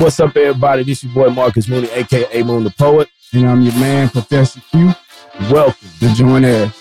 What's 0.00 0.18
up, 0.18 0.34
everybody? 0.34 0.82
This 0.82 1.04
your 1.04 1.12
boy 1.12 1.28
Marcus 1.28 1.68
Mooney, 1.68 1.90
aka 1.90 2.42
Moon 2.42 2.64
the 2.64 2.70
Poet. 2.70 3.10
And 3.34 3.46
I'm 3.46 3.60
your 3.60 3.74
man, 3.74 4.08
Professor 4.08 4.58
Q. 4.70 4.94
Welcome 5.50 5.88
to 5.98 6.14
Join 6.14 6.42
Air. 6.42 6.72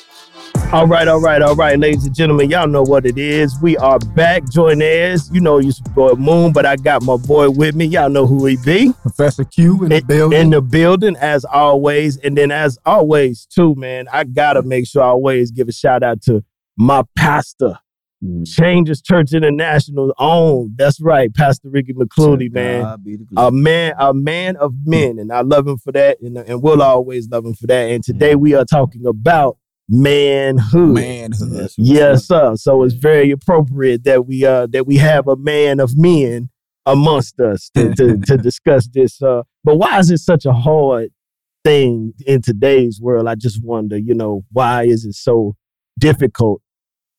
All 0.71 0.87
right, 0.87 1.05
all 1.05 1.19
right, 1.19 1.41
all 1.41 1.53
right, 1.53 1.77
ladies 1.77 2.05
and 2.05 2.15
gentlemen, 2.15 2.49
y'all 2.49 2.69
know 2.69 2.81
what 2.81 3.05
it 3.05 3.17
is. 3.17 3.59
We 3.61 3.75
are 3.75 3.99
back, 3.99 4.43
Joinairs. 4.43 5.33
You 5.33 5.41
know 5.41 5.57
you 5.57 5.73
boy 5.93 6.13
Moon, 6.13 6.53
but 6.53 6.65
I 6.65 6.77
got 6.77 7.03
my 7.03 7.17
boy 7.17 7.49
with 7.49 7.75
me. 7.75 7.87
Y'all 7.87 8.09
know 8.09 8.25
who 8.25 8.45
he 8.45 8.55
be. 8.63 8.93
Professor 9.01 9.43
Q 9.43 9.83
in 9.83 9.89
the 9.89 10.01
building. 10.01 10.39
In 10.39 10.49
the 10.51 10.61
building, 10.61 11.17
as 11.17 11.43
always. 11.43 12.15
And 12.19 12.37
then 12.37 12.51
as 12.51 12.79
always, 12.85 13.45
too, 13.45 13.75
man, 13.75 14.07
I 14.13 14.23
gotta 14.23 14.61
make 14.61 14.87
sure 14.87 15.03
I 15.03 15.07
always 15.07 15.51
give 15.51 15.67
a 15.67 15.73
shout 15.73 16.03
out 16.03 16.21
to 16.21 16.45
my 16.77 17.03
pastor. 17.17 17.79
Mm. 18.23 18.45
Changers 18.45 19.01
Church 19.01 19.33
International 19.33 20.13
own. 20.17 20.73
That's 20.75 20.99
right, 20.99 21.33
Pastor 21.33 21.69
Ricky 21.69 21.93
McCluney, 21.93 22.51
man. 22.51 22.97
A 23.37 23.51
man, 23.51 23.93
a 23.97 24.13
man 24.13 24.57
of 24.57 24.73
men. 24.85 25.19
And 25.19 25.31
I 25.31 25.41
love 25.41 25.67
him 25.67 25.77
for 25.77 25.91
that. 25.93 26.19
And, 26.21 26.37
and 26.37 26.61
we'll 26.61 26.81
always 26.81 27.29
love 27.29 27.45
him 27.45 27.53
for 27.53 27.67
that. 27.67 27.89
And 27.91 28.03
today 28.03 28.35
we 28.35 28.55
are 28.55 28.65
talking 28.65 29.05
about 29.05 29.57
manhood. 29.87 30.95
Manhood. 30.95 31.71
Yes, 31.77 32.25
sir. 32.25 32.55
So 32.55 32.83
it's 32.83 32.93
very 32.93 33.31
appropriate 33.31 34.03
that 34.03 34.25
we 34.27 34.45
uh 34.45 34.67
that 34.67 34.85
we 34.85 34.97
have 34.97 35.27
a 35.27 35.35
man 35.35 35.79
of 35.79 35.97
men 35.97 36.49
amongst 36.85 37.39
us 37.39 37.69
to 37.75 37.93
to, 37.95 38.17
to 38.17 38.37
discuss 38.41 38.87
this. 38.87 39.21
Uh, 39.21 39.43
but 39.63 39.77
why 39.77 39.97
is 39.99 40.11
it 40.11 40.19
such 40.19 40.45
a 40.45 40.53
hard 40.53 41.09
thing 41.63 42.13
in 42.25 42.41
today's 42.41 42.99
world? 43.01 43.27
I 43.27 43.35
just 43.35 43.63
wonder. 43.63 43.97
You 43.97 44.13
know, 44.13 44.43
why 44.51 44.83
is 44.83 45.05
it 45.05 45.15
so 45.15 45.55
difficult 45.97 46.61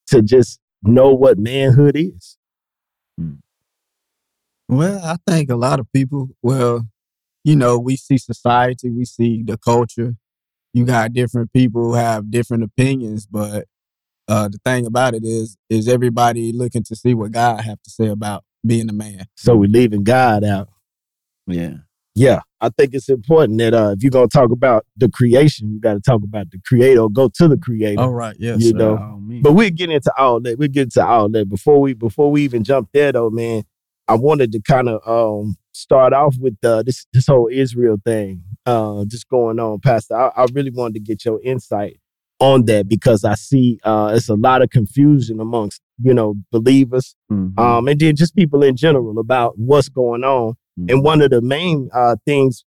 to 0.09 0.23
just 0.23 0.59
know 0.83 1.12
what 1.12 1.39
manhood 1.39 1.97
is? 1.97 2.37
Hmm. 3.19 3.34
Well, 4.69 5.01
I 5.05 5.16
think 5.30 5.51
a 5.51 5.57
lot 5.57 5.80
of 5.80 5.93
people. 5.93 6.30
Well, 6.43 6.87
you 7.45 7.57
know, 7.57 7.79
we 7.79 7.97
see 7.97 8.19
society, 8.19 8.91
we 8.91 9.05
see 9.05 9.43
the 9.43 9.57
culture, 9.57 10.16
you 10.73 10.85
got 10.85 11.13
different 11.13 11.52
people 11.52 11.82
who 11.82 11.95
have 11.95 12.30
different 12.30 12.63
opinions, 12.63 13.27
but 13.27 13.66
uh, 14.29 14.49
the 14.49 14.59
thing 14.65 14.87
about 14.87 15.15
it 15.15 15.24
is, 15.24 15.57
is 15.69 15.88
everybody 15.88 16.52
looking 16.52 16.85
to 16.85 16.95
see 16.95 17.15
what 17.15 17.32
God 17.32 17.63
have 17.63 17.82
to 17.82 17.91
say 17.91 18.07
about 18.07 18.45
being 18.65 18.88
a 18.88 18.93
man. 18.93 19.24
So 19.37 19.57
we're 19.57 19.71
leaving 19.71 20.04
God 20.04 20.45
out. 20.45 20.69
Yeah. 21.47 21.79
Yeah. 22.15 22.41
I 22.60 22.69
think 22.69 22.91
it's 22.93 23.09
important 23.09 23.59
that 23.59 23.74
uh, 23.74 23.95
if 23.97 24.02
you're 24.02 24.10
gonna 24.10 24.29
talk 24.29 24.51
about 24.51 24.87
the 24.97 25.09
creation, 25.09 25.73
you 25.73 25.80
got 25.80 25.95
to 25.95 26.01
talk 26.01 26.23
about 26.23 26.51
the 26.51 26.60
creator. 26.65 27.09
Go 27.09 27.30
to 27.35 27.49
the 27.49 27.57
creator. 27.57 28.01
All 28.01 28.13
right. 28.13 28.37
Yes. 28.38 28.63
You 28.63 28.74
know. 28.74 29.20
But 29.43 29.52
we'll 29.52 29.71
get 29.71 29.91
into 29.91 30.13
all 30.19 30.41
that. 30.41 30.59
We'll 30.59 30.69
get 30.69 30.85
into 30.85 31.05
all 31.05 31.29
that 31.30 31.49
before 31.49 31.80
we 31.80 31.95
before 31.95 32.30
we 32.30 32.43
even 32.43 32.65
jump 32.65 32.91
there, 32.93 33.13
though, 33.13 33.30
man. 33.30 33.65
I 34.09 34.15
wanted 34.15 34.51
to 34.52 34.60
kind 34.60 34.88
of 34.88 35.07
um, 35.07 35.57
start 35.73 36.13
off 36.13 36.37
with 36.38 36.57
uh, 36.65 36.82
this 36.82 37.07
this 37.13 37.27
whole 37.27 37.49
Israel 37.51 37.97
thing 38.05 38.43
uh, 38.66 39.05
just 39.07 39.29
going 39.29 39.60
on, 39.60 39.80
Pastor. 39.80 40.16
I, 40.16 40.30
I, 40.37 40.47
really 40.52 40.71
wanted 40.71 40.95
to 40.95 41.01
get 41.01 41.24
your 41.24 41.41
insight 41.43 42.01
on 42.41 42.65
that 42.65 42.88
because 42.88 43.24
I 43.24 43.35
see 43.35 43.79
uh, 43.85 44.13
it's 44.15 44.29
a 44.29 44.35
lot 44.35 44.63
of 44.63 44.71
confusion 44.71 45.38
amongst 45.38 45.80
you 46.02 46.13
know 46.13 46.35
believers, 46.51 47.15
mm-hmm. 47.30 47.59
um, 47.59 47.87
and 47.87 48.01
then 48.01 48.16
just 48.16 48.35
people 48.35 48.63
in 48.65 48.77
general 48.77 49.19
about 49.19 49.59
what's 49.59 49.88
going 49.88 50.25
on. 50.25 50.54
Mm-hmm. 50.79 50.91
And 50.91 51.04
one 51.04 51.23
of 51.23 51.30
the 51.30 51.41
main 51.41 51.88
uh, 51.93 52.16
things 52.25 52.65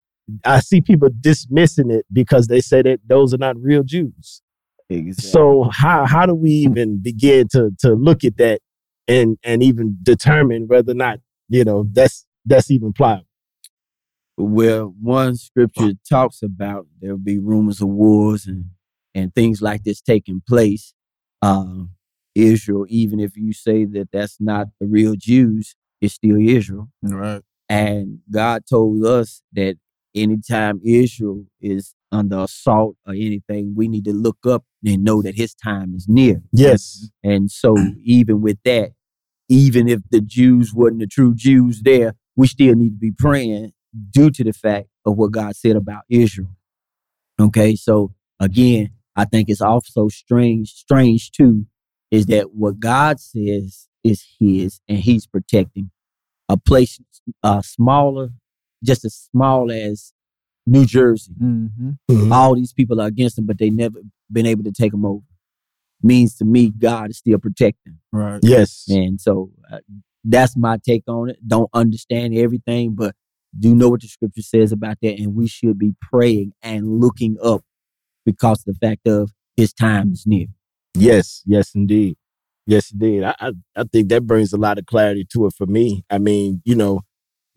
I 0.44 0.60
see 0.60 0.80
people 0.80 1.08
dismissing 1.20 1.90
it 1.90 2.06
because 2.12 2.46
they 2.46 2.60
say 2.60 2.82
that 2.82 3.00
those 3.06 3.34
are 3.34 3.38
not 3.38 3.56
real 3.60 3.82
Jews. 3.82 4.42
Exactly. 4.90 5.30
So 5.30 5.70
how 5.72 6.04
how 6.04 6.26
do 6.26 6.34
we 6.34 6.50
even 6.50 7.00
begin 7.00 7.48
to 7.52 7.70
to 7.80 7.94
look 7.94 8.24
at 8.24 8.36
that 8.38 8.60
and 9.08 9.38
and 9.42 9.62
even 9.62 9.96
determine 10.02 10.66
whether 10.66 10.92
or 10.92 10.96
not 10.96 11.20
you 11.48 11.64
know 11.64 11.86
that's 11.92 12.26
that's 12.44 12.70
even 12.70 12.92
pliable? 12.92 13.26
where 14.40 14.84
one 14.84 15.36
scripture 15.36 15.92
talks 16.08 16.42
about 16.42 16.86
there'll 17.00 17.18
be 17.18 17.38
rumors 17.38 17.80
of 17.80 17.88
wars 17.88 18.46
and 18.46 18.66
and 19.14 19.34
things 19.34 19.60
like 19.60 19.82
this 19.82 20.00
taking 20.00 20.40
place. 20.46 20.94
Uh, 21.42 21.84
Israel, 22.34 22.86
even 22.88 23.18
if 23.18 23.36
you 23.36 23.52
say 23.52 23.84
that 23.84 24.08
that's 24.12 24.36
not 24.40 24.68
the 24.80 24.86
real 24.86 25.14
Jews, 25.16 25.74
it's 26.00 26.14
still 26.14 26.36
Israel. 26.36 26.88
Right. 27.02 27.42
And 27.68 28.20
God 28.30 28.62
told 28.70 29.04
us 29.04 29.42
that 29.54 29.76
anytime 30.14 30.80
Israel 30.84 31.44
is 31.60 31.94
under 32.12 32.40
assault 32.40 32.96
or 33.06 33.12
anything, 33.12 33.74
we 33.76 33.88
need 33.88 34.04
to 34.04 34.12
look 34.12 34.38
up 34.46 34.64
and 34.84 35.04
know 35.04 35.22
that 35.22 35.36
his 35.36 35.54
time 35.54 35.94
is 35.94 36.06
near. 36.08 36.42
Yes. 36.52 37.10
And 37.22 37.50
so 37.50 37.76
even 38.04 38.40
with 38.40 38.58
that, 38.64 38.92
even 39.48 39.88
if 39.88 40.00
the 40.10 40.20
Jews 40.20 40.72
wasn't 40.72 41.00
the 41.00 41.06
true 41.06 41.34
Jews 41.34 41.82
there, 41.82 42.14
we 42.36 42.46
still 42.46 42.74
need 42.74 42.90
to 42.90 42.98
be 42.98 43.12
praying 43.12 43.72
due 44.10 44.30
to 44.30 44.44
the 44.44 44.52
fact 44.52 44.88
of 45.04 45.16
what 45.16 45.32
God 45.32 45.56
said 45.56 45.76
about 45.76 46.02
Israel. 46.08 46.50
Okay, 47.40 47.74
so 47.74 48.14
again, 48.38 48.90
I 49.16 49.24
think 49.24 49.48
it's 49.48 49.60
also 49.60 50.08
strange, 50.08 50.70
strange 50.70 51.30
too, 51.30 51.66
is 52.10 52.26
that 52.26 52.54
what 52.54 52.80
God 52.80 53.18
says 53.18 53.88
is 54.04 54.24
His, 54.38 54.80
and 54.88 54.98
He's 54.98 55.26
protecting 55.26 55.90
a 56.48 56.56
place 56.56 57.00
uh, 57.42 57.62
smaller, 57.62 58.30
just 58.84 59.04
as 59.04 59.14
small 59.14 59.70
as 59.70 60.12
New 60.70 60.86
Jersey. 60.86 61.32
Mm-hmm. 61.42 61.90
Mm-hmm. 62.08 62.32
All 62.32 62.54
these 62.54 62.72
people 62.72 63.00
are 63.00 63.08
against 63.08 63.36
them, 63.36 63.46
but 63.46 63.58
they 63.58 63.70
never 63.70 64.00
been 64.30 64.46
able 64.46 64.62
to 64.64 64.72
take 64.72 64.92
them 64.92 65.04
over. 65.04 65.24
Means 66.02 66.36
to 66.36 66.44
me, 66.44 66.70
God 66.70 67.10
is 67.10 67.18
still 67.18 67.38
protecting. 67.38 67.98
Right. 68.12 68.38
Yes. 68.42 68.84
And 68.88 69.20
so 69.20 69.50
uh, 69.70 69.80
that's 70.24 70.56
my 70.56 70.78
take 70.78 71.02
on 71.08 71.30
it. 71.30 71.38
Don't 71.46 71.68
understand 71.74 72.34
everything, 72.36 72.94
but 72.94 73.16
do 73.58 73.74
know 73.74 73.88
what 73.88 74.00
the 74.00 74.06
scripture 74.06 74.42
says 74.42 74.70
about 74.70 74.98
that, 75.02 75.18
and 75.18 75.34
we 75.34 75.48
should 75.48 75.76
be 75.76 75.94
praying 76.00 76.52
and 76.62 77.00
looking 77.00 77.36
up 77.42 77.62
because 78.24 78.60
of 78.60 78.66
the 78.66 78.86
fact 78.86 79.08
of 79.08 79.32
his 79.56 79.72
time 79.72 80.12
is 80.12 80.24
near. 80.24 80.46
Yes, 80.94 81.42
yes, 81.46 81.74
indeed. 81.74 82.16
Yes, 82.66 82.92
indeed. 82.92 83.24
I, 83.24 83.34
I, 83.40 83.52
I 83.74 83.84
think 83.90 84.08
that 84.10 84.24
brings 84.24 84.52
a 84.52 84.56
lot 84.56 84.78
of 84.78 84.86
clarity 84.86 85.26
to 85.32 85.46
it 85.46 85.54
for 85.58 85.66
me. 85.66 86.04
I 86.08 86.18
mean, 86.18 86.62
you 86.64 86.76
know, 86.76 87.00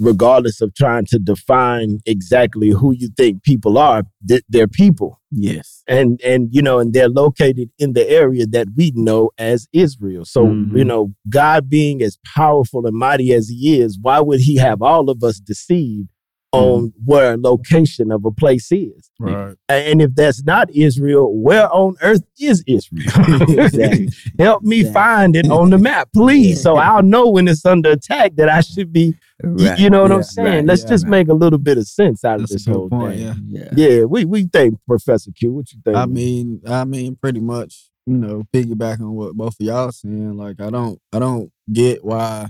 regardless 0.03 0.61
of 0.61 0.73
trying 0.75 1.05
to 1.05 1.19
define 1.19 1.99
exactly 2.05 2.69
who 2.69 2.91
you 2.91 3.09
think 3.15 3.43
people 3.43 3.77
are, 3.77 4.03
they're 4.49 4.67
people. 4.67 5.19
Yes. 5.31 5.83
And 5.87 6.21
and 6.21 6.49
you 6.51 6.61
know, 6.61 6.79
and 6.79 6.93
they're 6.93 7.09
located 7.09 7.69
in 7.79 7.93
the 7.93 8.07
area 8.07 8.45
that 8.47 8.67
we 8.75 8.91
know 8.95 9.31
as 9.37 9.67
Israel. 9.73 10.25
So, 10.25 10.45
mm-hmm. 10.45 10.77
you 10.77 10.85
know, 10.85 11.13
God 11.29 11.69
being 11.69 12.01
as 12.01 12.17
powerful 12.35 12.85
and 12.85 12.95
mighty 12.95 13.33
as 13.33 13.49
he 13.49 13.79
is, 13.79 13.97
why 13.99 14.19
would 14.19 14.41
he 14.41 14.57
have 14.57 14.81
all 14.81 15.09
of 15.09 15.23
us 15.23 15.39
deceived 15.39 16.09
on 16.53 16.93
where 17.03 17.35
location 17.35 18.11
of 18.11 18.23
a 18.25 18.31
place 18.31 18.71
is. 18.71 19.09
Right. 19.19 19.55
And 19.67 20.03
if 20.03 20.13
that's 20.13 20.43
not 20.43 20.69
Israel, 20.69 21.35
where 21.35 21.67
on 21.73 21.95
earth 22.03 22.21
is 22.39 22.63
Israel? 22.67 23.41
exactly. 23.49 24.09
Help 24.37 24.61
me 24.61 24.81
exactly. 24.81 24.93
find 24.93 25.35
it 25.35 25.49
on 25.49 25.71
the 25.71 25.79
map, 25.79 26.09
please. 26.13 26.61
So 26.61 26.77
I'll 26.77 27.01
know 27.01 27.27
when 27.27 27.47
it's 27.47 27.65
under 27.65 27.91
attack 27.91 28.35
that 28.35 28.49
I 28.49 28.61
should 28.61 28.93
be, 28.93 29.15
right. 29.43 29.79
you 29.79 29.89
know 29.89 30.03
what 30.03 30.11
yeah, 30.11 30.17
I'm 30.17 30.23
saying? 30.23 30.47
Right. 30.47 30.65
Let's 30.65 30.83
yeah, 30.83 30.89
just 30.89 31.05
man. 31.05 31.11
make 31.11 31.27
a 31.29 31.33
little 31.33 31.59
bit 31.59 31.79
of 31.79 31.87
sense 31.87 32.23
out 32.23 32.39
that's 32.39 32.51
of 32.51 32.57
this 32.57 32.67
whole 32.67 32.87
point, 32.87 33.17
thing. 33.17 33.43
Yeah. 33.47 33.69
yeah. 33.75 33.87
Yeah. 33.89 34.03
We 34.03 34.25
we 34.25 34.43
think 34.43 34.77
Professor 34.87 35.31
Q. 35.31 35.53
What 35.53 35.73
you 35.73 35.79
think? 35.83 35.97
I 35.97 36.05
mean, 36.05 36.61
I 36.67 36.85
mean, 36.85 37.15
pretty 37.15 37.39
much, 37.39 37.89
you 38.05 38.17
know, 38.17 38.43
piggyback 38.53 38.99
on 38.99 39.13
what 39.13 39.33
both 39.33 39.59
of 39.59 39.65
y'all 39.65 39.91
saying. 39.91 40.37
Like, 40.37 40.61
I 40.61 40.69
don't 40.69 41.01
I 41.11 41.17
don't 41.17 41.51
get 41.71 42.05
why 42.05 42.49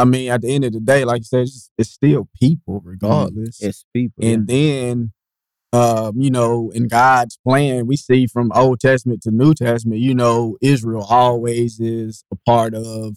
I 0.00 0.04
mean, 0.04 0.30
at 0.30 0.40
the 0.42 0.54
end 0.54 0.64
of 0.64 0.72
the 0.72 0.80
day, 0.80 1.04
like 1.04 1.20
you 1.20 1.24
said, 1.24 1.42
it's, 1.42 1.70
it's 1.76 1.90
still 1.90 2.28
people, 2.40 2.80
regardless. 2.84 3.62
It's 3.62 3.84
people. 3.92 4.24
And 4.24 4.48
yeah. 4.48 4.54
then, 4.56 5.12
um, 5.72 6.20
you 6.20 6.30
know, 6.30 6.70
in 6.70 6.88
God's 6.88 7.38
plan, 7.46 7.86
we 7.86 7.96
see 7.96 8.26
from 8.26 8.50
Old 8.54 8.80
Testament 8.80 9.22
to 9.22 9.30
New 9.30 9.54
Testament, 9.54 10.00
you 10.00 10.14
know, 10.14 10.56
Israel 10.62 11.06
always 11.08 11.78
is 11.80 12.24
a 12.32 12.36
part 12.46 12.74
of 12.74 13.16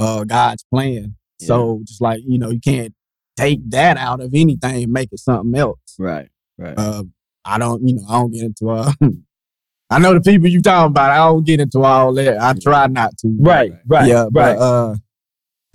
uh, 0.00 0.24
God's 0.24 0.64
plan. 0.64 1.14
Yeah. 1.38 1.46
So 1.46 1.80
just 1.84 2.00
like, 2.00 2.20
you 2.26 2.38
know, 2.38 2.50
you 2.50 2.60
can't 2.60 2.92
take 3.36 3.70
that 3.70 3.96
out 3.96 4.20
of 4.20 4.34
anything 4.34 4.82
and 4.82 4.92
make 4.92 5.12
it 5.12 5.20
something 5.20 5.54
else. 5.58 5.94
Right, 5.98 6.28
right. 6.58 6.74
Uh, 6.76 7.04
I 7.44 7.58
don't, 7.58 7.86
you 7.86 7.94
know, 7.94 8.04
I 8.08 8.14
don't 8.14 8.32
get 8.32 8.42
into 8.42 8.70
uh 8.70 8.92
I 9.90 10.00
know 10.00 10.14
the 10.14 10.20
people 10.20 10.48
you 10.48 10.60
talking 10.60 10.90
about. 10.90 11.12
I 11.12 11.18
don't 11.18 11.46
get 11.46 11.60
into 11.60 11.80
all 11.82 12.12
that. 12.14 12.42
I 12.42 12.54
try 12.54 12.88
not 12.88 13.16
to. 13.18 13.36
Right, 13.38 13.72
right. 13.86 14.08
Yeah, 14.08 14.22
right. 14.22 14.32
but 14.32 14.58
uh 14.58 14.94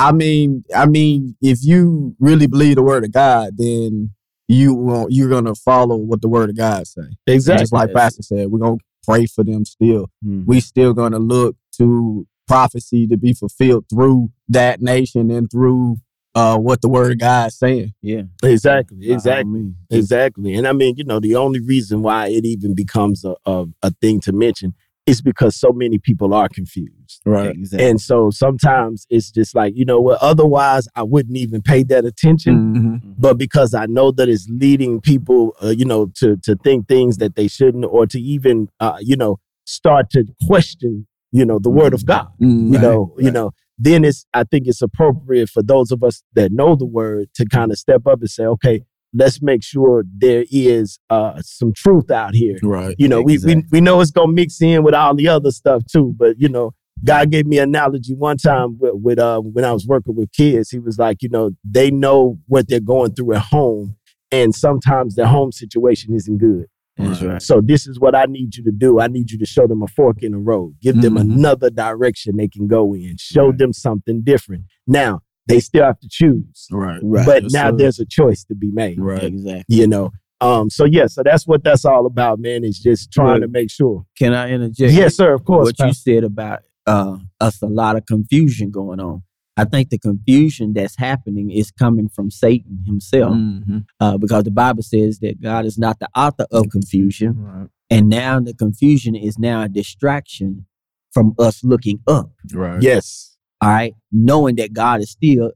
I 0.01 0.11
mean, 0.11 0.63
I 0.75 0.87
mean, 0.87 1.35
if 1.41 1.59
you 1.61 2.15
really 2.19 2.47
believe 2.47 2.75
the 2.75 2.83
word 2.83 3.03
of 3.03 3.11
God, 3.11 3.51
then 3.55 4.09
you 4.47 4.73
won't, 4.73 5.11
you're 5.11 5.29
gonna 5.29 5.53
follow 5.53 5.95
what 5.95 6.21
the 6.21 6.27
word 6.27 6.49
of 6.49 6.57
God 6.57 6.87
say. 6.87 7.03
Exactly. 7.27 7.61
just 7.61 7.73
like 7.73 7.93
Pastor 7.93 8.23
said, 8.23 8.47
we're 8.47 8.59
gonna 8.59 8.77
pray 9.05 9.27
for 9.27 9.43
them 9.43 9.63
still. 9.63 10.07
Mm-hmm. 10.25 10.45
We 10.45 10.59
still 10.59 10.93
gonna 10.93 11.19
look 11.19 11.55
to 11.77 12.27
prophecy 12.47 13.05
to 13.07 13.15
be 13.15 13.33
fulfilled 13.33 13.85
through 13.89 14.31
that 14.49 14.81
nation 14.81 15.29
and 15.29 15.49
through 15.51 15.97
uh, 16.33 16.57
what 16.57 16.81
the 16.81 16.89
word 16.89 17.11
of 17.11 17.19
God 17.19 17.49
is 17.49 17.59
saying. 17.59 17.93
Yeah. 18.01 18.23
Exactly. 18.43 19.11
Exactly. 19.11 19.73
Exactly. 19.91 20.55
And 20.55 20.67
I 20.67 20.73
mean, 20.73 20.95
you 20.97 21.03
know, 21.03 21.19
the 21.19 21.35
only 21.35 21.59
reason 21.59 22.01
why 22.01 22.27
it 22.27 22.43
even 22.43 22.73
becomes 22.73 23.23
a, 23.23 23.35
a, 23.45 23.67
a 23.83 23.91
thing 24.01 24.19
to 24.21 24.33
mention 24.33 24.73
it's 25.11 25.21
because 25.21 25.55
so 25.55 25.71
many 25.71 25.97
people 25.99 26.33
are 26.33 26.47
confused. 26.49 27.21
Right. 27.25 27.51
Exactly. 27.51 27.87
And 27.89 27.99
so 27.99 28.29
sometimes 28.29 29.05
it's 29.09 29.29
just 29.31 29.53
like, 29.53 29.73
you 29.75 29.85
know 29.85 29.99
what, 29.99 30.19
otherwise 30.21 30.87
I 30.95 31.03
wouldn't 31.03 31.37
even 31.37 31.61
pay 31.61 31.83
that 31.83 32.05
attention. 32.05 32.55
Mhm. 32.75 33.15
But 33.17 33.37
because 33.37 33.73
I 33.73 33.85
know 33.85 34.11
that 34.11 34.29
it's 34.29 34.47
leading 34.49 35.01
people, 35.01 35.53
uh, 35.63 35.69
you 35.69 35.85
know, 35.85 36.07
to 36.15 36.37
to 36.37 36.55
think 36.55 36.87
things 36.87 37.17
that 37.17 37.35
they 37.35 37.47
shouldn't, 37.47 37.85
or 37.85 38.07
to 38.07 38.19
even, 38.19 38.69
uh, 38.79 38.97
you 39.01 39.15
know, 39.15 39.39
start 39.65 40.09
to 40.11 40.25
question, 40.47 41.07
you 41.31 41.45
know, 41.45 41.59
the 41.59 41.69
word 41.69 41.93
of 41.93 42.05
God. 42.05 42.27
Mhm. 42.41 42.73
You 42.73 42.79
know, 42.79 43.13
you 43.19 43.31
know, 43.31 43.51
then 43.77 44.03
it's 44.05 44.25
I 44.33 44.43
think 44.43 44.67
it's 44.67 44.81
appropriate 44.81 45.49
for 45.49 45.63
those 45.63 45.91
of 45.91 46.03
us 46.03 46.23
that 46.37 46.51
know 46.51 46.75
the 46.75 46.85
word 46.85 47.29
to 47.35 47.45
kind 47.45 47.71
of 47.71 47.77
step 47.77 48.07
up 48.07 48.19
and 48.21 48.29
say, 48.29 48.45
okay, 48.45 48.83
let's 49.13 49.41
make 49.41 49.63
sure 49.63 50.03
there 50.17 50.45
is 50.51 50.99
uh, 51.09 51.41
some 51.41 51.73
truth 51.73 52.09
out 52.11 52.33
here. 52.33 52.57
Right. 52.63 52.95
You 52.97 53.07
know, 53.07 53.21
we, 53.21 53.37
we 53.39 53.63
we 53.71 53.81
know 53.81 53.99
it's 54.01 54.11
gonna 54.11 54.31
mix 54.31 54.61
in 54.61 54.83
with 54.83 54.93
all 54.93 55.15
the 55.15 55.27
other 55.27 55.51
stuff 55.51 55.83
too, 55.85 56.13
but 56.17 56.39
you 56.39 56.49
know, 56.49 56.71
God 57.03 57.31
gave 57.31 57.45
me 57.45 57.57
an 57.57 57.69
analogy 57.69 58.13
one 58.13 58.37
time 58.37 58.77
with, 58.79 58.93
with 58.95 59.19
uh, 59.19 59.39
when 59.41 59.65
I 59.65 59.71
was 59.71 59.87
working 59.87 60.15
with 60.15 60.31
kids. 60.31 60.69
He 60.69 60.79
was 60.79 60.97
like, 60.99 61.21
you 61.21 61.29
know, 61.29 61.51
they 61.63 61.89
know 61.91 62.37
what 62.47 62.67
they're 62.67 62.79
going 62.79 63.13
through 63.13 63.33
at 63.35 63.41
home, 63.41 63.95
and 64.31 64.53
sometimes 64.55 65.15
their 65.15 65.25
home 65.27 65.51
situation 65.51 66.13
isn't 66.13 66.37
good. 66.37 66.67
That's 66.97 67.21
right. 67.23 67.41
So 67.41 67.61
this 67.61 67.87
is 67.87 67.99
what 67.99 68.13
I 68.15 68.25
need 68.25 68.55
you 68.55 68.63
to 68.65 68.71
do. 68.71 68.99
I 68.99 69.07
need 69.07 69.31
you 69.31 69.39
to 69.39 69.45
show 69.45 69.65
them 69.65 69.81
a 69.81 69.87
fork 69.87 70.21
in 70.21 70.33
the 70.33 70.37
road. 70.37 70.75
Give 70.81 71.01
them 71.01 71.15
Mhm. 71.15 71.21
another 71.21 71.69
direction 71.71 72.35
they 72.37 72.47
can 72.49 72.67
go 72.67 72.93
in. 72.93 73.15
Show 73.17 73.47
Right. 73.47 73.57
them 73.57 73.73
something 73.73 74.21
different. 74.21 74.65
Now 74.85 75.21
they 75.51 75.59
still 75.59 75.83
have 75.85 75.99
to 75.99 76.07
choose, 76.09 76.67
Right. 76.71 76.99
Right. 77.03 77.25
but 77.25 77.43
Yes, 77.43 77.53
now 77.53 77.69
sir. 77.71 77.77
there's 77.77 77.99
a 77.99 78.05
choice 78.05 78.43
to 78.45 78.55
be 78.55 78.71
made. 78.71 78.99
Right. 78.99 79.23
Exactly. 79.23 79.75
You 79.75 79.87
know. 79.87 80.11
Um. 80.39 80.69
So 80.71 80.85
yeah. 80.85 81.05
So 81.07 81.21
that's 81.23 81.45
what 81.45 81.63
that's 81.63 81.85
all 81.85 82.05
about, 82.07 82.39
man. 82.39 82.63
Is 82.63 82.79
just 82.79 83.11
trying 83.11 83.41
to 83.41 83.47
make 83.47 83.69
sure. 83.69 84.05
Can 84.17 84.33
I 84.33 84.49
interject? 84.49 84.93
Yes, 84.93 85.15
sir. 85.15 85.33
Of 85.33 85.45
course. 85.45 85.65
what 85.67 85.79
you 85.87 85.93
said 85.93 86.23
about 86.23 86.59
uh, 86.87 87.17
us 87.39 87.61
a 87.61 87.67
lot 87.67 87.95
of 87.95 88.05
confusion 88.07 88.71
going 88.71 88.99
on. 88.99 89.21
I 89.57 89.65
think 89.65 89.89
the 89.89 89.99
confusion 89.99 90.73
that's 90.73 90.95
happening 90.97 91.51
is 91.51 91.69
coming 91.69 92.07
from 92.07 92.31
Satan 92.31 92.83
himself, 92.87 93.35
Mhm. 93.35 93.85
uh, 93.99 94.17
because 94.17 94.45
the 94.45 94.49
Bible 94.51 94.81
says 94.81 95.19
that 95.19 95.39
God 95.41 95.65
is 95.65 95.77
not 95.77 95.99
the 95.99 96.07
author 96.15 96.47
of 96.51 96.69
confusion, 96.69 97.35
Right. 97.37 97.67
and 97.91 98.09
now 98.09 98.39
the 98.39 98.53
confusion 98.55 99.13
is 99.13 99.37
now 99.37 99.61
a 99.63 99.69
distraction 99.69 100.65
from 101.13 101.35
us 101.37 101.63
looking 101.63 101.99
up. 102.07 102.31
Right. 102.53 102.81
Yes. 102.81 103.30
All 103.61 103.69
right, 103.69 103.93
knowing 104.11 104.55
that 104.55 104.73
God 104.73 105.01
is 105.01 105.11
still 105.11 105.51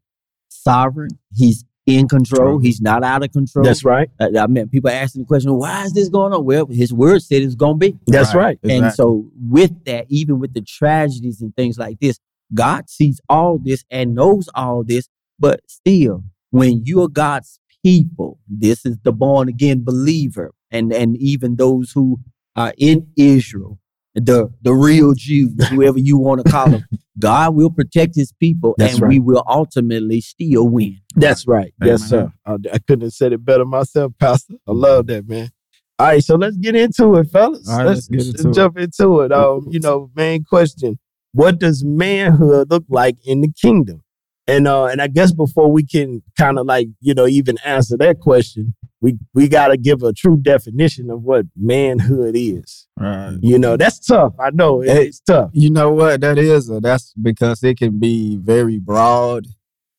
sovereign, 0.50 1.10
He's 1.34 1.66
in 1.86 2.08
control, 2.08 2.40
Control. 2.40 2.60
He's 2.60 2.82
not 2.82 3.04
out 3.04 3.24
of 3.24 3.32
control. 3.32 3.64
That's 3.64 3.86
right. 3.86 4.10
Uh, 4.20 4.30
I 4.40 4.48
mean, 4.48 4.68
people 4.70 4.90
asking 4.90 5.22
the 5.22 5.28
question, 5.28 5.54
"Why 5.54 5.84
is 5.84 5.94
this 5.94 6.10
going 6.10 6.34
on?" 6.34 6.44
Well, 6.46 6.66
His 6.68 6.94
Word 6.94 7.22
said 7.22 7.42
it's 7.42 7.56
going 7.56 7.80
to 7.80 7.92
be. 7.92 7.98
That's 8.08 8.34
right. 8.34 8.60
And 8.64 8.72
Exactly. 8.72 8.96
so, 8.96 9.30
with 9.40 9.86
that, 9.86 10.06
even 10.10 10.40
with 10.40 10.54
the 10.54 10.62
tragedies 10.62 11.42
and 11.42 11.56
things 11.56 11.78
like 11.78 12.00
this, 12.00 12.20
God 12.54 12.90
sees 12.90 13.20
all 13.30 13.60
this 13.64 13.84
and 13.90 14.16
knows 14.16 14.50
all 14.56 14.84
this. 14.84 15.10
But 15.38 15.62
still, 15.68 16.24
when 16.50 16.86
you 16.86 17.02
are 17.04 17.08
God's 17.08 17.60
people, 17.84 18.40
this 18.48 18.86
is 18.86 18.98
the 19.04 19.12
born 19.12 19.48
again 19.48 19.84
believer, 19.84 20.54
and 20.72 20.92
and 20.92 21.16
even 21.18 21.56
those 21.56 21.92
who 21.92 22.20
are 22.56 22.74
in 22.78 23.08
Israel, 23.16 23.80
the 24.16 24.50
the 24.62 24.74
real 24.74 25.14
Jews, 25.14 25.54
whoever 25.70 26.00
you 26.00 26.18
want 26.18 26.44
to 26.46 26.52
call 26.52 26.70
them, 26.70 26.86
God 27.20 27.56
will 27.56 27.70
protect 27.70 28.16
His 28.16 28.32
people, 28.32 28.76
That's 28.78 28.94
and 28.94 29.04
right. 29.04 29.10
we 29.10 29.20
will 29.20 29.44
ultimately 29.48 30.22
still 30.22 30.68
win. 30.68 31.00
That's 31.16 31.48
right. 31.48 31.74
Yes, 31.84 32.04
sir. 32.04 32.32
I, 32.46 32.54
I 32.74 32.80
couldn't 32.80 33.02
have 33.02 33.14
said 33.14 33.34
it 33.34 33.44
better 33.44 33.66
myself, 33.66 34.14
Pastor. 34.20 34.56
I 34.68 34.72
love 34.72 35.08
that, 35.08 35.28
man. 35.28 35.50
All 35.98 36.08
right, 36.08 36.24
so 36.24 36.36
let's 36.36 36.58
get 36.58 36.76
into 36.76 37.16
it, 37.16 37.30
fellas. 37.30 37.70
All 37.70 37.78
right, 37.78 37.88
let's 37.88 38.08
get 38.08 38.26
into 38.26 38.50
it. 38.50 38.54
jump 38.54 38.78
into 38.78 39.22
it. 39.22 39.32
Um, 39.32 39.68
you 39.70 39.80
know, 39.80 40.12
main 40.16 40.44
question: 40.44 40.98
What 41.34 41.60
does 41.60 41.84
manhood 41.84 42.70
look 42.70 42.86
like 42.90 43.18
in 43.26 43.42
the 43.42 43.52
kingdom? 43.52 44.04
And 44.48 44.68
uh, 44.68 44.86
and 44.86 45.02
I 45.02 45.08
guess 45.08 45.32
before 45.34 45.72
we 45.72 45.84
can 45.84 46.22
kind 46.38 46.60
of 46.60 46.66
like 46.68 46.88
you 47.02 47.14
know 47.16 47.26
even 47.28 47.58
answer 47.66 47.98
that 47.98 48.20
question, 48.20 48.76
we 49.02 49.18
we 49.34 49.48
got 49.48 49.70
to 49.70 49.78
give 49.78 50.04
a 50.04 50.14
true 50.14 50.38
definition 50.38 51.10
of 51.10 51.24
what 51.24 51.46
manhood 51.56 52.36
is. 52.38 52.88
Right. 53.00 53.38
You 53.42 53.58
know, 53.58 53.76
that's 53.76 54.00
tough. 54.00 54.34
I 54.40 54.52
know 54.52 54.82
it- 54.84 54.90
it's 54.90 55.20
tough. 55.20 55.50
You 55.54 55.72
know 55.72 55.92
what 55.92 56.22
that 56.22 56.38
is? 56.38 56.70
Uh, 56.70 56.80
That's 56.80 57.14
because 57.22 57.64
it 57.64 57.78
can 57.80 58.00
be 58.00 58.38
very 58.38 58.78
broad, 58.80 59.48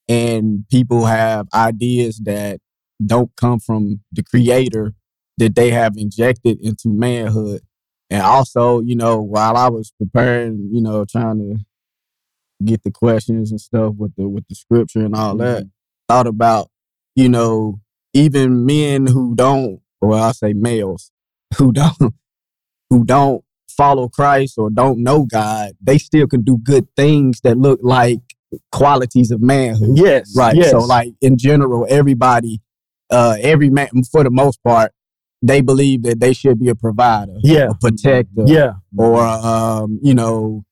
and 0.08 0.64
people 0.70 1.06
have 1.06 1.48
ideas 1.52 2.20
that 2.24 2.60
don't 3.04 3.30
come 3.36 3.58
from 3.58 4.00
the 4.12 4.22
creator 4.22 4.94
that 5.38 5.54
they 5.54 5.70
have 5.70 5.96
injected 5.96 6.58
into 6.60 6.88
manhood. 6.88 7.60
And 8.08 8.22
also, 8.22 8.80
you 8.80 8.94
know, 8.94 9.20
while 9.20 9.56
I 9.56 9.68
was 9.68 9.92
preparing, 9.98 10.70
you 10.72 10.80
know, 10.80 11.04
trying 11.04 11.38
to 11.40 11.56
get 12.64 12.82
the 12.82 12.90
questions 12.90 13.50
and 13.50 13.60
stuff 13.60 13.94
with 13.96 14.14
the 14.16 14.28
with 14.28 14.46
the 14.48 14.54
scripture 14.54 15.04
and 15.04 15.14
all 15.14 15.36
that, 15.36 15.68
thought 16.08 16.26
about, 16.26 16.70
you 17.14 17.28
know, 17.28 17.80
even 18.14 18.64
men 18.64 19.06
who 19.06 19.34
don't, 19.34 19.80
well, 20.00 20.22
I 20.22 20.32
say 20.32 20.52
males 20.52 21.10
who 21.58 21.72
don't, 21.72 22.14
who 22.90 23.04
don't 23.04 23.44
follow 23.68 24.08
Christ 24.08 24.56
or 24.58 24.70
don't 24.70 25.02
know 25.02 25.24
God, 25.24 25.72
they 25.82 25.98
still 25.98 26.26
can 26.26 26.42
do 26.42 26.58
good 26.58 26.88
things 26.96 27.40
that 27.42 27.58
look 27.58 27.80
like 27.82 28.20
qualities 28.72 29.30
of 29.30 29.40
manhood. 29.42 29.98
Yes, 29.98 30.34
Right. 30.36 30.56
Yes. 30.56 30.70
So 30.70 30.78
like 30.78 31.12
in 31.20 31.36
general, 31.36 31.86
everybody, 31.88 32.60
uh, 33.10 33.36
every 33.40 33.70
man 33.70 33.88
for 34.10 34.24
the 34.24 34.30
most 34.30 34.62
part, 34.62 34.92
they 35.42 35.60
believe 35.60 36.02
that 36.02 36.20
they 36.20 36.32
should 36.32 36.58
be 36.58 36.68
a 36.68 36.74
provider, 36.74 37.34
yeah, 37.42 37.68
a 37.70 37.74
protector, 37.74 38.44
yeah, 38.46 38.74
or 38.96 39.20
um, 39.20 40.00
you 40.02 40.14
know, 40.14 40.64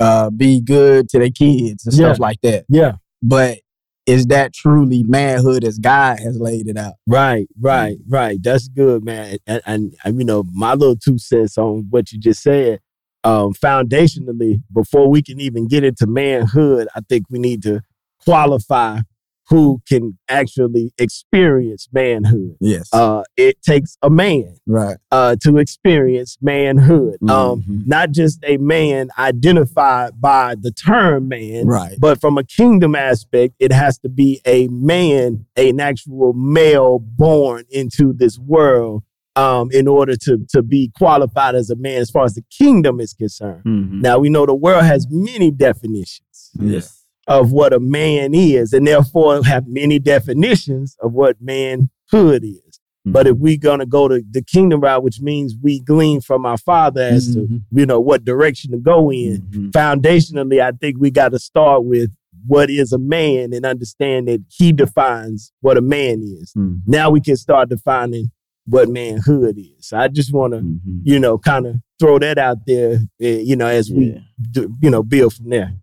uh, 0.00 0.30
be 0.30 0.60
good 0.60 1.08
to 1.10 1.18
their 1.18 1.30
kids 1.30 1.86
and 1.86 1.94
stuff 1.94 2.18
like 2.18 2.40
that. 2.42 2.64
yeah. 2.68 2.96
But 3.22 3.58
is 4.06 4.26
that 4.26 4.52
truly 4.52 5.02
manhood 5.02 5.64
as 5.64 5.78
God 5.78 6.18
has 6.20 6.38
laid 6.38 6.68
it 6.68 6.76
out? 6.76 6.94
Right, 7.06 7.48
right, 7.58 7.96
right. 8.06 8.38
That's 8.42 8.68
good, 8.68 9.02
man. 9.02 9.38
And, 9.46 9.62
and, 9.64 9.96
and, 10.04 10.18
you 10.18 10.26
know, 10.26 10.44
my 10.52 10.74
little 10.74 10.96
two 10.96 11.18
cents 11.18 11.56
on 11.56 11.86
what 11.90 12.12
you 12.12 12.18
just 12.18 12.42
said. 12.42 12.80
Um, 13.22 13.54
foundationally, 13.54 14.62
before 14.70 15.08
we 15.08 15.22
can 15.22 15.40
even 15.40 15.66
get 15.66 15.82
into 15.82 16.06
manhood, 16.06 16.88
I 16.94 17.00
think 17.08 17.24
we 17.30 17.38
need 17.38 17.62
to 17.62 17.80
qualify 18.22 19.00
who 19.48 19.80
can 19.88 20.16
actually 20.28 20.92
experience 20.98 21.88
manhood. 21.92 22.56
Yes. 22.60 22.88
Uh, 22.92 23.22
it 23.36 23.60
takes 23.62 23.96
a 24.02 24.08
man 24.10 24.56
right. 24.66 24.96
uh, 25.10 25.36
to 25.42 25.58
experience 25.58 26.38
manhood. 26.40 27.16
Um, 27.28 27.62
Mhm. 27.62 27.86
not 27.86 28.10
just 28.12 28.38
a 28.46 28.56
man 28.56 29.10
identified 29.18 30.20
by 30.20 30.54
the 30.58 30.70
term 30.70 31.28
man, 31.28 31.66
Right. 31.66 31.96
but 32.00 32.20
from 32.20 32.38
a 32.38 32.44
kingdom 32.44 32.94
aspect, 32.94 33.54
it 33.58 33.72
has 33.72 33.98
to 33.98 34.08
be 34.08 34.40
a 34.46 34.68
man, 34.68 35.46
an 35.56 35.80
actual 35.80 36.32
male 36.32 36.98
born 36.98 37.64
into 37.70 38.12
this 38.14 38.38
world 38.38 39.02
um, 39.36 39.68
in 39.72 39.88
order 39.88 40.14
to, 40.14 40.38
to 40.50 40.62
be 40.62 40.90
qualified 40.96 41.54
as 41.56 41.68
a 41.68 41.74
man 41.76 42.00
as 42.00 42.08
far 42.08 42.24
as 42.24 42.34
the 42.34 42.44
kingdom 42.56 43.00
is 43.00 43.12
concerned. 43.12 43.64
Mhm. 43.64 44.00
Now, 44.00 44.18
we 44.20 44.28
know 44.30 44.46
the 44.46 44.54
world 44.54 44.84
has 44.84 45.06
many 45.10 45.50
definitions 45.50 46.52
Yes. 46.60 47.03
Of 47.26 47.52
what 47.52 47.72
a 47.72 47.80
man 47.80 48.34
is, 48.34 48.72
and 48.72 48.86
therefore 48.86 49.42
have 49.44 49.66
many 49.66 49.98
definitions 49.98 50.96
of 51.02 51.12
what 51.12 51.36
manhood 51.40 52.44
is. 52.44 52.60
But 53.06 53.26
if 53.26 53.36
we're 53.36 53.58
gonna 53.58 53.84
go 53.86 54.08
to 54.08 54.22
the 54.30 54.42
kingdom 54.42 54.80
route, 54.80 55.02
which 55.02 55.20
means 55.20 55.54
we 55.60 55.80
glean 55.80 56.22
from 56.22 56.46
our 56.46 56.56
father 56.56 57.02
as 57.02 57.34
to 57.34 57.40
Mhm. 57.40 57.62
you 57.70 57.84
know 57.84 58.00
what 58.00 58.24
direction 58.24 58.70
to 58.72 58.78
go 58.78 59.10
in, 59.12 59.42
Mhm. 59.42 59.70
foundationally, 59.72 60.60
I 60.62 60.72
think 60.72 60.96
we 60.98 61.10
got 61.10 61.30
to 61.32 61.38
start 61.38 61.84
with 61.84 62.10
what 62.46 62.70
is 62.70 62.92
a 62.92 62.98
man 62.98 63.52
and 63.52 63.64
understand 63.66 64.28
that 64.28 64.42
he 64.48 64.72
defines 64.72 65.52
what 65.60 65.76
a 65.76 65.82
man 65.82 66.22
is. 66.22 66.52
Mhm. 66.56 66.80
Now 66.86 67.10
we 67.10 67.20
can 67.20 67.36
start 67.36 67.68
defining 67.68 68.30
what 68.66 68.88
manhood 68.88 69.58
is. 69.58 69.88
So 69.88 69.98
I 69.98 70.08
just 70.08 70.32
want 70.32 70.54
to, 70.54 70.60
Mhm. 70.60 70.78
you 71.04 71.18
know, 71.18 71.36
kind 71.36 71.66
of 71.66 71.76
throw 72.00 72.18
that 72.18 72.38
out 72.38 72.66
there, 72.66 73.00
eh, 73.20 73.40
you 73.40 73.56
know, 73.56 73.66
as 73.66 73.90
we, 73.90 74.12
Yeah. 74.12 74.18
do, 74.50 74.74
you 74.80 74.88
know, 74.90 75.02
build 75.02 75.34
from 75.34 75.50
there. 75.50 75.74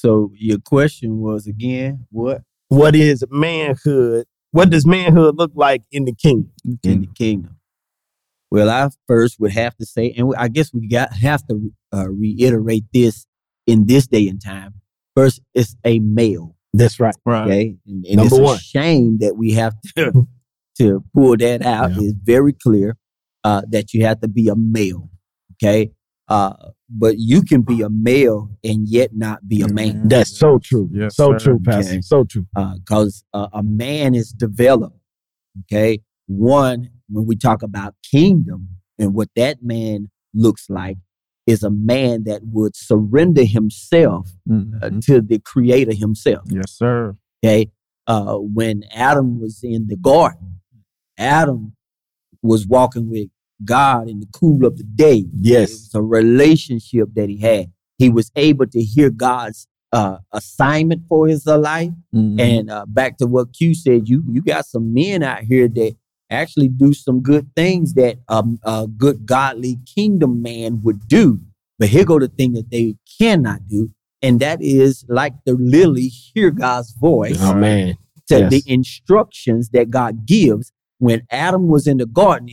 So 0.00 0.32
your 0.34 0.58
question 0.58 1.18
was 1.18 1.46
again 1.46 2.06
what 2.10 2.40
What 2.68 2.96
is 2.96 3.22
manhood? 3.30 4.24
What 4.50 4.70
does 4.70 4.86
manhood 4.86 5.36
look 5.36 5.52
like 5.54 5.82
in 5.92 6.06
the 6.06 6.14
kingdom? 6.14 6.50
in 6.82 7.02
the 7.02 7.06
kingdom? 7.14 7.56
Well, 8.50 8.70
I 8.70 8.88
first 9.06 9.38
would 9.38 9.52
have 9.52 9.76
to 9.76 9.84
say, 9.84 10.12
and 10.16 10.32
I 10.38 10.48
guess 10.48 10.72
we 10.72 10.88
got 10.88 11.12
have 11.12 11.46
to 11.48 11.70
uh, 11.94 12.08
reiterate 12.08 12.84
this 12.94 13.26
in 13.66 13.86
this 13.86 14.06
day 14.06 14.26
and 14.26 14.42
time. 14.42 14.74
First, 15.14 15.40
it's 15.54 15.76
a 15.84 15.98
male. 16.00 16.56
That's 16.72 16.98
right. 16.98 17.14
Right. 17.26 17.44
Okay, 17.46 17.76
and, 17.86 18.04
and 18.06 18.16
Number 18.16 18.34
it's 18.34 18.38
a 18.38 18.42
one. 18.42 18.58
shame 18.58 19.18
that 19.18 19.36
we 19.36 19.52
have 19.52 19.74
to 19.96 20.26
to 20.78 21.04
pull 21.14 21.36
that 21.36 21.60
out. 21.62 21.90
Yeah. 21.90 21.98
It's 22.00 22.14
very 22.24 22.54
clear 22.54 22.96
uh, 23.44 23.62
that 23.68 23.92
you 23.92 24.06
have 24.06 24.20
to 24.22 24.28
be 24.28 24.48
a 24.48 24.56
male. 24.56 25.10
Okay, 25.62 25.90
uh, 26.30 26.54
but 26.88 27.16
you 27.18 27.42
can 27.42 27.62
be 27.62 27.82
a 27.82 27.90
male 27.90 28.48
and 28.64 28.88
yet 28.88 29.10
not 29.14 29.46
be 29.48 29.60
a 29.62 29.68
man. 29.68 30.08
That's 30.08 30.36
so 30.38 30.58
true. 30.58 30.88
Yes, 30.92 31.16
so 31.16 31.32
sir. 31.32 31.38
true, 31.38 31.60
Pastor. 31.60 31.92
Okay. 31.94 32.00
So 32.02 32.24
true. 32.24 32.46
because 32.54 33.24
uh, 33.34 33.48
a 33.52 33.62
man 33.62 34.14
is 34.14 34.32
developed. 34.32 34.96
Okay, 35.64 36.00
one 36.26 36.90
when 37.08 37.26
we 37.26 37.34
talk 37.36 37.62
about 37.62 37.94
kingdom 38.08 38.68
and 38.98 39.12
what 39.14 39.28
that 39.34 39.62
man 39.62 40.08
looks 40.32 40.70
like 40.70 40.96
is 41.46 41.64
a 41.64 41.70
man 41.70 42.22
that 42.24 42.40
would 42.44 42.76
surrender 42.76 43.44
himself 43.44 44.30
uh, 44.48 44.54
Mhm. 44.54 45.04
to 45.06 45.20
the 45.20 45.40
creator 45.40 45.92
himself. 45.92 46.44
Yes, 46.48 46.70
sir. 46.70 47.16
Okay. 47.44 47.72
Uh, 48.06 48.36
when 48.36 48.84
Adam 48.92 49.40
was 49.40 49.60
in 49.64 49.88
the 49.88 49.96
garden, 49.96 50.60
Adam 51.18 51.72
was 52.42 52.66
walking 52.66 53.10
with 53.10 53.28
God 53.64 54.08
in 54.08 54.20
the 54.20 54.26
cool 54.32 54.64
of 54.66 54.76
the 54.78 54.84
day. 54.84 55.24
Yes. 55.34 55.70
It 55.70 55.74
was 55.74 55.94
a 55.94 56.02
relationship 56.02 57.08
that 57.14 57.28
he 57.28 57.38
had. 57.38 57.70
He 57.98 58.08
was 58.08 58.30
able 58.36 58.66
to 58.68 58.80
hear 58.82 59.10
God's 59.10 59.66
uh, 59.92 60.18
assignment 60.32 61.02
for 61.08 61.26
his 61.28 61.46
life. 61.46 61.90
Mhm. 62.14 62.40
And 62.40 62.70
uh, 62.70 62.86
back 62.86 63.18
to 63.18 63.26
what 63.26 63.52
Q 63.52 63.74
said, 63.74 64.08
you 64.08 64.22
you 64.30 64.40
got 64.42 64.64
some 64.66 64.94
men 64.94 65.22
out 65.22 65.40
here 65.40 65.68
that 65.68 65.96
actually 66.30 66.68
do 66.68 66.92
some 66.94 67.20
good 67.20 67.50
things 67.56 67.94
that 67.94 68.18
um, 68.28 68.58
a 68.62 68.86
good 68.86 69.26
godly 69.26 69.78
kingdom 69.94 70.40
man 70.42 70.80
would 70.82 71.08
do. 71.08 71.40
But 71.78 71.88
here 71.88 72.04
go 72.04 72.18
the 72.20 72.28
thing 72.28 72.52
that 72.52 72.70
they 72.70 72.94
cannot 73.18 73.66
do, 73.66 73.90
and 74.22 74.38
that 74.40 74.62
is 74.62 75.04
like 75.08 75.34
the 75.44 75.54
lily, 75.54 76.06
hear 76.06 76.50
God's 76.50 76.92
voice 76.92 77.38
Oh 77.40 77.54
man. 77.54 77.96
to 78.28 78.38
Yes. 78.38 78.50
the 78.52 78.62
instructions 78.72 79.70
that 79.70 79.90
God 79.90 80.24
gives. 80.26 80.72
When 80.98 81.22
Adam 81.30 81.66
was 81.68 81.86
in 81.86 81.96
the 81.96 82.04
garden, 82.06 82.50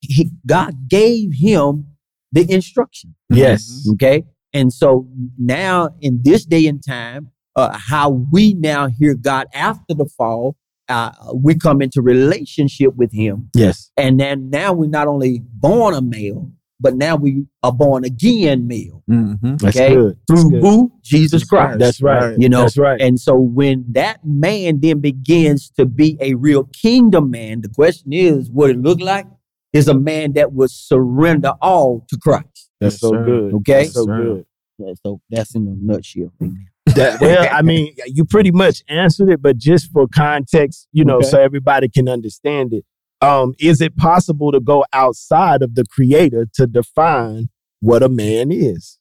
he, 0.00 0.30
God 0.46 0.88
gave 0.88 1.30
him 1.34 1.86
the 2.32 2.50
instruction. 2.52 3.14
Yes. 3.30 3.86
Okay. 3.92 4.24
And 4.52 4.72
so 4.72 5.08
now 5.38 5.90
in 6.00 6.20
this 6.22 6.44
day 6.44 6.66
and 6.66 6.82
time, 6.84 7.30
uh, 7.56 7.76
how 7.76 8.10
we 8.10 8.54
now 8.54 8.86
hear 8.88 9.14
God 9.14 9.46
after 9.52 9.94
the 9.94 10.06
fall, 10.16 10.56
uh, 10.88 11.10
we 11.34 11.54
come 11.54 11.82
into 11.82 12.00
relationship 12.00 12.94
with 12.96 13.12
him. 13.12 13.50
Yes. 13.54 13.90
And 13.96 14.18
then 14.18 14.48
now 14.50 14.72
we're 14.72 14.88
not 14.88 15.06
only 15.06 15.40
born 15.54 15.94
a 15.94 16.00
male, 16.00 16.50
but 16.80 16.94
now 16.94 17.16
we 17.16 17.44
are 17.64 17.72
born 17.72 18.04
again 18.04 18.68
male 18.68 19.02
Mhm. 19.10 19.60
That's 19.60 19.76
Okay. 19.76 19.94
good. 19.94 20.16
That's 20.28 20.40
through 20.42 20.50
good. 20.52 20.62
who? 20.62 20.92
Jesus 21.02 21.42
Christ. 21.44 21.80
That's 21.80 22.00
right. 22.00 22.38
You 22.38 22.48
know, 22.48 22.62
That's 22.62 22.78
right. 22.78 23.00
And 23.00 23.18
so 23.18 23.36
when 23.36 23.84
that 23.92 24.24
man 24.24 24.78
then 24.80 25.00
begins 25.00 25.70
to 25.70 25.84
be 25.84 26.16
a 26.20 26.34
real 26.34 26.64
kingdom 26.64 27.30
man, 27.30 27.62
the 27.62 27.68
question 27.68 28.12
is, 28.12 28.48
what 28.50 28.70
it 28.70 28.80
look 28.80 29.00
like? 29.00 29.26
Is 29.72 29.86
a 29.88 29.94
man 29.94 30.32
that 30.32 30.52
would 30.52 30.70
surrender 30.70 31.52
all 31.60 32.06
to 32.08 32.18
Christ. 32.18 32.70
That's 32.80 32.94
Yes, 32.94 33.00
so 33.00 33.10
sir. 33.10 33.24
good. 33.24 33.54
Okay. 33.56 33.82
That's 33.82 33.92
so 33.94 34.04
Sir. 34.06 34.16
good. 34.22 34.46
Yeah, 34.78 34.92
So 35.04 35.20
that's 35.28 35.54
in 35.54 35.66
a 35.68 35.74
nutshell. 35.76 36.32
Amen. 36.40 36.68
That, 36.94 37.20
well, 37.20 37.48
I 37.52 37.60
mean, 37.62 37.94
you 38.06 38.24
pretty 38.24 38.50
much 38.50 38.82
answered 38.88 39.28
it, 39.28 39.42
but 39.42 39.58
just 39.58 39.90
for 39.92 40.06
context, 40.08 40.88
you 40.92 41.04
know, 41.04 41.16
Okay. 41.18 41.26
so 41.28 41.40
everybody 41.40 41.88
can 41.88 42.08
understand 42.08 42.72
it. 42.72 42.84
Um, 43.20 43.54
is 43.58 43.80
it 43.80 43.96
possible 43.96 44.52
to 44.52 44.60
go 44.60 44.84
outside 44.92 45.60
of 45.62 45.74
the 45.74 45.84
creator 45.84 46.46
to 46.54 46.66
define 46.66 47.48
what 47.80 48.02
a 48.02 48.08
man 48.08 48.50
is? 48.52 48.98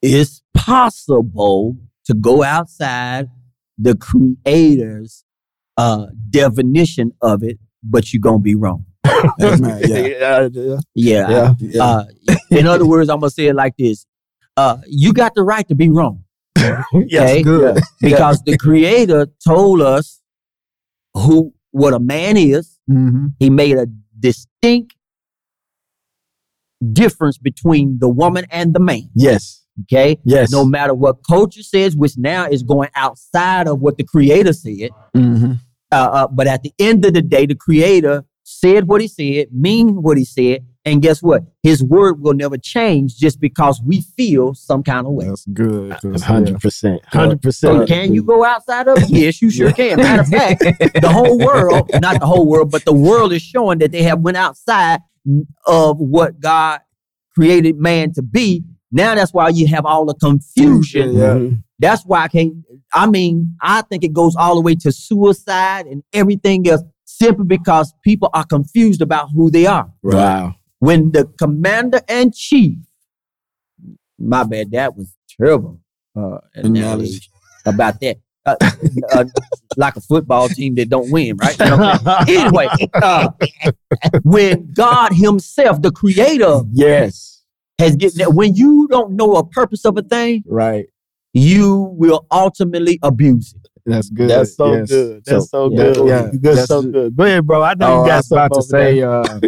It's 0.00 0.42
possible 0.54 1.76
to 2.06 2.14
go 2.14 2.42
outside 2.42 3.28
the 3.78 3.94
creator's 3.96 5.24
uh, 5.76 6.06
definition 6.30 7.12
of 7.20 7.42
it, 7.42 7.58
but 7.82 8.12
you're 8.12 8.20
gonna 8.20 8.38
be 8.38 8.54
wrong. 8.54 8.86
Amen. 9.06 9.80
Yeah. 9.84 9.96
yeah, 9.96 10.48
yeah, 10.52 10.78
Yeah. 10.94 11.54
yeah. 11.58 11.82
Uh, 11.84 12.04
in 12.50 12.66
other 12.66 12.86
words, 12.86 13.08
I'm 13.10 13.20
gonna 13.20 13.30
say 13.30 13.46
it 13.46 13.54
like 13.54 13.76
this: 13.76 14.06
uh, 14.56 14.78
You 14.86 15.12
got 15.12 15.34
the 15.34 15.42
right 15.42 15.66
to 15.68 15.74
be 15.74 15.88
wrong. 15.90 16.24
Yes, 16.56 17.30
Okay. 17.30 17.42
good. 17.42 17.80
because 18.00 18.42
the 18.42 18.56
creator 18.58 19.26
told 19.46 19.80
us 19.82 20.20
who 21.14 21.52
what 21.70 21.94
a 21.94 21.98
man 21.98 22.36
is 22.36 22.78
Mhm. 22.90 23.32
he 23.38 23.48
made 23.50 23.76
a 23.78 23.86
distinct 24.18 24.94
difference 26.92 27.38
between 27.38 27.98
the 28.00 28.08
woman 28.08 28.44
and 28.50 28.74
the 28.74 28.80
man 28.80 29.08
Yes, 29.14 29.64
okay 29.82 30.18
yes. 30.24 30.50
no 30.50 30.64
matter 30.64 30.94
what 30.94 31.16
culture 31.28 31.62
says 31.62 31.94
which 31.96 32.16
now 32.18 32.46
is 32.46 32.62
going 32.62 32.88
outside 32.96 33.68
of 33.68 33.80
what 33.80 33.96
the 33.98 34.04
creator 34.04 34.52
said 34.52 34.90
Mhm. 35.16 35.60
uh, 35.92 35.94
uh, 35.94 36.26
but 36.28 36.46
at 36.46 36.62
the 36.62 36.72
end 36.78 37.04
of 37.04 37.14
the 37.14 37.22
day 37.22 37.46
the 37.46 37.54
creator 37.54 38.24
said 38.60 38.86
what 38.88 39.00
he 39.00 39.08
said 39.08 39.48
mean 39.52 40.02
what 40.02 40.16
he 40.18 40.24
said 40.24 40.64
and 40.84 41.00
guess 41.00 41.22
what 41.22 41.42
his 41.62 41.82
word 41.82 42.20
will 42.20 42.34
never 42.34 42.56
change 42.58 43.16
just 43.16 43.40
because 43.40 43.80
we 43.84 44.00
feel 44.16 44.52
some 44.54 44.82
kind 44.82 45.06
of 45.06 45.12
way 45.12 45.26
That's 45.28 45.46
good. 45.46 45.96
'cause, 46.02 46.22
Hundred 46.22 46.60
percent, 46.60 47.00
Hundred 47.06 47.40
percent. 47.40 47.86
can 47.88 48.12
you 48.12 48.22
go 48.22 48.44
outside 48.44 48.88
of 48.88 48.98
it? 48.98 49.04
Yes, 49.10 49.40
you 49.40 49.50
sure 49.50 49.72
can. 49.72 49.96
Matter 49.98 50.22
of 50.22 50.28
fact, 50.28 50.60
the 50.60 51.08
whole 51.10 51.38
world, 51.38 51.88
not 52.00 52.18
the 52.20 52.26
whole 52.26 52.46
world, 52.48 52.70
but 52.70 52.84
the 52.84 52.92
world 52.92 53.32
is 53.32 53.42
showing 53.42 53.78
that 53.78 53.92
they 53.92 54.02
have 54.02 54.20
went 54.20 54.36
outside 54.36 55.00
of 55.66 55.98
what 55.98 56.40
God 56.40 56.80
created 57.34 57.76
man 57.76 58.12
to 58.14 58.22
be. 58.22 58.64
Now 58.90 59.14
that's 59.14 59.32
why 59.32 59.48
you 59.50 59.66
have 59.68 59.86
all 59.86 60.04
the 60.04 60.14
confusion. 60.14 61.14
Yeah. 61.16 61.48
That's 61.78 62.02
why 62.04 62.24
I 62.24 62.28
can't. 62.28 62.54
I 62.92 63.06
mean, 63.06 63.56
I 63.62 63.82
think 63.82 64.04
it 64.04 64.12
goes 64.12 64.36
all 64.36 64.54
the 64.56 64.60
way 64.60 64.74
to 64.76 64.92
suicide 64.92 65.86
and 65.86 66.02
everything 66.12 66.68
else 66.68 66.82
simply 67.22 67.44
because 67.46 67.92
people 68.02 68.28
are 68.34 68.44
confused 68.44 69.00
about 69.02 69.30
who 69.34 69.50
they 69.50 69.66
are. 69.66 69.90
Wow. 70.02 70.56
When 70.78 71.12
the 71.12 71.26
commander 71.38 72.00
in 72.08 72.32
chief, 72.32 72.78
my 74.18 74.42
bad, 74.44 74.70
that 74.72 74.96
was 74.96 75.14
terrible 75.38 75.80
uh, 76.16 76.38
analogy 76.54 76.80
Analogy. 76.80 77.20
about 77.66 78.00
that. 78.00 78.16
Uh, 78.44 78.56
uh, 79.12 79.24
like 79.76 79.94
a 79.94 80.00
football 80.00 80.48
team 80.48 80.74
that 80.74 80.88
don't 80.88 81.12
win, 81.12 81.36
right? 81.36 81.56
You 81.60 81.64
know? 81.66 81.98
anyway, 82.28 82.66
uh, 82.94 83.28
when 84.24 84.72
God 84.72 85.12
Himself, 85.12 85.80
the 85.80 85.92
Creator, 85.92 86.62
yes. 86.72 87.44
has 87.78 87.94
getting 87.94 88.18
that. 88.18 88.32
when 88.34 88.56
you 88.56 88.88
don't 88.90 89.12
know 89.12 89.36
a 89.36 89.46
purpose 89.46 89.84
of 89.84 89.96
a 89.96 90.02
thing, 90.02 90.42
Right. 90.48 90.86
you 91.32 91.94
will 91.96 92.26
ultimately 92.32 92.98
abuse 93.04 93.54
it. 93.54 93.68
That's 93.84 94.10
good. 94.10 94.30
That's 94.30 94.54
so 94.56 94.74
Yes. 94.74 94.88
good. 94.90 95.22
That's 95.24 95.50
so, 95.50 95.70
yeah, 95.70 95.76
good. 95.76 96.08
yeah, 96.08 96.30
good, 96.30 96.42
that's- 96.42 96.68
so 96.68 96.82
good. 96.82 97.16
Go 97.16 97.24
ahead, 97.24 97.46
bro. 97.46 97.62
I 97.62 97.74
know 97.74 97.86
Oh, 97.86 97.96
you 97.96 98.02
I 98.04 98.06
got 98.08 98.16
was 98.18 98.32
about 98.32 98.54
to 98.54 98.62
say, 98.62 99.02
uh, 99.02 99.40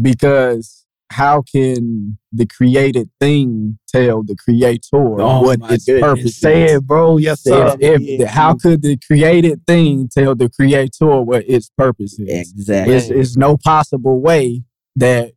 because 0.00 0.84
how 1.10 1.42
can 1.42 2.18
the 2.32 2.46
created 2.46 3.08
thing 3.20 3.78
tell 3.88 4.22
the 4.24 4.34
creator 4.34 4.98
what 4.98 5.60
its 5.70 5.84
goodness. 5.84 6.02
purpose 6.02 6.44
it, 6.44 6.86
bro. 6.86 7.16
Yes, 7.18 7.42
sir. 7.42 7.76
If, 7.80 8.00
if- 8.02 8.28
how 8.28 8.54
could 8.54 8.82
the 8.82 8.98
created 9.06 9.64
thing 9.66 10.08
tell 10.12 10.34
the 10.34 10.48
creator 10.48 11.22
what 11.22 11.48
its 11.48 11.70
purpose 11.78 12.18
is? 12.18 12.50
Exactly. 12.52 12.94
It's, 12.96 13.08
it's 13.10 13.36
no 13.36 13.56
possible 13.56 14.20
way 14.20 14.62
that 14.96 15.32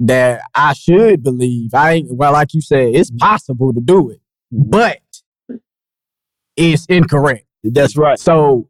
that 0.00 0.42
I 0.54 0.72
should 0.72 1.22
believe. 1.22 1.72
I 1.72 1.92
ain't 1.92 2.08
well, 2.12 2.32
like 2.32 2.52
you 2.52 2.60
said, 2.60 2.94
it's 2.94 3.10
possible 3.12 3.72
to 3.72 3.80
do 3.80 4.10
it, 4.10 4.20
but 4.50 4.98
it's 6.56 6.86
incorrect. 6.86 7.46
That's 7.62 7.96
right. 7.96 8.18
So 8.18 8.68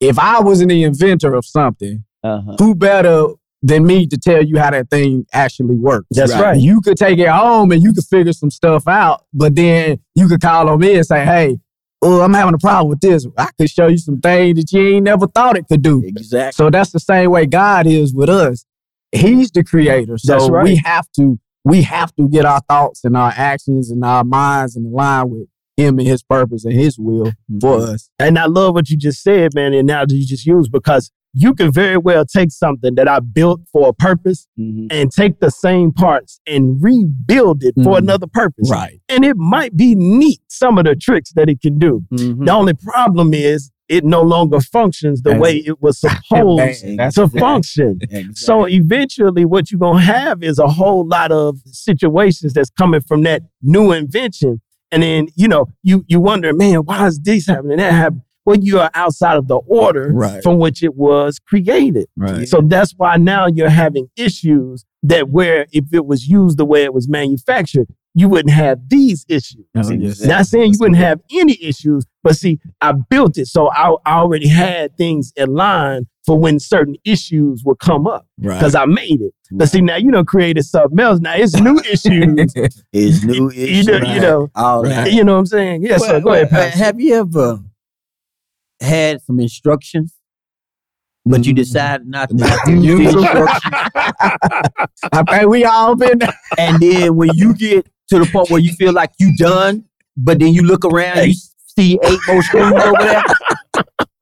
if 0.00 0.18
I 0.18 0.40
wasn't 0.40 0.70
the 0.70 0.82
inventor 0.84 1.34
of 1.34 1.44
something, 1.44 2.04
Uh-huh. 2.22 2.56
who 2.58 2.74
better 2.74 3.26
than 3.62 3.86
me 3.86 4.06
to 4.06 4.18
tell 4.18 4.42
you 4.44 4.58
how 4.58 4.70
that 4.70 4.90
thing 4.90 5.26
actually 5.32 5.76
works? 5.76 6.06
That's 6.10 6.32
right. 6.32 6.58
You 6.58 6.80
could 6.80 6.96
take 6.96 7.18
it 7.18 7.28
home 7.28 7.72
and 7.72 7.82
you 7.82 7.92
could 7.92 8.04
figure 8.04 8.32
some 8.32 8.50
stuff 8.50 8.86
out, 8.88 9.24
but 9.32 9.54
then 9.54 9.98
you 10.14 10.28
could 10.28 10.40
call 10.40 10.68
on 10.68 10.78
me 10.80 10.96
and 10.96 11.06
say, 11.06 11.24
hey, 11.24 11.58
oh, 12.02 12.20
I'm 12.20 12.34
having 12.34 12.54
a 12.54 12.58
problem 12.58 12.90
with 12.90 13.00
this. 13.00 13.26
I 13.38 13.48
could 13.58 13.70
show 13.70 13.86
you 13.86 13.96
some 13.98 14.20
things 14.20 14.58
that 14.58 14.72
you 14.72 14.96
ain't 14.96 15.04
never 15.04 15.26
thought 15.26 15.56
it 15.56 15.66
could 15.68 15.80
do. 15.82 16.02
Exactly. 16.04 16.52
So 16.52 16.68
that's 16.70 16.90
the 16.90 17.00
same 17.00 17.30
way 17.30 17.46
God 17.46 17.86
is 17.86 18.12
with 18.14 18.28
us. 18.28 18.66
He's 19.12 19.50
the 19.50 19.62
creator. 19.64 20.18
So 20.18 20.32
That's 20.32 20.50
right. 20.50 20.64
we 20.64 20.76
have 20.76 21.06
to 21.16 21.38
we 21.64 21.80
have 21.82 22.14
to 22.16 22.28
get 22.28 22.44
our 22.44 22.60
thoughts 22.68 23.04
and 23.04 23.16
our 23.16 23.32
actions 23.34 23.90
and 23.90 24.04
our 24.04 24.24
minds 24.24 24.76
in 24.76 24.92
line 24.92 25.30
with 25.30 25.48
him 25.76 25.98
and 25.98 26.06
his 26.08 26.22
purpose 26.22 26.64
and 26.64 26.74
his 26.74 26.98
will 26.98 27.32
for 27.60 27.78
us. 27.80 28.10
And 28.18 28.38
I 28.38 28.46
love 28.46 28.74
what 28.74 28.90
you 28.90 28.96
just 28.96 29.22
said, 29.22 29.54
man, 29.54 29.72
the 29.72 29.78
analogy 29.78 30.16
you 30.16 30.26
just 30.26 30.46
used, 30.46 30.70
because 30.72 31.10
you 31.36 31.52
can 31.52 31.72
very 31.72 31.96
well 31.96 32.24
take 32.24 32.52
something 32.52 32.94
that 32.94 33.08
I 33.08 33.18
built 33.18 33.60
for 33.72 33.88
a 33.88 33.92
purpose 33.92 34.46
Mhm. 34.56 34.86
and 34.90 35.10
take 35.10 35.40
the 35.40 35.50
same 35.50 35.90
parts 35.90 36.40
and 36.46 36.80
rebuild 36.80 37.64
it 37.64 37.74
for 37.74 37.94
Mhm. 37.94 37.98
another 37.98 38.28
purpose. 38.28 38.70
Right. 38.70 39.00
And 39.08 39.24
it 39.24 39.36
might 39.36 39.76
be 39.76 39.96
neat, 39.96 40.40
some 40.48 40.78
of 40.78 40.84
the 40.84 40.94
tricks 40.94 41.32
that 41.32 41.48
it 41.48 41.60
can 41.60 41.78
do. 41.80 42.04
Mhm. 42.12 42.46
The 42.46 42.52
only 42.52 42.74
problem 42.74 43.34
is 43.34 43.72
it 43.88 44.04
no 44.04 44.22
longer 44.22 44.60
functions 44.60 45.22
the 45.22 45.30
That's- 45.30 45.42
way 45.42 45.56
it 45.56 45.82
was 45.82 45.98
supposed 46.30 46.84
that's 46.96 47.16
to 47.16 47.28
function. 47.28 47.98
Exactly. 48.00 48.34
So 48.34 48.66
eventually, 48.68 49.44
what 49.44 49.72
you're 49.72 49.80
gonna 49.80 50.00
have 50.00 50.42
is 50.44 50.60
a 50.60 50.68
whole 50.68 51.04
lot 51.06 51.32
of 51.32 51.58
situations 51.66 52.52
that's 52.52 52.70
coming 52.70 53.00
from 53.00 53.24
that 53.24 53.42
new 53.60 53.90
invention, 53.92 54.60
and 54.94 55.02
then 55.02 55.28
you 55.34 55.48
know 55.48 55.66
you 55.82 56.04
you 56.08 56.20
wonder, 56.20 56.52
man, 56.54 56.76
why 56.84 57.06
is 57.06 57.18
this 57.20 57.46
happening? 57.46 57.78
That 57.78 57.92
happening? 57.92 58.22
Well, 58.46 58.58
you 58.60 58.78
are 58.78 58.90
outside 58.94 59.36
of 59.38 59.48
the 59.48 59.56
order 59.56 60.10
Right. 60.12 60.42
from 60.42 60.58
which 60.58 60.82
it 60.82 60.94
was 60.96 61.38
created. 61.38 62.06
Right. 62.16 62.46
So 62.46 62.60
that's 62.60 62.92
why 62.96 63.16
now 63.16 63.46
you're 63.46 63.70
having 63.70 64.08
issues 64.16 64.84
that 65.02 65.30
where 65.30 65.66
if 65.72 65.86
it 65.92 66.04
was 66.04 66.28
used 66.28 66.58
the 66.58 66.66
way 66.66 66.84
it 66.84 66.92
was 66.92 67.08
manufactured, 67.08 67.88
you 68.16 68.28
wouldn't 68.28 68.54
have 68.54 68.78
these 68.88 69.26
issues. 69.28 69.64
Oh, 69.76 69.82
See, 69.82 69.96
yes. 69.96 70.20
Not 70.20 70.46
saying 70.46 70.72
you 70.74 70.78
wouldn't 70.78 70.98
have 70.98 71.20
any 71.32 71.60
issues, 71.62 72.04
but 72.22 72.36
see, 72.36 72.60
I 72.80 72.92
built 72.92 73.36
it 73.38 73.46
so 73.46 73.70
I, 73.72 73.90
I 74.06 74.18
already 74.18 74.46
had 74.48 74.96
things 74.96 75.32
in 75.36 75.52
line 75.54 76.06
for 76.24 76.38
when 76.38 76.58
certain 76.60 76.96
issues 77.04 77.62
would 77.64 77.78
come 77.80 78.06
up 78.06 78.26
Right. 78.38 78.56
because 78.58 78.74
I 78.76 78.86
made 78.86 79.20
it. 79.20 79.34
But 79.50 79.68
see, 79.68 79.80
now 79.80 79.96
you 79.96 80.10
know 80.10 80.24
created 80.24 80.62
something 80.64 80.98
else. 81.00 81.18
Now 81.20 81.34
it's 81.34 81.54
new 81.60 81.78
issues. 81.90 82.52
It's 82.92 83.24
new 83.24 83.50
you 83.50 83.64
issues. 83.64 83.86
know, 83.88 83.94
you 84.14 84.20
know, 84.20 84.48
All 84.54 84.82
Right. 84.84 84.90
that. 84.90 85.12
you 85.12 85.24
know 85.24 85.32
what 85.34 85.40
I'm 85.40 85.46
saying? 85.46 85.82
Yeah. 85.82 85.98
so 85.98 86.20
go 86.20 86.32
ahead, 86.32 86.48
well, 86.52 86.62
Pastor. 86.62 86.78
Have 86.84 87.00
you 87.00 87.14
ever 87.16 87.58
had 88.80 89.20
some 89.22 89.38
instructions, 89.40 90.14
but 91.26 91.44
you 91.46 91.52
Mhm. 91.52 91.56
decided 91.56 92.06
not 92.06 92.30
to 92.30 92.36
Use 92.68 92.84
use 92.84 93.12
the 93.12 93.18
instructions? 93.18 93.74
I 95.12 95.22
think 95.30 95.48
we 95.50 95.64
all 95.64 95.94
been 95.94 96.20
and 96.58 96.80
then 96.80 97.16
when 97.16 97.30
you 97.34 97.54
get 97.54 97.86
to 98.10 98.18
the 98.18 98.26
point 98.26 98.50
where 98.50 98.60
you 98.60 98.72
feel 98.74 98.92
like 98.92 99.12
you 99.18 99.34
done, 99.36 99.84
but 100.16 100.38
then 100.38 100.52
you 100.52 100.62
look 100.62 100.84
around, 100.84 101.18
and 101.18 101.28
you 101.28 101.34
see 101.78 101.98
eight 102.02 102.20
more 102.28 102.42
screens 102.42 102.72
over 102.82 102.96
there. 102.98 103.22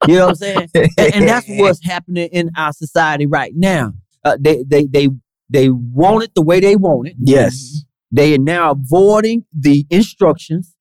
You 0.07 0.15
know 0.17 0.27
what 0.27 0.31
I'm 0.31 0.35
saying? 0.37 0.69
And, 0.75 1.15
and 1.15 1.29
that's 1.29 1.47
what's 1.49 1.85
happening 1.85 2.29
in 2.33 2.51
our 2.57 2.73
society 2.73 3.27
right 3.27 3.53
now. 3.55 3.93
Uh, 4.25 4.37
they 4.41 4.65
they 4.67 4.87
they 4.87 5.09
they 5.49 5.69
want 5.69 6.25
it 6.25 6.35
the 6.35 6.43
way 6.43 6.61
they 6.61 6.77
want 6.77 7.09
it. 7.09 7.15
Yes. 7.19 7.85
They 8.11 8.35
are 8.35 8.39
now 8.39 8.73
avoiding 8.73 9.45
the 9.53 9.87
instructions. 9.91 10.77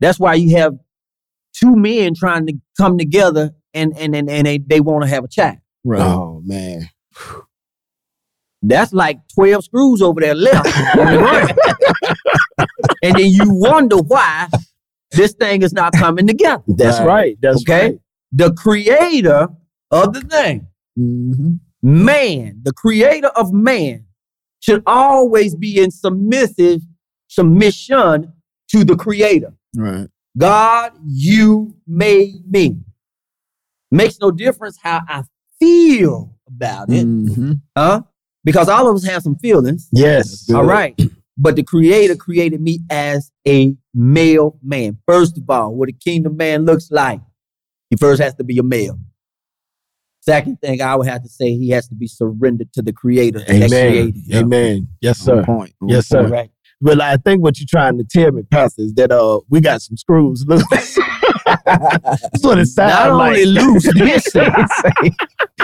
That's 0.00 0.18
why 0.18 0.34
you 0.34 0.56
have 0.56 0.74
two 1.52 1.74
men 1.76 2.14
trying 2.14 2.46
to 2.46 2.54
come 2.76 2.98
together 2.98 3.52
and 3.72 3.96
and 3.96 4.14
and, 4.14 4.30
and 4.30 4.46
they, 4.46 4.58
they 4.58 4.80
want 4.80 5.02
to 5.02 5.08
have 5.08 5.24
a 5.24 5.28
child. 5.28 5.58
Right. 5.84 6.00
Oh 6.00 6.40
man. 6.44 6.88
That's 8.66 8.92
like 8.92 9.18
12 9.34 9.64
screws 9.64 10.00
over 10.02 10.20
there 10.20 10.34
left 10.34 10.66
on 10.98 11.12
the 11.12 11.18
ground. 11.18 12.58
and 13.02 13.14
then 13.16 13.26
you 13.30 13.42
wonder 13.46 13.96
why 13.98 14.48
this 15.10 15.32
thing 15.34 15.62
is 15.62 15.72
not 15.72 15.92
coming 15.92 16.26
together. 16.26 16.62
That's 16.68 16.98
Right. 17.00 17.06
right. 17.06 17.36
That's 17.42 17.62
Okay. 17.62 17.86
right. 17.90 17.98
The 18.32 18.52
creator 18.54 19.48
of 19.90 20.12
the 20.14 20.20
thing, 20.22 20.66
Mm-hmm. 20.98 21.54
man, 21.82 22.60
the 22.62 22.72
creator 22.72 23.28
of 23.28 23.52
man, 23.52 24.06
should 24.60 24.82
always 24.86 25.54
be 25.54 25.78
in 25.82 25.90
submissive 25.90 26.80
submission 27.28 28.32
to 28.70 28.84
the 28.84 28.96
creator. 28.96 29.52
Right. 29.76 30.08
God, 30.38 30.92
you 31.04 31.76
made 31.86 32.50
me. 32.50 32.78
Makes 33.90 34.18
no 34.20 34.30
difference 34.30 34.78
how 34.82 35.02
I 35.08 35.22
feel 35.60 36.34
about 36.48 36.88
it, 36.90 37.06
Mm-hmm. 37.06 37.52
huh? 37.76 38.02
Because 38.44 38.68
all 38.68 38.88
of 38.88 38.94
us 38.96 39.04
have 39.06 39.22
some 39.22 39.36
feelings. 39.36 39.88
Yes. 39.92 40.44
Good. 40.46 40.56
All 40.56 40.64
right. 40.64 40.98
But 41.36 41.56
the 41.56 41.64
creator 41.64 42.14
created 42.14 42.60
me 42.60 42.78
as 42.88 43.32
a 43.44 43.74
male 43.92 44.56
man. 44.62 44.98
First 45.04 45.36
of 45.36 45.50
all, 45.50 45.74
what 45.74 45.88
a 45.88 45.92
kingdom 45.92 46.36
man 46.36 46.64
looks 46.64 46.92
like, 46.92 47.20
he 47.90 47.96
first 47.96 48.22
has 48.22 48.36
to 48.36 48.44
be 48.44 48.56
a 48.58 48.62
male. 48.62 48.96
Second 50.20 50.60
thing 50.60 50.80
I 50.80 50.94
would 50.94 51.08
have 51.08 51.24
to 51.24 51.28
say, 51.28 51.56
he 51.56 51.70
has 51.70 51.88
to 51.88 51.96
be 51.96 52.06
surrendered 52.06 52.72
to 52.74 52.82
the 52.82 52.92
creator 52.92 53.40
that 53.40 53.50
Amen. 53.50 53.68
created 53.68 54.26
him. 54.28 54.44
Amen. 54.44 54.88
Yes, 55.00 55.20
On 55.28 55.38
sir. 55.38 55.44
point. 55.44 55.72
On 55.82 55.88
Yes, 55.88 56.06
sir. 56.06 56.20
point. 56.20 56.30
Right. 56.32 56.50
But 56.80 57.00
I 57.00 57.16
think 57.16 57.42
what 57.42 57.58
you're 57.58 57.66
trying 57.68 57.98
to 57.98 58.04
tell 58.04 58.30
me, 58.30 58.44
Pastor, 58.44 58.82
is 58.82 58.94
that 58.94 59.10
uh 59.10 59.40
we 59.50 59.60
got 59.60 59.82
some 59.82 59.96
screws 59.96 60.44
loose. 60.46 60.62
That's 61.46 62.42
what 62.42 62.58
it 62.58 62.62
Not 62.62 62.68
sounds 62.68 63.16
like. 63.18 63.28
only 63.30 63.44
loose, 63.46 63.94
missing. 63.94 64.52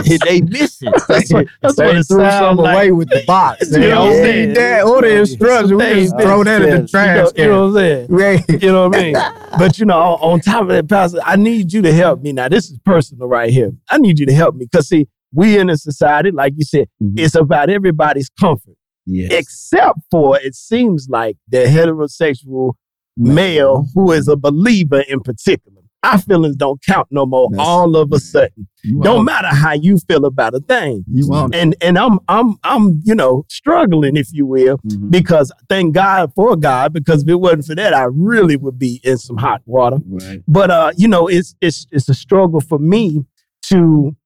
they 0.25 0.41
missing. 0.43 0.93
That's 1.09 1.33
what, 1.33 1.47
that's 1.63 1.77
They 1.77 1.87
what 1.87 1.97
it 1.97 2.05
threw 2.05 2.19
sounds 2.21 2.31
some 2.31 2.57
like. 2.59 2.75
away 2.75 2.93
with 2.93 3.09
the 3.09 3.23
box. 3.27 3.67
You 3.71 3.79
They 3.81 3.89
know 3.89 3.95
don't 3.95 4.09
what 4.09 4.17
I'm 4.17 4.23
need 4.23 4.25
saying? 4.25 4.55
that 4.55 4.85
or 4.85 5.03
the 5.03 5.19
instructions. 5.21 5.73
We 5.73 5.79
just 5.95 6.19
throw 6.21 6.45
that 6.45 6.63
in 6.63 6.69
missing. 6.69 6.75
the 6.75 6.81
You 6.83 6.87
trash 6.89 7.17
know, 7.17 7.33
you 7.43 7.49
know 7.51 7.61
what 7.61 7.67
I'm 7.69 7.75
saying? 7.75 8.07
Right. 8.11 8.63
You 8.63 8.73
know 8.73 8.89
what 8.89 8.97
I 8.99 9.03
mean? 9.03 9.15
But 9.59 9.79
you 9.79 9.87
know, 9.87 9.99
on, 9.99 10.33
on 10.33 10.41
top 10.41 10.63
of 10.63 10.69
that, 10.69 10.89
Pastor, 10.89 11.21
I 11.25 11.37
need 11.37 11.73
you 11.73 11.83
to 11.83 11.93
help 11.93 12.23
me. 12.23 12.33
Now, 12.33 12.49
this 12.49 12.71
is 12.71 12.79
personal 12.85 13.29
right 13.29 13.51
here. 13.51 13.73
I 13.89 13.99
need 13.99 14.19
you 14.19 14.27
to 14.27 14.33
help 14.35 14.55
me 14.55 14.67
because 14.71 14.89
see, 14.89 15.09
we 15.33 15.59
in 15.59 15.71
a 15.71 15.77
society, 15.77 16.31
like 16.31 16.55
you 16.57 16.65
said, 16.65 16.89
Mhm. 17.03 17.19
it's 17.19 17.35
about 17.35 17.71
everybody's 17.71 18.29
comfort, 18.41 18.75
Yes. 19.07 19.33
except 19.33 19.99
for 20.11 20.39
it 20.41 20.55
seems 20.55 21.07
like 21.09 21.37
the 21.49 21.59
heterosexual 21.67 22.73
male 23.21 23.87
who 23.95 24.13
is 24.13 24.29
a 24.29 24.37
believer 24.37 25.01
in 25.09 25.21
particular. 25.21 25.77
Our 26.03 26.17
feelings 26.17 26.57
don't 26.57 26.81
count 26.83 27.09
no 27.11 27.27
more. 27.27 27.49
That's- 27.51 27.67
all 27.69 27.95
of 27.95 28.11
a 28.13 28.19
sudden, 28.19 28.67
don't 29.03 29.23
matter 29.27 29.49
how 29.49 29.73
you 29.75 29.99
feel 29.99 30.25
about 30.25 30.55
a 30.55 30.61
thing. 30.61 31.05
You 31.07 31.29
it. 31.31 31.55
And 31.55 31.77
and 31.83 31.99
I'm 31.99 32.19
I'm 32.27 32.57
I'm 32.65 33.03
you 33.05 33.15
know 33.15 33.45
struggling, 33.51 34.17
if 34.17 34.29
you 34.33 34.47
will, 34.47 34.79
Mhm. 34.79 35.11
because 35.11 35.53
thank 35.69 35.93
God 35.95 36.33
for 36.35 36.57
God, 36.57 36.95
because 36.95 37.23
if 37.25 37.29
it 37.29 37.35
wasn't 37.35 37.67
for 37.67 37.75
that, 37.75 37.93
I 37.93 38.05
really 38.05 38.57
would 38.57 38.79
be 38.79 39.01
in 39.05 39.19
some 39.19 39.37
hot 39.37 39.61
water. 39.67 39.99
Right. 40.09 40.43
But 40.49 40.71
uh, 40.71 40.93
you 40.97 41.07
know, 41.07 41.27
it's 41.29 41.55
it's 41.61 41.87
it's 41.93 42.09
a 42.09 42.15
struggle 42.15 42.63
for 42.63 42.79
me 42.79 43.27
to 43.65 44.17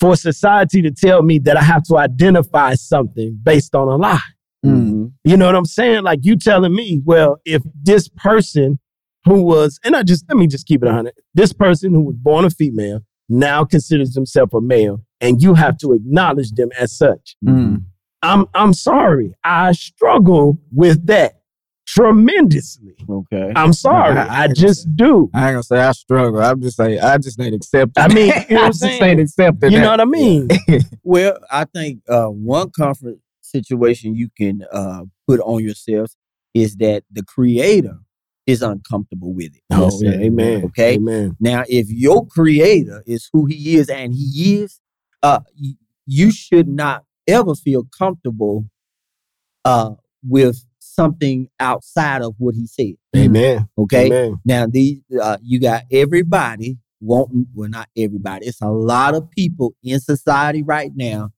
for 0.00 0.16
society 0.16 0.82
to 0.82 0.90
tell 0.90 1.22
me 1.22 1.38
that 1.38 1.56
I 1.56 1.62
have 1.62 1.84
to 1.84 1.96
identify 1.96 2.74
something 2.74 3.38
based 3.42 3.74
on 3.74 3.88
a 3.88 3.96
lie. 3.96 4.18
Mhm. 4.70 5.12
You 5.24 5.36
know 5.36 5.46
what 5.46 5.54
I'm 5.56 5.64
saying? 5.64 6.02
Like 6.04 6.20
you 6.22 6.36
telling 6.36 6.74
me, 6.74 7.00
well, 7.04 7.38
if 7.44 7.62
this 7.82 8.08
person 8.08 8.78
who 9.24 9.42
was, 9.42 9.78
and 9.84 9.94
I 9.96 10.02
just 10.02 10.24
let 10.28 10.36
me 10.36 10.46
just 10.46 10.66
keep 10.66 10.82
it 10.82 10.86
100, 10.86 11.12
this 11.34 11.52
person 11.52 11.92
who 11.94 12.02
was 12.02 12.16
born 12.16 12.44
a 12.44 12.50
female 12.50 13.00
now 13.28 13.64
considers 13.64 14.14
himself 14.14 14.52
a 14.54 14.60
male, 14.60 15.00
and 15.20 15.42
you 15.42 15.54
have 15.54 15.78
to 15.78 15.92
acknowledge 15.92 16.50
them 16.52 16.68
as 16.78 16.92
such. 16.96 17.36
Mm. 17.44 17.84
I'm 18.22 18.46
I'm 18.54 18.72
sorry, 18.74 19.34
I 19.44 19.72
struggle 19.72 20.58
with 20.72 21.06
that 21.06 21.40
tremendously. 21.86 22.94
Okay. 23.08 23.52
I'm 23.56 23.72
sorry, 23.72 24.16
I- 24.18 24.26
I 24.26 24.42
I 24.44 24.48
just 24.48 24.94
do. 24.96 25.30
I 25.34 25.48
ain't 25.48 25.54
gonna 25.54 25.62
say 25.62 25.78
I 25.80 25.92
struggle. 25.92 26.40
I'm 26.42 26.60
just 26.60 26.76
saying 26.76 27.00
I 27.00 27.18
just 27.18 27.40
ain't 27.40 27.54
accepted. 27.54 27.98
I 28.00 28.08
mean, 28.08 28.26
you 28.26 28.32
know 28.32 28.40
what 28.48 28.62
I 28.62 28.66
I'm 28.66 28.72
just 28.72 28.84
ain't 29.02 29.20
accepted. 29.20 29.72
You 29.72 29.78
that. 29.78 29.84
know 29.84 29.90
what 29.90 30.00
I 30.00 30.04
mean? 30.04 30.48
Well, 31.02 31.38
I 31.50 31.64
think 31.64 32.00
uh, 32.08 32.26
one 32.26 32.70
comfort 32.70 33.16
situation 33.54 34.14
you 34.14 34.28
can 34.36 34.64
uh, 34.72 35.02
put 35.28 35.40
on 35.40 35.62
yourselves 35.64 36.16
is 36.54 36.76
that 36.76 37.04
the 37.10 37.22
creator 37.22 37.98
is 38.46 38.62
uncomfortable 38.62 39.32
with 39.32 39.54
it. 39.56 39.62
Oh, 39.72 39.98
yeah, 40.02 40.12
amen. 40.12 40.64
Okay. 40.64 40.94
Amen. 40.96 41.36
Now, 41.40 41.64
if 41.68 41.88
your 41.90 42.26
creator 42.26 43.02
is 43.06 43.28
who 43.32 43.46
he 43.46 43.76
is 43.76 43.88
and 43.88 44.12
he 44.12 44.60
is, 44.62 44.80
uh, 45.22 45.40
y- 45.60 45.74
you 46.06 46.30
should 46.30 46.68
not 46.68 47.04
ever 47.26 47.54
feel 47.54 47.84
comfortable 47.98 48.66
uh, 49.64 49.94
with 50.22 50.64
something 50.78 51.48
outside 51.58 52.22
of 52.22 52.34
what 52.38 52.54
he 52.54 52.66
said. 52.66 52.94
Amen. 53.16 53.66
Okay. 53.78 54.06
Amen. 54.06 54.40
Now, 54.44 54.66
these 54.66 55.00
uh, 55.20 55.38
you 55.42 55.58
got 55.60 55.84
everybody 55.90 56.78
wanting. 57.00 57.46
Well, 57.54 57.70
not 57.70 57.88
everybody. 57.96 58.46
It's 58.46 58.60
a 58.60 58.68
lot 58.68 59.14
of 59.14 59.30
people 59.30 59.74
in 59.82 60.00
society 60.00 60.62
right 60.62 60.92
now. 60.94 61.30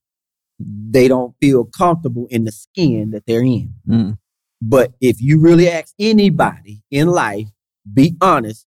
They 0.59 1.07
don't 1.07 1.35
feel 1.39 1.65
comfortable 1.65 2.27
in 2.29 2.45
the 2.45 2.51
skin 2.51 3.11
that 3.11 3.25
they're 3.25 3.43
in. 3.43 3.73
Mm. 3.87 4.17
But 4.61 4.93
if 5.01 5.21
you 5.21 5.39
really 5.39 5.69
ask 5.69 5.93
anybody 5.99 6.81
in 6.89 7.07
life, 7.09 7.47
be 7.93 8.15
honest, 8.21 8.65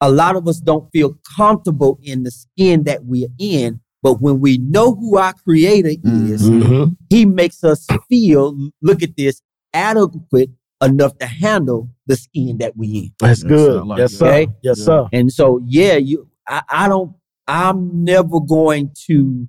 a 0.00 0.10
lot 0.10 0.34
of 0.34 0.48
us 0.48 0.58
don't 0.60 0.90
feel 0.92 1.16
comfortable 1.36 1.98
in 2.02 2.24
the 2.24 2.30
skin 2.32 2.82
that 2.84 3.04
we're 3.04 3.28
in. 3.38 3.80
But 4.02 4.20
when 4.20 4.40
we 4.40 4.58
know 4.58 4.96
who 4.96 5.16
our 5.16 5.32
creator 5.32 5.90
is, 6.02 6.50
Mhm. 6.50 6.96
he 7.08 7.24
makes 7.24 7.62
us 7.62 7.86
feel, 8.08 8.70
look 8.82 9.00
at 9.04 9.16
this, 9.16 9.40
adequate 9.72 10.50
enough 10.82 11.16
to 11.18 11.26
handle 11.26 11.88
the 12.06 12.16
skin 12.16 12.58
that 12.58 12.76
we 12.76 12.88
in. 12.98 13.12
That's 13.20 13.42
Yes, 13.44 13.48
good. 13.48 13.80
I 13.80 13.84
like 13.84 13.98
yes, 14.00 14.10
that. 14.10 14.16
sir. 14.18 14.26
Okay. 14.26 14.52
Yes, 14.62 14.78
Yeah. 14.80 14.84
sir. 14.84 15.08
And 15.12 15.32
so, 15.32 15.60
yeah, 15.64 15.96
you, 15.98 16.26
I, 16.48 16.62
I 16.68 16.88
don't, 16.88 17.14
I'm 17.46 18.02
never 18.02 18.40
going 18.40 18.90
to, 19.06 19.46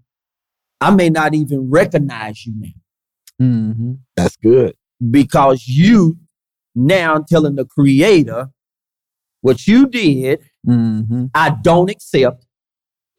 I 0.82 0.92
may 0.92 1.10
not 1.10 1.34
even 1.34 1.70
recognize 1.70 2.46
you 2.46 2.54
now 2.58 2.68
Mm-hmm. 3.42 3.94
That's 4.16 4.36
good. 4.38 4.76
because 5.12 5.68
you 5.68 6.18
now 6.76 7.20
telling 7.28 7.56
the 7.56 7.66
creator 7.66 8.50
what 9.42 9.68
you 9.68 9.88
did, 9.88 10.40
Mm-hmm. 10.66 11.26
I 11.36 11.50
don't 11.62 11.90
accept. 11.90 12.46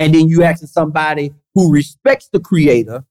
And 0.00 0.14
then 0.14 0.28
you 0.28 0.42
asking 0.44 0.68
somebody 0.68 1.34
who 1.54 1.70
respects 1.70 2.28
the 2.32 2.40
creator 2.40 3.04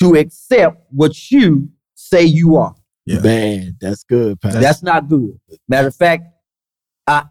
to 0.00 0.14
accept 0.16 0.82
what 0.90 1.30
you 1.30 1.70
say 1.94 2.24
you 2.24 2.56
are. 2.56 2.74
Yeah. 3.06 3.20
Man, 3.20 3.76
that's 3.80 4.04
good, 4.04 4.38
Pastor. 4.40 4.60
That's 4.60 4.82
not 4.82 5.08
good. 5.08 5.38
Matter 5.66 5.88
of 5.88 5.96
fact, 5.96 6.24
I, 7.06 7.24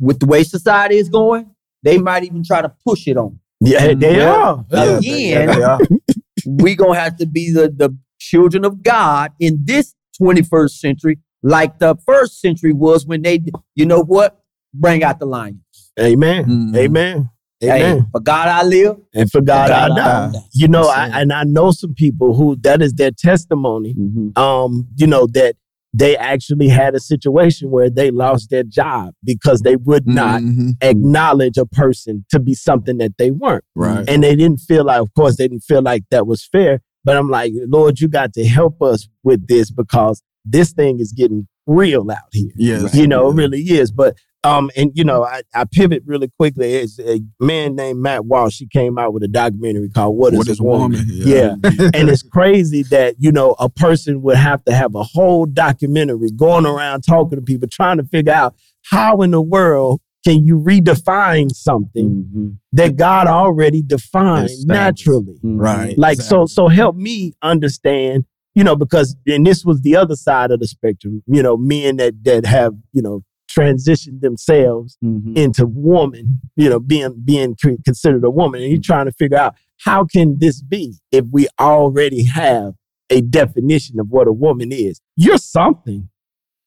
with 0.00 0.20
the 0.20 0.26
way 0.26 0.44
society 0.44 0.96
is 0.96 1.10
going, 1.10 1.50
they 1.82 1.98
might 1.98 2.24
even 2.24 2.42
try 2.42 2.62
to 2.62 2.72
push 2.86 3.06
it 3.06 3.18
on. 3.18 3.38
Yeah, 3.60 3.94
they 3.94 4.16
Well, 4.16 4.66
are. 4.70 4.76
Yeah, 4.84 4.96
Again, 4.98 5.46
they 5.46 5.62
are. 5.62 5.80
we 6.46 6.74
gonna 6.74 6.98
have 6.98 7.16
to 7.18 7.26
be 7.26 7.50
the, 7.52 7.68
the 7.68 7.96
children 8.18 8.64
of 8.64 8.82
God 8.82 9.32
in 9.40 9.60
this 9.64 9.94
21st 10.20 10.70
century, 10.70 11.18
like 11.42 11.78
the 11.78 11.96
first 12.06 12.40
century 12.40 12.72
was 12.72 13.06
when 13.06 13.22
they, 13.22 13.40
you 13.74 13.86
know 13.86 14.02
what? 14.02 14.40
Bring 14.72 15.04
out 15.04 15.18
the 15.18 15.26
lion. 15.26 15.62
Amen. 16.00 16.44
Mhm. 16.44 16.76
Amen. 16.76 17.30
Hey, 17.60 17.70
Amen. 17.92 18.08
for 18.12 18.20
God 18.20 18.48
I 18.48 18.62
live. 18.64 18.96
And 19.14 19.30
for 19.30 19.40
God, 19.40 19.70
I 19.70 19.88
die. 19.88 19.94
die. 20.32 20.40
You 20.52 20.68
know, 20.68 20.88
I, 20.88 21.20
and 21.20 21.32
I 21.32 21.44
know 21.44 21.70
some 21.70 21.94
people 21.94 22.34
who 22.34 22.56
that 22.56 22.82
is 22.82 22.94
their 22.94 23.12
testimony. 23.12 23.94
Mhm. 23.94 24.36
Um, 24.36 24.88
you 24.96 25.06
know 25.06 25.26
that 25.28 25.54
they 25.96 26.16
actually 26.16 26.66
had 26.68 26.94
a 26.96 27.00
situation 27.00 27.70
where 27.70 27.88
they 27.88 28.10
lost 28.10 28.50
their 28.50 28.64
job 28.64 29.14
because 29.22 29.60
they 29.60 29.76
would 29.76 30.08
not 30.08 30.42
Mhm. 30.42 30.72
acknowledge 30.82 31.56
a 31.56 31.64
person 31.66 32.24
to 32.30 32.40
be 32.40 32.52
something 32.52 32.98
that 32.98 33.12
they 33.16 33.30
weren't. 33.30 33.62
Right. 33.76 34.04
And 34.08 34.24
they 34.24 34.34
didn't 34.34 34.58
feel 34.58 34.84
like, 34.84 35.00
of 35.00 35.14
course, 35.14 35.36
they 35.36 35.46
didn't 35.46 35.62
feel 35.62 35.82
like 35.82 36.02
that 36.10 36.26
was 36.26 36.44
fair. 36.44 36.80
But 37.04 37.16
I'm 37.16 37.28
like, 37.30 37.52
Lord, 37.68 38.00
you 38.00 38.08
got 38.08 38.32
to 38.32 38.44
help 38.44 38.82
us 38.82 39.08
with 39.22 39.46
this 39.46 39.70
because 39.70 40.20
this 40.44 40.72
thing 40.72 40.98
is 40.98 41.12
getting 41.12 41.46
real 41.66 42.10
out 42.10 42.18
here. 42.32 42.50
Yes. 42.56 42.94
You 42.94 43.06
know, 43.06 43.30
it 43.30 43.34
really 43.36 43.60
is. 43.60 43.92
But 43.92 44.16
um, 44.44 44.70
and 44.76 44.92
you 44.94 45.04
know, 45.04 45.24
I, 45.24 45.42
I 45.54 45.64
pivot 45.64 46.02
really 46.06 46.30
quickly. 46.38 46.74
It's 46.74 46.98
a 47.00 47.20
man 47.40 47.74
named 47.74 48.00
Matt 48.00 48.26
Walsh. 48.26 48.58
He 48.58 48.66
came 48.66 48.98
out 48.98 49.12
with 49.14 49.22
a 49.22 49.28
documentary 49.28 49.88
called 49.88 50.16
"What 50.16 50.34
Is, 50.34 50.38
What 50.38 50.58
a 50.58 50.62
Woman?" 50.62 50.98
woman? 50.98 51.06
Yeah. 51.08 51.54
and 51.94 52.08
it's 52.08 52.22
crazy 52.22 52.82
that 52.84 53.16
you 53.18 53.32
know 53.32 53.56
a 53.58 53.68
person 53.68 54.22
would 54.22 54.36
have 54.36 54.64
to 54.66 54.74
have 54.74 54.94
a 54.94 55.02
whole 55.02 55.46
documentary 55.46 56.30
going 56.30 56.66
around 56.66 57.02
talking 57.02 57.38
to 57.38 57.42
people, 57.42 57.68
trying 57.68 57.96
to 57.96 58.04
figure 58.04 58.32
out 58.32 58.54
how 58.90 59.22
in 59.22 59.30
the 59.30 59.42
world 59.42 60.00
can 60.26 60.44
you 60.46 60.58
redefine 60.58 61.50
something 61.50 62.24
Mhm. 62.34 62.56
that 62.72 62.96
God 62.96 63.26
already 63.26 63.82
defined 63.82 64.50
naturally. 64.64 65.38
Mhm. 65.44 65.60
Right. 65.60 65.98
Like 65.98 66.20
so 66.20 66.46
so 66.46 66.68
help 66.68 66.96
me 66.96 67.32
understand, 67.42 68.24
you 68.54 68.64
know, 68.64 68.76
because 68.76 69.16
and 69.26 69.46
this 69.46 69.64
was 69.64 69.80
the 69.82 69.96
other 69.96 70.16
side 70.16 70.50
of 70.50 70.60
the 70.60 70.66
spectrum, 70.66 71.22
you 71.26 71.42
know, 71.42 71.56
men 71.56 71.96
that 71.96 72.14
that 72.24 72.46
have, 72.46 72.72
you 72.92 73.02
know, 73.02 73.22
transitioned 73.56 74.20
themselves 74.20 74.96
Mhm. 75.04 75.36
into 75.36 75.66
woman, 75.66 76.40
you 76.56 76.68
know, 76.68 76.80
being 76.80 77.22
being 77.24 77.54
considered 77.84 78.24
a 78.24 78.30
woman 78.30 78.62
and 78.62 78.72
you're 78.72 78.80
trying 78.80 79.06
to 79.06 79.12
figure 79.12 79.38
out 79.38 79.54
how 79.84 80.04
can 80.04 80.38
this 80.38 80.62
be 80.62 80.94
if 81.12 81.24
we 81.30 81.46
already 81.60 82.24
have 82.24 82.74
a 83.10 83.20
definition 83.20 84.00
of 84.00 84.08
what 84.08 84.26
a 84.26 84.32
woman 84.32 84.72
is. 84.72 85.00
You're 85.16 85.38
something, 85.38 86.08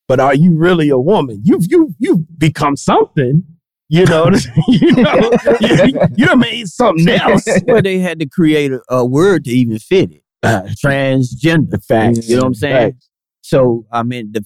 but 0.07 0.19
are 0.19 0.35
you 0.35 0.55
really 0.55 0.89
a 0.89 0.97
woman? 0.99 1.41
You've 1.43 1.65
you 1.69 1.95
you've 1.99 2.37
become 2.39 2.75
something. 2.75 3.43
You 3.89 4.05
know, 4.05 4.29
you 4.67 4.91
know, 4.91 5.31
you, 5.61 5.99
you 6.17 6.35
made 6.35 6.67
something 6.67 7.07
else. 7.07 7.45
well, 7.65 7.81
they 7.81 7.99
had 7.99 8.19
to 8.19 8.27
create 8.27 8.73
a, 8.73 8.81
a 8.89 9.05
word 9.05 9.45
to 9.45 9.51
even 9.51 9.79
fit 9.79 10.11
it. 10.11 10.23
Uh, 10.43 10.63
Transgender. 10.83 11.83
Facts. 11.85 12.27
You 12.27 12.35
know 12.35 12.41
what 12.41 12.47
I'm 12.47 12.53
saying? 12.53 12.91
Facts. 12.91 13.09
So, 13.41 13.85
I 13.89 14.03
mean, 14.03 14.33
the 14.33 14.45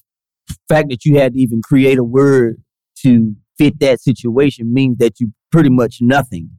fact 0.70 0.90
that 0.90 1.06
you 1.06 1.18
had 1.18 1.34
to 1.34 1.40
even 1.40 1.62
create 1.62 1.98
a 1.98 2.04
word 2.04 2.62
to 3.04 3.36
fit 3.58 3.80
that 3.80 4.02
situation 4.02 4.74
means 4.74 4.98
that 4.98 5.20
you 5.20 5.32
pretty 5.52 5.70
much 5.70 5.98
nothing 6.02 6.50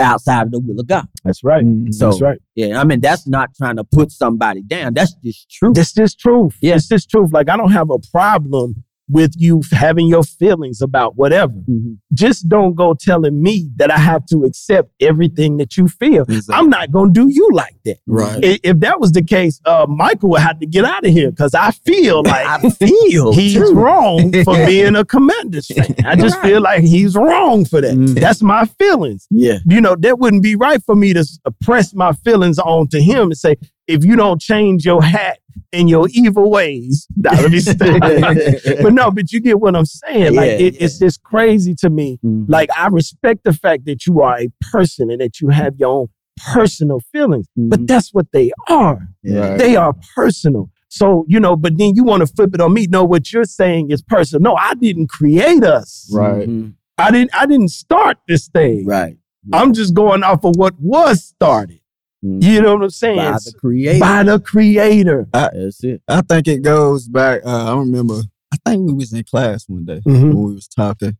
outside 0.00 0.46
of 0.46 0.50
the 0.52 0.60
will 0.60 0.80
of 0.80 0.86
God. 0.86 1.06
That's 1.24 1.44
right. 1.44 1.64
Mhm. 1.64 1.92
So, 1.94 2.10
That's 2.10 2.20
right. 2.22 2.38
yeah, 2.54 2.80
I 2.80 2.84
mean, 2.84 3.00
that's 3.00 3.28
not 3.28 3.54
trying 3.54 3.76
to 3.76 3.84
put 3.84 4.10
somebody 4.10 4.62
down. 4.62 4.94
That's 4.94 5.14
just 5.22 5.50
true. 5.50 5.72
This 5.72 5.96
is 5.98 6.14
truth. 6.14 6.56
Yeah. 6.60 6.74
It's 6.76 6.88
just 6.88 7.10
truth. 7.10 7.30
Like 7.32 7.48
I 7.48 7.56
don't 7.56 7.70
have 7.72 7.90
a 7.90 7.98
problem 8.10 8.82
with 9.08 9.32
you 9.36 9.62
having 9.72 10.06
your 10.06 10.22
feelings 10.22 10.82
about 10.82 11.16
whatever. 11.16 11.54
Mhm. 11.68 11.96
Just 12.12 12.48
don't 12.48 12.74
go 12.74 12.94
telling 12.94 13.42
me 13.42 13.70
that 13.76 13.90
I 13.90 13.98
have 13.98 14.26
to 14.26 14.44
accept 14.44 14.90
everything 15.00 15.56
that 15.58 15.76
you 15.76 15.88
feel. 15.88 16.22
Exactly. 16.24 16.54
I'm 16.54 16.68
not 16.68 16.90
gonna 16.90 17.12
do 17.12 17.28
you 17.28 17.48
like 17.52 17.76
that. 17.84 17.98
Right. 18.06 18.38
If 18.62 18.80
that 18.80 19.00
was 19.00 19.12
the 19.12 19.22
case, 19.22 19.60
uh, 19.64 19.86
Michael 19.88 20.30
would 20.30 20.40
have 20.42 20.58
to 20.60 20.66
get 20.66 20.84
out 20.84 21.06
of 21.06 21.12
here 21.12 21.30
because 21.30 21.54
I 21.54 21.70
feel 21.70 22.22
like 22.24 22.46
I 22.46 22.70
feel 22.70 23.32
he's 23.32 23.58
wrong 23.72 24.32
for 24.44 24.54
being 24.66 24.94
a 24.96 25.04
Commanders 25.04 25.66
fan. 25.68 25.94
I 26.04 26.14
just 26.16 26.36
Right. 26.36 26.44
feel 26.50 26.60
like 26.60 26.82
he's 26.82 27.14
wrong 27.16 27.64
for 27.64 27.80
that. 27.80 27.94
Mm. 27.96 28.20
That's 28.20 28.42
my 28.42 28.66
feelings. 28.66 29.26
Yeah. 29.30 29.58
You 29.66 29.80
know, 29.80 29.96
that 30.00 30.18
wouldn't 30.18 30.42
be 30.42 30.54
right 30.56 30.82
for 30.84 30.94
me 30.94 31.12
to 31.14 31.24
press 31.62 31.94
my 31.94 32.12
feelings 32.12 32.58
onto 32.58 33.00
him 33.00 33.28
and 33.28 33.36
say, 33.38 33.56
if 33.86 34.04
you 34.04 34.16
don't 34.16 34.40
change 34.40 34.84
your 34.84 35.02
hat 35.02 35.38
and 35.72 35.88
your 35.88 36.08
evil 36.12 36.50
ways, 36.50 37.06
nah, 37.16 37.30
let 37.32 37.50
me 37.50 37.60
stop. 37.60 37.78
but 38.82 38.92
no, 38.92 39.10
but 39.10 39.32
you 39.32 39.40
get 39.40 39.60
what 39.60 39.76
I'm 39.76 39.84
saying. 39.84 40.34
Like 40.34 40.46
Yeah, 40.60 40.66
it, 40.66 40.76
it's 40.80 40.98
just 40.98 41.22
crazy 41.22 41.74
to 41.76 41.90
me. 41.90 42.18
Mhm. 42.24 42.46
Like 42.48 42.70
I 42.76 42.86
respect 42.88 43.44
the 43.44 43.52
fact 43.52 43.84
that 43.86 44.06
you 44.06 44.20
are 44.20 44.38
a 44.38 44.48
person 44.72 45.10
and 45.10 45.20
that 45.20 45.40
you 45.40 45.48
have 45.48 45.74
your 45.78 45.88
own 46.02 46.06
personal 46.52 47.00
feelings, 47.12 47.46
but 47.56 47.80
Mhm. 47.80 47.86
that's 47.88 48.14
what 48.14 48.26
they 48.32 48.52
are. 48.68 49.08
Yeah. 49.22 49.56
They 49.56 49.76
are 49.76 49.94
personal. 50.14 50.70
So, 50.88 51.24
you 51.28 51.38
know, 51.38 51.54
but 51.54 51.76
then 51.76 51.94
you 51.96 52.04
want 52.04 52.20
to 52.26 52.26
flip 52.26 52.54
it 52.54 52.60
on 52.62 52.72
me. 52.72 52.86
No, 52.88 53.04
what 53.04 53.30
you're 53.32 53.44
saying 53.44 53.90
is 53.90 54.00
personal. 54.00 54.40
No, 54.42 54.56
I 54.56 54.74
didn't 54.74 55.08
create 55.08 55.62
us. 55.64 56.08
Right. 56.12 56.48
Mhm. 56.48 56.74
I 56.96 57.10
didn't 57.10 57.30
I 57.34 57.46
didn't 57.46 57.68
start 57.68 58.18
this 58.26 58.48
thing. 58.48 58.86
Right. 58.86 59.16
I'm 59.52 59.72
just 59.72 59.94
going 59.94 60.22
off 60.22 60.44
of 60.44 60.56
what 60.56 60.74
was 60.80 61.24
started. 61.24 61.77
Mhm. 62.24 62.42
You 62.42 62.62
know 62.62 62.74
what 62.74 62.84
I'm 62.84 62.90
saying? 62.90 63.16
By 63.16 63.32
the 63.44 63.52
creator. 63.58 64.00
By 64.00 64.22
the 64.24 64.40
creator. 64.40 65.28
That's 65.32 65.84
it. 65.84 66.02
I 66.08 66.20
think 66.22 66.48
it 66.48 66.62
goes 66.62 67.08
back. 67.08 67.42
Uh, 67.44 67.74
I 67.74 67.78
remember. 67.78 68.20
I 68.52 68.56
think 68.70 68.86
we 68.86 68.92
was 68.94 69.12
in 69.12 69.22
class 69.24 69.64
one 69.68 69.84
day 69.84 70.00
Mhm. 70.06 70.34
when 70.34 70.42
we 70.42 70.54
was 70.54 70.66
talking, 70.68 71.16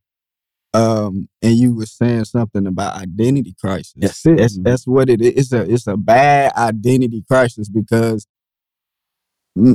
um, 0.74 1.28
and 1.42 1.56
you 1.56 1.74
was 1.74 1.92
saying 1.92 2.24
something 2.24 2.66
about 2.66 2.96
identity 2.96 3.54
crisis. 3.60 3.92
That's 3.96 4.26
it. 4.26 4.38
That's 4.38 4.58
that's 4.58 4.86
what 4.86 5.08
it 5.10 5.20
is. 5.20 5.34
It's 5.36 5.52
a 5.52 5.70
it's 5.72 5.86
a 5.86 5.96
bad 5.96 6.52
identity 6.56 7.22
crisis 7.28 7.68
because 7.68 8.26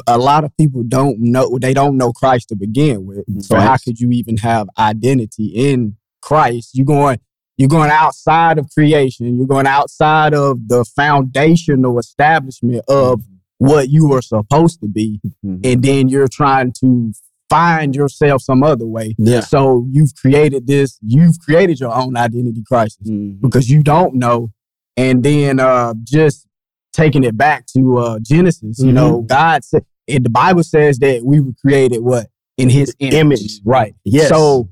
a 0.08 0.18
lot 0.18 0.44
of 0.46 0.56
people 0.58 0.82
don't 0.84 1.20
know 1.20 1.58
they 1.60 1.74
don't 1.74 1.98
know 1.98 2.12
Christ 2.12 2.50
to 2.50 2.56
begin 2.56 3.06
with. 3.06 3.24
So 3.44 3.56
how 3.60 3.78
could 3.78 4.00
you 4.00 4.12
even 4.12 4.38
have 4.38 4.68
identity 4.78 5.48
in 5.48 5.98
Christ? 6.22 6.74
You 6.76 6.86
going 6.86 7.20
you're 7.58 7.70
going 7.70 7.90
outside 7.92 8.58
of 8.58 8.70
creation. 8.72 9.36
You're 9.38 9.48
going 9.48 9.68
outside 9.68 10.34
of 10.34 10.68
the 10.68 10.84
foundational 10.96 12.00
establishment 12.00 12.84
of 12.88 13.22
what 13.60 13.90
you 13.90 14.08
were 14.08 14.22
supposed 14.22 14.82
to 14.82 14.88
be, 14.88 15.20
Mhm. 15.46 15.66
and 15.66 15.84
then 15.84 16.10
you're 16.10 16.28
trying 16.28 16.74
to 16.82 17.14
find 17.50 17.96
yourself 17.96 18.42
some 18.42 18.64
other 18.64 18.86
way. 18.88 19.16
Yeah. 19.18 19.42
So 19.42 19.86
you've 19.92 20.16
created 20.16 20.66
this. 20.66 20.98
You've 21.02 21.40
created 21.40 21.80
your 21.80 21.94
own 21.96 22.18
identity 22.18 22.64
crisis 22.68 23.08
Mhm. 23.08 23.40
because 23.42 23.70
you 23.70 23.84
don't 23.84 24.16
know. 24.16 24.52
And 24.98 25.24
then 25.24 25.60
uh, 25.60 25.94
just 26.04 26.48
taking 26.94 27.24
it 27.24 27.38
back 27.38 27.66
to 27.78 27.98
uh, 28.00 28.20
Genesis, 28.22 28.80
you 28.80 28.92
know, 28.92 29.22
God 29.22 29.64
said, 29.64 29.86
the 30.08 30.30
Bible 30.30 30.64
says 30.64 30.98
that 31.00 31.24
we 31.24 31.40
were 31.40 31.54
created 31.62 32.02
what 32.02 32.28
in 32.58 32.70
His 32.70 32.94
image, 33.00 33.14
Image. 33.20 33.62
right? 33.64 33.96
Yes. 34.04 34.30
So 34.30 34.70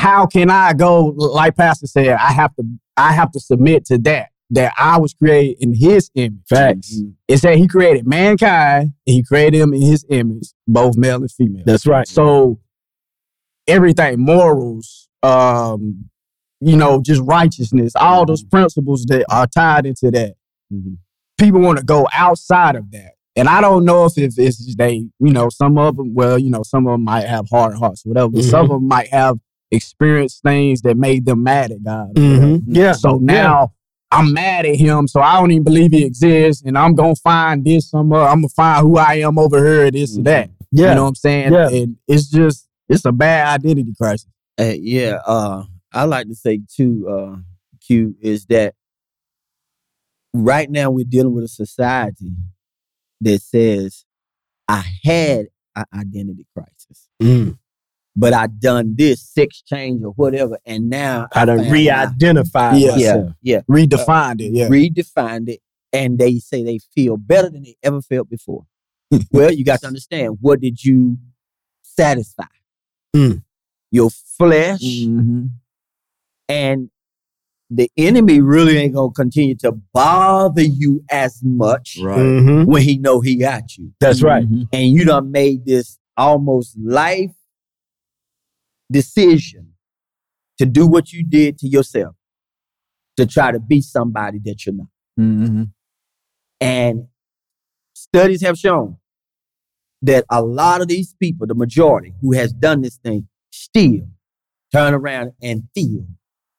how 0.00 0.24
can 0.26 0.48
I 0.50 0.72
go? 0.72 1.04
Like 1.16 1.56
Pastor 1.56 1.86
said, 1.86 2.08
I 2.08 2.32
have 2.32 2.54
to, 2.56 2.64
I 2.96 3.12
have 3.12 3.30
to 3.32 3.40
submit 3.40 3.84
to 3.86 3.98
that. 3.98 4.28
That 4.52 4.72
I 4.76 4.98
was 4.98 5.14
created 5.14 5.58
in 5.62 5.74
His 5.74 6.10
image. 6.16 6.40
Facts. 6.48 7.00
Mhm. 7.00 7.12
It 7.28 7.36
said 7.38 7.56
He 7.58 7.68
created 7.68 8.04
mankind, 8.06 8.94
and 9.06 9.14
He 9.14 9.22
created 9.22 9.60
them 9.60 9.72
in 9.74 9.82
His 9.82 10.04
image, 10.08 10.48
both 10.66 10.96
male 10.96 11.16
and 11.20 11.30
female. 11.30 11.62
That's 11.66 11.86
right. 11.86 12.08
So 12.08 12.58
everything, 13.68 14.18
morals, 14.20 15.08
um, 15.22 16.06
you 16.60 16.76
know, 16.76 17.00
just 17.00 17.20
righteousness, 17.22 17.92
all 17.94 18.26
those 18.26 18.42
principles 18.42 19.04
that 19.04 19.24
are 19.30 19.46
tied 19.46 19.86
into 19.86 20.10
that. 20.10 20.34
Mhm. 20.72 20.96
People 21.38 21.60
want 21.60 21.78
to 21.78 21.84
go 21.84 22.08
outside 22.12 22.74
of 22.74 22.90
that. 22.90 23.12
And 23.36 23.48
I 23.48 23.60
don't 23.60 23.84
know 23.84 24.06
if, 24.06 24.18
if 24.18 24.34
it's 24.38 24.74
they, 24.74 24.94
you 25.20 25.32
know, 25.32 25.48
some 25.50 25.78
of 25.78 25.96
them, 25.96 26.12
well, 26.14 26.38
you 26.38 26.50
know, 26.50 26.62
some 26.64 26.86
of 26.86 26.92
them 26.92 27.04
might 27.04 27.26
have 27.26 27.46
hard 27.48 27.76
hearts, 27.76 28.04
whatever, 28.04 28.28
but 28.30 28.42
some 28.44 28.62
of 28.64 28.70
them 28.70 28.88
might 28.88 29.08
have 29.08 29.38
experienced 29.70 30.42
things 30.42 30.82
that 30.82 30.96
made 30.96 31.24
them 31.24 31.42
mad 31.42 31.70
at 31.70 31.82
God. 31.82 32.18
or 32.18 32.22
whatever. 32.22 32.46
Mhm. 32.46 32.62
Yeah. 32.66 32.92
So 32.92 33.18
now 33.18 33.72
I'm 34.10 34.32
mad 34.32 34.66
at 34.66 34.76
him, 34.76 35.06
so 35.06 35.20
I 35.20 35.38
don't 35.38 35.50
even 35.52 35.62
believe 35.64 35.92
he 35.92 36.04
exists, 36.04 36.62
and 36.64 36.76
I'm 36.76 36.94
gonna 36.94 37.14
find 37.14 37.64
this 37.64 37.88
somewhere. 37.90 38.22
I'm 38.22 38.40
gonna 38.40 38.48
find 38.48 38.82
who 38.82 38.96
I 38.98 39.14
am 39.16 39.38
over 39.38 39.64
here, 39.64 39.90
this 39.90 40.16
and 40.16 40.26
that. 40.26 40.50
Yeah. 40.72 40.90
You 40.90 40.94
know 40.96 41.02
what 41.04 41.08
I'm 41.10 41.14
saying? 41.14 41.52
Yeah. 41.52 41.68
And 41.68 41.96
it's 42.08 42.28
just 42.28 42.66
it's 42.88 43.04
a 43.04 43.12
bad 43.12 43.60
identity 43.60 43.94
crisis. 43.96 44.26
Uh, 44.58 44.74
yeah, 44.78 45.18
uh, 45.26 45.62
I 45.92 46.04
like 46.04 46.26
to 46.28 46.34
say 46.34 46.60
too, 46.76 47.08
uh, 47.08 47.36
Q, 47.80 48.16
is 48.20 48.46
that 48.46 48.74
right 50.34 50.70
now 50.70 50.90
we're 50.90 51.04
dealing 51.08 51.32
with 51.34 51.44
a 51.44 51.48
society 51.48 52.32
that 53.20 53.40
says, 53.42 54.04
I 54.68 54.84
had 55.04 55.46
an 55.76 55.84
identity 55.94 56.46
crisis, 56.54 57.08
Mm. 57.22 57.58
But 58.20 58.32
I 58.34 58.46
done 58.46 58.94
this 58.96 59.20
sex 59.22 59.62
change 59.62 60.02
or 60.04 60.10
whatever, 60.12 60.58
and 60.66 60.90
now 60.90 61.26
I 61.34 61.44
done 61.44 61.58
found 61.58 61.68
my- 61.68 61.72
re-identify 61.74 62.76
Yeah. 62.76 62.86
Yeah, 62.86 62.92
myself. 63.16 63.32
yeah, 63.42 63.60
Redefined 63.70 64.40
it, 64.40 64.52
yeah. 64.52 64.68
redefined 64.68 65.48
it, 65.48 65.60
and 65.92 66.18
they 66.18 66.38
say 66.38 66.62
they 66.62 66.78
feel 66.94 67.16
better 67.16 67.48
than 67.50 67.62
they 67.62 67.76
ever 67.82 68.00
felt 68.02 68.28
before. 68.30 68.66
well, 69.32 69.50
you 69.52 69.64
got 69.64 69.80
to 69.80 69.86
understand 69.86 70.38
what 70.40 70.60
did 70.60 70.84
you 70.84 71.18
satisfy? 71.82 72.44
Mm. 73.16 73.42
Your 73.90 74.10
flesh 74.10 74.80
Mhm. 74.82 75.50
and 76.48 76.90
the 77.72 77.90
enemy 77.96 78.40
really 78.40 78.76
ain't 78.76 78.94
gonna 78.94 79.12
continue 79.12 79.54
to 79.56 79.72
bother 79.92 80.62
you 80.62 81.04
as 81.10 81.40
much 81.42 81.98
Mhm. 82.00 82.66
when 82.66 82.82
he 82.82 82.98
know 82.98 83.20
he 83.20 83.36
got 83.36 83.76
you 83.76 83.92
That's 84.00 84.22
right. 84.22 84.48
Mhm. 84.48 84.68
and 84.72 84.88
you 84.92 85.04
done 85.04 85.30
made 85.30 85.64
this 85.66 85.98
almost 86.16 86.76
life 86.78 87.32
decision 88.90 89.72
to 90.58 90.66
do 90.66 90.86
what 90.86 91.12
you 91.12 91.24
did 91.24 91.58
to 91.58 91.68
yourself 91.68 92.14
to 93.16 93.26
try 93.26 93.50
to 93.52 93.58
be 93.60 93.80
somebody 93.80 94.38
that 94.44 94.64
you're 94.66 94.74
not 94.74 94.88
Mhm. 95.18 95.70
and 96.60 97.06
studies 97.94 98.42
have 98.42 98.58
shown 98.58 98.96
that 100.02 100.24
a 100.30 100.42
lot 100.42 100.80
of 100.80 100.88
these 100.88 101.14
people, 101.14 101.46
the 101.46 101.54
majority 101.54 102.14
who 102.20 102.32
has 102.32 102.52
done 102.52 102.80
this 102.80 102.96
thing, 102.96 103.28
still 103.52 104.08
turn 104.72 104.94
around 104.94 105.32
and 105.42 105.68
feel 105.74 106.06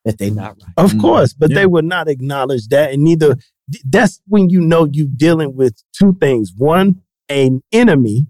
that 0.06 0.17
they're 0.17 0.30
not 0.32 0.58
right. 0.62 0.74
Of 0.78 0.94
Mhm. 0.94 1.02
course, 1.02 1.34
but 1.34 1.50
Yeah. 1.50 1.56
they 1.56 1.65
would 1.65 1.86
not 1.86 2.08
acknowledge 2.08 2.67
that. 2.67 2.91
And 2.91 3.04
neither 3.04 3.38
that's 3.86 4.22
when 4.28 4.50
you 4.50 4.60
know 4.62 4.86
you're 4.91 5.08
dealing 5.08 5.56
with 5.56 5.82
two 5.98 6.17
things. 6.20 6.54
One, 6.56 7.02
an 7.30 7.62
enemy, 7.72 8.28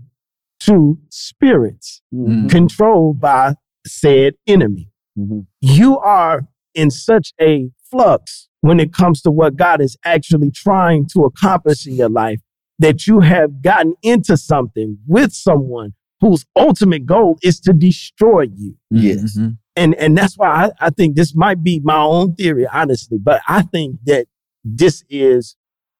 two, 0.59 0.99
spirits 1.09 2.01
Mhm. 2.13 2.49
controlled 2.49 3.19
by 3.19 3.55
said 3.85 4.33
enemy. 4.47 4.89
Mhm. 5.17 5.45
You 5.61 5.97
are 5.99 6.47
in 6.73 6.89
such 6.91 7.33
a 7.41 7.69
flux 7.89 8.47
when 8.61 8.79
it 8.79 8.93
comes 8.93 9.21
to 9.23 9.31
what 9.31 9.55
God 9.55 9.81
is 9.81 9.97
actually 10.05 10.51
trying 10.51 11.07
to 11.13 11.23
accomplish 11.25 11.85
in 11.87 11.95
your 11.95 12.09
life 12.09 12.39
that 12.79 13.05
you 13.07 13.19
have 13.19 13.61
gotten 13.61 13.95
into 14.01 14.37
something 14.37 14.97
with 15.07 15.33
someone 15.33 15.93
whose 16.21 16.45
ultimate 16.55 17.05
goal 17.05 17.37
is 17.43 17.59
to 17.59 17.73
destroy 17.73 18.41
you 18.55 18.75
Yes. 18.91 19.37
Mhm. 19.37 19.57
and 19.75 19.95
and 19.95 20.17
that's 20.17 20.37
why 20.37 20.47
I, 20.79 20.87
I 20.87 20.89
think 20.91 21.15
this 21.15 21.35
might 21.35 21.63
be 21.63 21.79
my 21.83 21.97
own 22.01 22.35
theory, 22.35 22.67
honestly. 22.67 23.17
But 23.21 23.41
I 23.47 23.63
think 23.63 23.97
that 24.05 24.27
this 24.63 25.03
is 25.09 25.55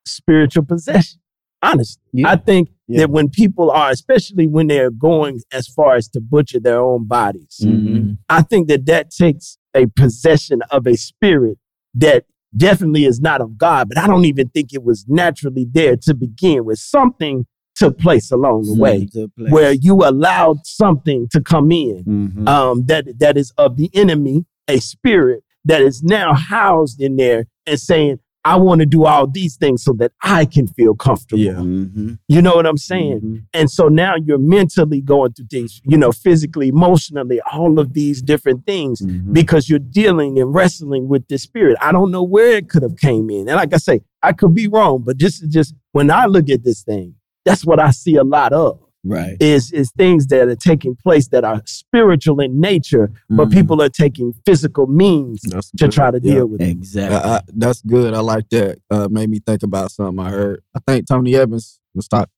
spiritual 0.06 0.64
possession. 0.66 1.20
Honestly, 1.64 2.02
Yeah. 2.14 2.30
I 2.32 2.36
think 2.38 2.70
Yeah. 2.92 3.00
that 3.02 3.10
when 3.12 3.30
people 3.30 3.72
are, 3.72 3.90
especially 3.92 4.48
when 4.48 4.68
they're 4.68 4.92
going 4.92 5.42
as 5.52 5.68
far 5.68 5.96
as 5.96 6.08
to 6.10 6.22
butcher 6.22 6.60
their 6.60 6.80
own 6.82 7.06
bodies, 7.08 7.60
Mhm. 7.64 8.18
I 8.30 8.42
think 8.42 8.68
that 8.70 8.86
that 8.88 9.12
takes 9.12 9.58
a 9.76 9.86
possession 9.88 10.62
of 10.72 10.86
a 10.88 10.96
spirit 10.98 11.58
that 11.96 12.26
definitely 12.56 13.06
is 13.06 13.22
not 13.22 13.40
of 13.42 13.58
God. 13.58 13.88
But 13.90 13.98
I 13.98 14.08
don't 14.08 14.26
even 14.26 14.50
think 14.50 14.74
it 14.74 14.84
was 14.84 15.06
naturally 15.08 15.66
there 15.72 15.96
to 15.98 16.14
begin 16.14 16.66
with. 16.66 16.80
Something 16.80 17.46
took 17.76 17.98
place 17.98 18.30
along 18.32 18.66
the 18.66 18.76
way 18.78 19.08
where 19.50 19.72
you 19.72 20.04
allowed 20.04 20.58
something 20.66 21.28
to 21.32 21.40
come 21.42 21.72
in 21.72 22.04
Mhm. 22.04 22.48
um, 22.48 22.86
that 22.88 23.20
that 23.20 23.38
is 23.38 23.52
of 23.58 23.78
the 23.78 23.90
enemy, 23.94 24.46
a 24.68 24.80
spirit 24.80 25.44
that 25.64 25.82
is 25.82 26.04
now 26.04 26.34
housed 26.34 27.00
in 27.02 27.16
there 27.16 27.46
and 27.66 27.80
saying, 27.80 28.20
I 28.44 28.56
want 28.56 28.80
to 28.80 28.86
do 28.88 29.06
all 29.06 29.28
these 29.28 29.56
things 29.56 29.84
so 29.84 29.94
that 30.00 30.14
I 30.24 30.46
can 30.46 30.68
feel 30.68 30.96
comfortable. 30.96 31.42
Yeah. 31.44 31.54
Mhm. 31.54 32.18
You 32.28 32.42
know 32.42 32.56
what 32.56 32.66
I'm 32.66 32.78
saying? 32.78 33.22
Mhm. 33.22 33.44
And 33.54 33.70
so 33.70 33.88
now 33.88 34.16
you're 34.16 34.40
mentally 34.40 35.00
going 35.00 35.34
through 35.34 35.46
things, 35.52 35.80
you 35.86 35.96
know, 35.98 36.12
physically, 36.12 36.70
emotionally, 36.70 37.40
all 37.54 37.78
of 37.78 37.94
these 37.94 38.22
different 38.22 38.66
things 38.66 39.02
Mhm. 39.02 39.32
because 39.34 39.70
you're 39.70 39.78
dealing 39.80 40.40
and 40.40 40.54
wrestling 40.56 41.08
with 41.08 41.28
this 41.28 41.44
spirit. 41.44 41.78
I 41.82 41.92
don't 41.92 42.10
know 42.10 42.24
where 42.24 42.58
it 42.58 42.68
could 42.68 42.82
have 42.82 42.98
came 42.98 43.30
in. 43.30 43.48
And 43.48 43.58
like 43.58 43.74
I 43.74 43.78
say, 43.78 44.02
I 44.24 44.34
could 44.34 44.56
be 44.56 44.68
wrong, 44.68 45.04
but 45.06 45.20
this 45.20 45.42
is 45.42 45.50
just 45.54 45.76
when 45.92 46.10
I 46.10 46.26
look 46.26 46.50
at 46.50 46.64
this 46.64 46.82
thing, 46.84 47.16
that's 47.46 47.64
what 47.66 47.80
I 47.80 47.92
see 47.92 48.16
a 48.16 48.24
lot 48.24 48.54
of 48.54 48.80
Right. 49.04 49.36
is 49.40 49.72
is 49.72 49.92
things 49.98 50.28
that 50.28 50.48
are 50.48 50.56
taking 50.56 50.96
place 50.96 51.28
that 51.30 51.44
are 51.44 51.62
spiritual 51.66 52.40
in 52.40 52.60
nature, 52.60 53.12
but 53.30 53.48
Mhm. 53.50 53.54
people 53.54 53.82
are 53.82 53.90
taking 53.90 54.34
physical 54.46 54.86
means 54.86 55.42
That's 55.42 55.72
to 55.72 55.86
good. 55.86 55.92
try 55.92 56.12
to 56.12 56.20
Yeah. 56.22 56.34
deal 56.36 56.46
with 56.48 56.62
it. 56.62 56.70
Exactly. 56.70 57.18
I, 57.18 57.38
I, 57.38 57.42
that's 57.48 57.82
good. 57.82 58.14
I 58.14 58.20
like 58.20 58.48
that. 58.52 58.78
Uh, 58.92 59.08
made 59.10 59.30
me 59.32 59.40
think 59.40 59.64
about 59.64 59.92
something 59.92 60.24
I 60.24 60.30
heard. 60.30 60.62
I 60.76 60.80
think 60.86 61.08
Tony 61.08 61.36
Evans 61.36 61.80
was 61.96 62.08
talking. 62.08 62.32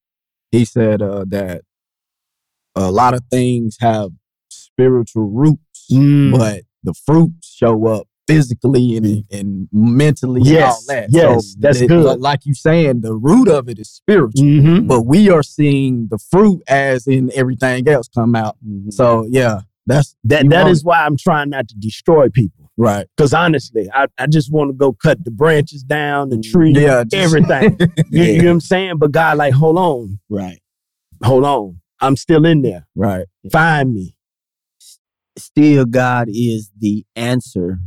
He 0.52 0.64
said 0.66 1.02
uh, 1.02 1.26
that 1.30 1.64
a 2.76 2.90
lot 2.92 3.14
of 3.14 3.22
things 3.30 3.78
have 3.82 4.12
spiritual 4.50 5.30
roots, 5.30 5.88
Mm. 5.92 6.32
but 6.38 6.62
the 6.84 6.94
fruits 6.94 7.54
show 7.54 7.86
up 7.88 8.08
physically 8.28 8.96
and, 8.96 9.24
and 9.32 9.68
mentally 9.72 10.42
and 10.42 10.48
all 10.50 10.54
Yes, 10.54 10.86
that. 10.88 11.08
yes, 11.12 11.56
that's 11.60 11.82
it- 11.82 11.88
good. 11.88 12.20
Like 12.22 12.46
you 12.46 12.54
saying, 12.54 13.02
the 13.02 13.14
root 13.14 13.48
of 13.50 13.68
it 13.70 13.80
is 13.80 13.90
spiritual, 13.90 14.46
Mhm. 14.46 14.88
but 14.88 15.02
we 15.06 15.30
are 15.30 15.44
seeing 15.44 16.08
the 16.10 16.18
fruit 16.18 16.62
as 16.68 17.06
in 17.08 17.32
everything 17.36 17.88
else 17.88 18.08
come 18.08 18.36
out. 18.36 18.56
Mhm. 18.66 18.94
So 18.94 19.26
yeah, 19.30 19.62
that's 19.86 20.16
That 20.24 20.44
you 20.46 20.50
that 20.52 20.64
want- 20.64 20.72
is 20.72 20.84
why 20.84 21.06
I'm 21.06 21.18
trying 21.18 21.50
not 21.50 21.68
to 21.70 21.76
destroy 21.76 22.30
people. 22.30 22.72
right. 22.78 23.06
Because 23.16 23.34
honestly, 23.34 23.90
I, 23.94 24.08
I 24.18 24.28
just 24.28 24.52
want 24.52 24.70
to 24.70 24.74
go 24.74 24.94
cut 24.94 25.24
the 25.26 25.32
branches 25.32 25.84
down, 25.84 26.30
the 26.30 26.40
tree, 26.40 26.74
Yeah, 26.74 27.04
just- 27.04 27.16
everything. 27.16 27.78
You, 28.10 28.24
you 28.24 28.38
know 28.40 28.46
what 28.46 28.52
I'm 28.54 28.60
saying? 28.62 28.98
But 28.98 29.12
God, 29.12 29.38
like, 29.38 29.54
hold 29.54 29.78
on, 29.78 30.20
right. 30.30 30.60
hold 31.24 31.44
on. 31.44 31.80
I'm 32.00 32.16
still 32.16 32.46
in 32.46 32.62
there. 32.64 32.88
right. 32.96 33.26
Find 33.52 33.94
me. 33.94 34.16
Still, 35.38 35.86
God 35.86 36.28
is 36.30 36.70
the 36.78 37.06
answer 37.16 37.80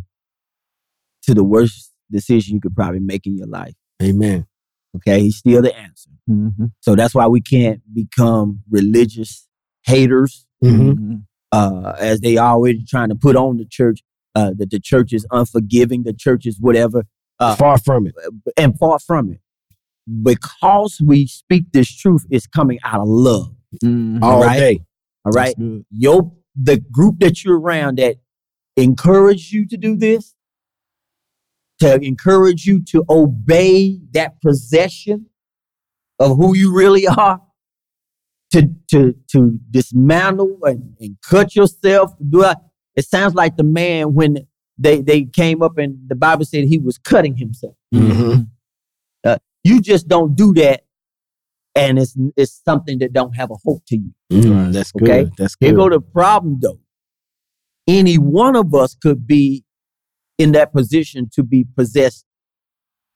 to 1.27 1.35
the 1.35 1.45
worst 1.45 1.93
decision 2.11 2.55
you 2.57 2.61
could 2.61 2.75
probably 2.75 3.01
make 3.01 3.27
in 3.27 3.37
your 3.37 3.47
life. 3.49 3.75
Amen. 4.03 4.47
Okay. 4.97 5.21
He's 5.23 5.37
still 5.37 5.63
the 5.63 5.77
answer. 5.77 6.11
Mhm. 6.29 6.73
So 6.81 6.95
that's 6.95 7.15
why 7.15 7.27
we 7.27 7.41
can't 7.41 7.81
become 7.93 8.61
religious 8.71 9.47
haters, 9.85 10.47
Mhm. 10.63 10.95
Mhm. 10.95 11.23
uh, 11.53 11.95
as 11.99 12.21
they 12.21 12.37
always 12.37 12.89
trying 12.89 13.09
to 13.11 13.15
put 13.15 13.37
on 13.37 13.59
the 13.59 13.65
church, 13.67 14.01
uh, 14.35 14.53
that 14.59 14.71
the 14.71 14.81
church 14.81 15.13
is 15.13 15.27
unforgiving, 15.31 16.03
the 16.05 16.13
church 16.13 16.47
is 16.47 16.59
whatever, 16.61 17.05
uh, 17.39 17.57
Far 17.57 17.79
from 17.79 18.07
it. 18.07 18.15
and 18.57 18.79
far 18.79 18.99
from 18.99 19.31
it. 19.33 19.41
Because 20.23 21.01
we 21.05 21.27
speak 21.27 21.73
this 21.73 21.91
truth, 21.95 22.25
is 22.31 22.47
coming 22.47 22.79
out 22.85 23.01
of 23.01 23.09
love. 23.09 23.55
Mhm. 23.83 24.23
All 24.23 24.41
right. 24.41 24.59
day. 24.59 24.85
All 25.25 25.33
That's 25.33 25.55
Your 25.91 26.33
the 26.55 26.79
group 26.79 27.19
that 27.19 27.45
you're 27.45 27.59
around 27.59 27.99
that 27.99 28.17
encourage 28.77 29.53
you 29.53 29.67
to 29.67 29.77
do 29.77 29.97
this, 29.97 30.35
to 31.81 32.01
encourage 32.01 32.67
you 32.67 32.83
to 32.85 33.05
obey 33.09 34.01
that 34.13 34.41
possession 34.41 35.27
of 36.19 36.37
who 36.37 36.57
you 36.57 36.75
really 36.75 37.07
are, 37.07 37.41
to 38.53 38.71
to 38.91 39.15
to 39.33 39.59
dismantle 39.71 40.59
and, 40.63 40.97
and 41.01 41.17
cut 41.23 41.55
yourself. 41.55 42.13
Do 42.29 42.45
I, 42.45 42.55
it 42.95 43.05
sounds 43.05 43.35
like 43.35 43.57
the 43.57 43.65
man 43.65 44.15
when 44.15 44.47
they 44.79 45.01
they 45.03 45.25
came 45.25 45.63
up 45.63 45.79
and 45.79 45.99
the 46.09 46.15
Bible 46.15 46.45
said 46.45 46.65
he 46.65 46.79
was 46.79 46.99
cutting 46.99 47.37
himself. 47.37 47.75
Mhm. 47.95 48.49
You 49.65 49.81
just 49.81 50.07
don't 50.07 50.37
do 50.37 50.55
that, 50.55 50.85
and 51.75 51.99
it's 51.99 52.17
it's 52.37 52.63
something 52.65 53.01
that 53.01 53.13
don't 53.13 53.35
have 53.35 53.51
a 53.51 53.57
hope 53.65 53.83
to 53.89 53.97
you. 53.97 54.13
Mm, 54.31 54.73
that's 54.73 54.93
good. 54.93 55.11
Okay. 55.11 55.31
That's 55.37 55.57
good. 55.57 55.67
Here 55.67 55.75
go 55.75 55.91
the 55.91 56.01
problem 56.01 56.59
though. 56.63 56.79
Any 57.89 58.17
one 58.17 58.55
of 58.55 58.73
us 58.77 58.95
could 58.95 59.27
be 59.27 59.65
in 60.39 60.53
that 60.53 60.73
position 60.73 61.29
to 61.35 61.43
be 61.43 61.65
possessed 61.77 62.25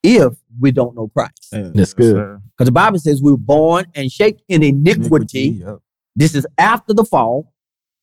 if 0.03 0.33
we 0.59 0.71
don't 0.73 0.95
know 0.97 1.09
Christ. 1.09 1.49
Yeah, 1.53 1.71
That's 1.75 1.93
good. 1.93 2.15
Because 2.57 2.67
the 2.67 2.73
Bible 2.73 2.99
says 2.99 3.23
we're 3.23 3.37
born 3.37 3.87
and 3.95 4.11
shaped 4.11 4.43
in 4.49 4.63
iniquity. 4.63 5.61
yep. 5.65 5.79
This 6.17 6.35
is 6.35 6.47
after 6.59 6.93
the 6.95 7.05
fall. 7.05 7.53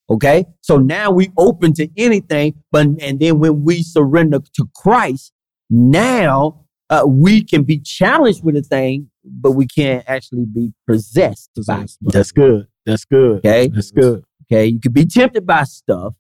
Okay. 0.09 0.45
So 0.61 0.77
now 0.77 1.11
we 1.11 1.31
open 1.37 1.73
to 1.73 1.89
anything, 1.97 2.55
but 2.71 2.87
and 3.01 3.19
then 3.19 3.39
when 3.39 3.63
we 3.63 3.83
surrender 3.83 4.39
to 4.53 4.69
Christ, 4.75 5.33
now 5.69 6.65
uh, 6.89 7.03
we 7.05 7.43
can 7.43 7.63
be 7.63 7.79
challenged 7.79 8.43
with 8.43 8.55
a 8.55 8.61
thing, 8.61 9.09
but 9.25 9.51
we 9.51 9.67
can't 9.67 10.03
actually 10.07 10.45
be 10.45 10.71
possessed 10.87 11.49
by 11.67 11.81
it. 11.81 11.97
By- 12.01 12.11
That's 12.11 12.31
good. 12.31 12.67
That's 12.85 13.03
good. 13.03 13.39
Okay. 13.39 13.67
That's 13.67 13.91
good. 13.91 14.23
Okay. 14.49 14.67
You 14.67 14.79
can 14.79 14.93
be 14.93 15.05
tempted 15.05 15.45
by 15.45 15.63
stuff, 15.65 16.13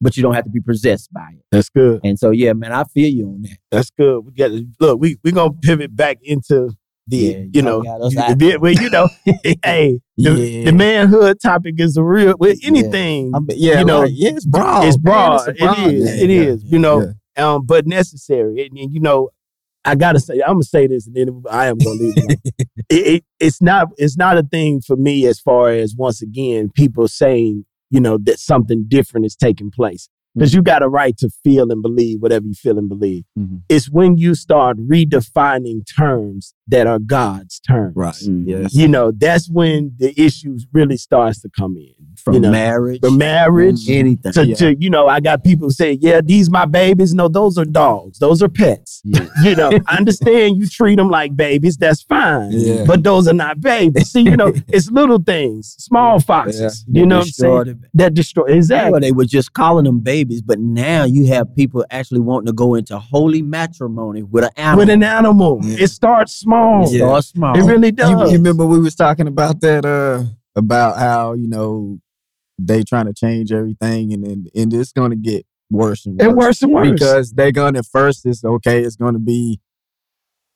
but 0.00 0.16
you 0.16 0.22
don't 0.22 0.34
have 0.34 0.44
to 0.44 0.50
be 0.50 0.60
possessed 0.60 1.12
by 1.12 1.28
it. 1.32 1.44
That's 1.50 1.68
good. 1.68 2.00
And 2.04 2.18
so, 2.18 2.30
yeah, 2.30 2.52
man, 2.52 2.72
I 2.72 2.84
feel 2.84 3.08
you 3.12 3.26
on 3.28 3.42
that. 3.42 3.58
That's 3.70 3.90
good. 3.90 4.20
We 4.20 4.32
got 4.32 4.48
to 4.48 4.66
look. 4.80 5.00
We 5.00 5.16
we 5.24 5.32
gonna 5.32 5.52
pivot 5.62 5.94
back 5.96 6.18
into 6.22 6.70
the 7.08 7.16
Yeah, 7.16 7.44
you 7.52 7.62
know 7.62 7.82
you- 7.84 8.58
well 8.60 8.72
you 8.72 8.90
know 8.90 9.08
hey 9.64 10.00
the, 10.16 10.30
Yeah. 10.32 10.64
the 10.64 10.72
manhood 10.72 11.38
topic 11.40 11.76
is 11.78 11.96
a 11.96 12.02
real 12.02 12.34
with 12.36 12.58
anything 12.64 13.30
I 13.32 13.38
mean, 13.38 13.56
yeah, 13.60 13.78
You 13.78 13.84
know, 13.84 14.00
like, 14.00 14.10
yeah, 14.12 14.30
it's 14.30 14.44
broad. 14.44 14.84
it's 14.86 14.96
man, 14.96 15.02
broad. 15.04 15.48
a 15.48 15.50
It 15.52 15.58
broad 15.58 15.78
is. 15.92 16.04
thing. 16.10 16.30
It 16.30 16.34
Yeah, 16.34 16.42
is. 16.42 16.64
yeah, 16.64 16.70
You 16.72 16.78
know, 16.80 17.12
yeah. 17.36 17.46
um 17.54 17.64
but 17.64 17.86
necessary 17.86 18.66
and, 18.66 18.76
and, 18.76 18.92
you 18.92 18.98
know 18.98 19.30
I 19.84 19.94
gotta 19.94 20.18
say 20.18 20.40
I'm 20.40 20.54
gonna 20.54 20.64
say 20.64 20.88
this 20.88 21.06
and 21.06 21.14
then 21.14 21.42
I 21.48 21.66
am 21.66 21.78
gonna 21.78 21.96
leave 22.00 22.14
it, 22.28 22.40
it 22.90 23.24
it's 23.38 23.62
not 23.62 23.86
it's 23.98 24.16
not 24.16 24.36
a 24.36 24.42
thing 24.42 24.80
for 24.80 24.96
me 24.96 25.26
as 25.26 25.38
far 25.38 25.68
as 25.70 25.94
once 25.96 26.20
again 26.22 26.70
people 26.74 27.06
saying 27.06 27.64
you 27.90 28.00
know 28.00 28.18
that 28.22 28.38
something 28.38 28.84
different 28.88 29.26
is 29.26 29.36
taking 29.36 29.70
place 29.70 30.08
because 30.34 30.52
you 30.52 30.60
got 30.62 30.82
a 30.82 30.88
right 30.88 31.16
to 31.16 31.30
feel 31.42 31.70
and 31.72 31.80
believe 31.80 32.20
whatever 32.20 32.44
you 32.46 32.52
feel 32.54 32.78
and 32.78 32.88
believe. 32.88 33.24
Mhm. 33.38 33.62
It's 33.68 33.90
when 33.90 34.18
you 34.18 34.34
start 34.34 34.76
redefining 34.78 35.80
terms 35.96 36.54
that 36.68 36.86
are 36.86 36.98
God's 36.98 37.60
terms. 37.60 37.94
Right. 37.94 38.14
Mhm. 38.14 38.44
Yes. 38.46 38.74
You 38.74 38.88
know, 38.88 39.12
that's 39.12 39.48
when 39.48 39.92
the 39.98 40.12
issues 40.20 40.66
really 40.72 40.96
starts 40.96 41.40
to 41.42 41.48
come 41.48 41.76
in. 41.76 41.92
From 42.16 42.34
you 42.34 42.40
know, 42.40 42.50
marriage, 42.50 43.02
the 43.02 43.10
marriage. 43.10 43.88
anything. 43.88 44.32
To, 44.32 44.44
Yeah. 44.46 44.54
to, 44.56 44.74
you 44.82 44.88
know, 44.90 45.06
I 45.06 45.20
got 45.20 45.44
people 45.44 45.68
who 45.68 45.70
say, 45.72 45.92
yeah, 46.00 46.20
these 46.24 46.50
my 46.50 46.64
babies. 46.64 47.14
No, 47.14 47.28
those 47.28 47.56
are 47.58 47.64
dogs. 47.64 48.18
Those 48.18 48.42
are 48.42 48.48
pets. 48.48 49.00
Yeah. 49.04 49.26
You 49.44 49.54
know, 49.54 49.70
I 49.86 49.96
understand 49.98 50.56
you 50.56 50.66
treat 50.66 50.96
them 50.96 51.08
like 51.10 51.36
babies. 51.36 51.76
That's 51.76 52.02
fine. 52.02 52.50
Yeah. 52.52 52.84
But 52.86 53.04
those 53.04 53.28
are 53.28 53.34
not 53.34 53.60
babies. 53.60 54.10
See, 54.10 54.22
you 54.22 54.36
know, 54.36 54.52
it's 54.68 54.90
little 54.90 55.18
things, 55.22 55.76
small 55.78 56.18
foxes. 56.18 56.84
They 56.88 57.00
You 57.00 57.06
know 57.06 57.18
what 57.18 57.26
I'm 57.26 57.30
saying? 57.30 57.84
That 57.94 58.14
destroy 58.14 58.46
exactly. 58.46 58.92
Well, 58.92 59.00
they 59.00 59.12
were 59.12 59.26
just 59.26 59.52
calling 59.52 59.84
them 59.84 60.00
babies, 60.00 60.40
but 60.42 60.58
now 60.58 61.04
you 61.04 61.26
have 61.28 61.54
people 61.54 61.84
actually 61.90 62.20
wanting 62.20 62.46
to 62.46 62.52
go 62.54 62.74
into 62.74 62.98
holy 62.98 63.42
matrimony 63.42 64.22
with 64.24 64.44
an 64.44 64.50
animal. 64.56 64.78
With 64.78 64.90
an 64.90 65.02
animal, 65.04 65.60
Yeah. 65.62 65.76
it 65.84 65.88
starts 65.88 66.32
small. 66.32 66.55
It 66.84 66.98
starts 66.98 67.28
small. 67.28 67.56
It 67.58 67.62
really 67.62 67.88
You, 67.88 67.92
does. 67.92 68.30
you 68.32 68.38
remember 68.38 68.66
we 68.66 68.78
was 68.78 68.94
talking 68.94 69.26
about 69.26 69.60
that 69.60 69.84
uh 69.84 70.24
about 70.54 70.96
how 70.98 71.34
you 71.34 71.48
know 71.48 71.98
they 72.58 72.82
trying 72.82 73.06
to 73.06 73.12
change 73.14 73.52
everything, 73.52 74.12
and 74.12 74.24
and, 74.24 74.50
and 74.54 74.72
it's 74.72 74.92
going 74.92 75.10
to 75.10 75.16
get 75.16 75.46
worse 75.70 76.06
and 76.06 76.18
worse. 76.18 76.26
And 76.28 76.36
worse 76.36 76.62
and 76.62 76.72
worse. 76.72 76.90
because 76.90 77.32
they're 77.32 77.52
gonna 77.52 77.82
first 77.82 78.24
it's 78.26 78.44
okay. 78.44 78.82
It's 78.82 78.96
going 78.96 79.14
to 79.14 79.20
be 79.20 79.60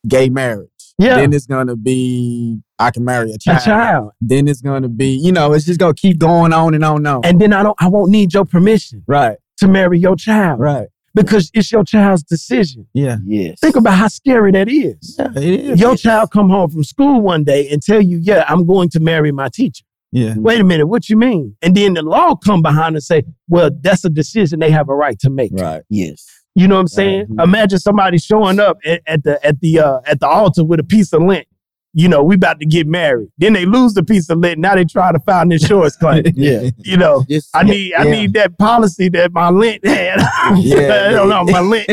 gay 0.09 0.29
marriage. 0.31 0.69
Yeah. 0.99 1.17
Then 1.17 1.33
it's 1.33 1.47
going 1.47 1.67
to 1.69 1.77
be 1.77 2.61
I 2.79 2.91
can 2.91 3.05
marry 3.05 3.31
a 3.31 3.35
a 3.35 3.39
child. 3.39 3.63
child. 3.65 4.11
Then 4.21 4.49
it's 4.49 4.61
going 4.61 4.83
to 4.83 4.89
be 4.89 5.09
you 5.11 5.33
know 5.33 5.53
it's 5.53 5.65
just 5.65 5.81
going 5.81 5.95
to 5.95 6.01
keep 6.01 6.19
going 6.19 6.53
on 6.53 6.75
and 6.75 6.85
on 6.85 6.99
and 6.99 7.07
on. 7.07 7.21
And 7.25 7.41
then 7.41 7.53
I 7.53 7.63
don't 7.63 7.77
I 7.81 7.89
won't 7.89 8.11
need 8.11 8.35
your 8.35 8.45
permission 8.45 9.03
right. 9.07 9.39
to 9.59 9.69
marry 9.69 9.99
your 9.99 10.17
child. 10.17 10.61
Right. 10.61 10.89
Because 11.15 11.51
it's 11.55 11.73
your 11.73 11.83
child's 11.85 12.23
decision. 12.23 12.87
Yeah. 12.95 13.17
Yes. 13.27 13.59
Think 13.61 13.77
about 13.77 13.95
how 13.99 14.09
scary 14.09 14.53
that 14.53 14.69
is. 14.69 15.17
Yeah. 15.19 15.29
It 15.37 15.45
is. 15.61 15.81
Your 15.81 15.97
child 15.97 16.31
come 16.31 16.49
home 16.51 16.71
from 16.71 16.85
school 16.85 17.21
one 17.21 17.43
day 17.45 17.69
and 17.69 17.83
tell 17.83 18.01
you, 18.01 18.19
yeah, 18.23 18.45
I'm 18.49 18.65
going 18.67 18.89
to 18.91 19.01
marry 19.01 19.33
my 19.33 19.49
teacher. 19.49 19.85
Yeah. 20.13 20.35
Wait 20.37 20.61
a 20.61 20.65
minute, 20.65 20.87
what 20.87 21.09
you 21.09 21.17
mean? 21.17 21.57
And 21.63 21.77
then 21.77 21.95
the 21.95 22.03
law 22.03 22.35
come 22.37 22.63
behind 22.63 22.97
and 22.97 23.03
say, 23.03 23.25
well, 23.49 23.71
that's 23.81 24.05
a 24.05 24.11
decision 24.11 24.59
they 24.61 24.71
have 24.71 24.89
a 24.89 24.95
right 24.95 25.19
to 25.21 25.31
make. 25.31 25.53
Right. 25.55 25.83
Yes. 25.89 26.27
You 26.57 26.67
know 26.67 26.75
what 26.77 26.81
I'm 26.83 26.89
saying? 26.89 27.27
Mhm. 27.27 27.43
Imagine 27.45 27.79
somebody 27.79 28.19
showing 28.19 28.59
up 28.59 28.79
at, 28.85 29.03
at 29.07 29.23
the 29.23 29.45
at 29.47 29.61
the 29.61 29.79
uh, 29.79 30.01
at 30.05 30.19
the 30.19 30.27
altar 30.27 30.65
with 30.65 30.81
a 30.81 30.85
piece 30.85 31.13
of 31.13 31.23
lint. 31.23 31.47
You 31.93 32.09
know, 32.09 32.23
we 32.23 32.37
about 32.37 32.61
to 32.61 32.67
get 32.67 32.87
married. 32.87 33.31
Then 33.39 33.53
they 33.53 33.67
lose 33.67 33.95
the 33.95 34.05
piece 34.05 34.31
of 34.31 34.39
lint. 34.39 34.59
Now 34.61 34.77
they 34.77 34.85
try 34.85 35.11
to 35.11 35.19
file 35.19 35.43
an 35.43 35.51
insurance 35.53 35.97
claim. 35.97 36.25
Yeah. 36.37 36.71
You 36.79 36.97
know, 36.97 37.25
Just, 37.29 37.51
I 37.55 37.65
need 37.65 37.95
I 37.95 38.05
need 38.05 38.33
that 38.35 38.57
policy 38.59 39.09
that 39.11 39.33
my 39.33 39.51
lint 39.51 39.85
had. 39.85 40.21
Yeah. 40.57 41.07
I 41.09 41.13
don't 41.13 41.29
know, 41.29 41.45
my 41.45 41.61
lint, 41.61 41.89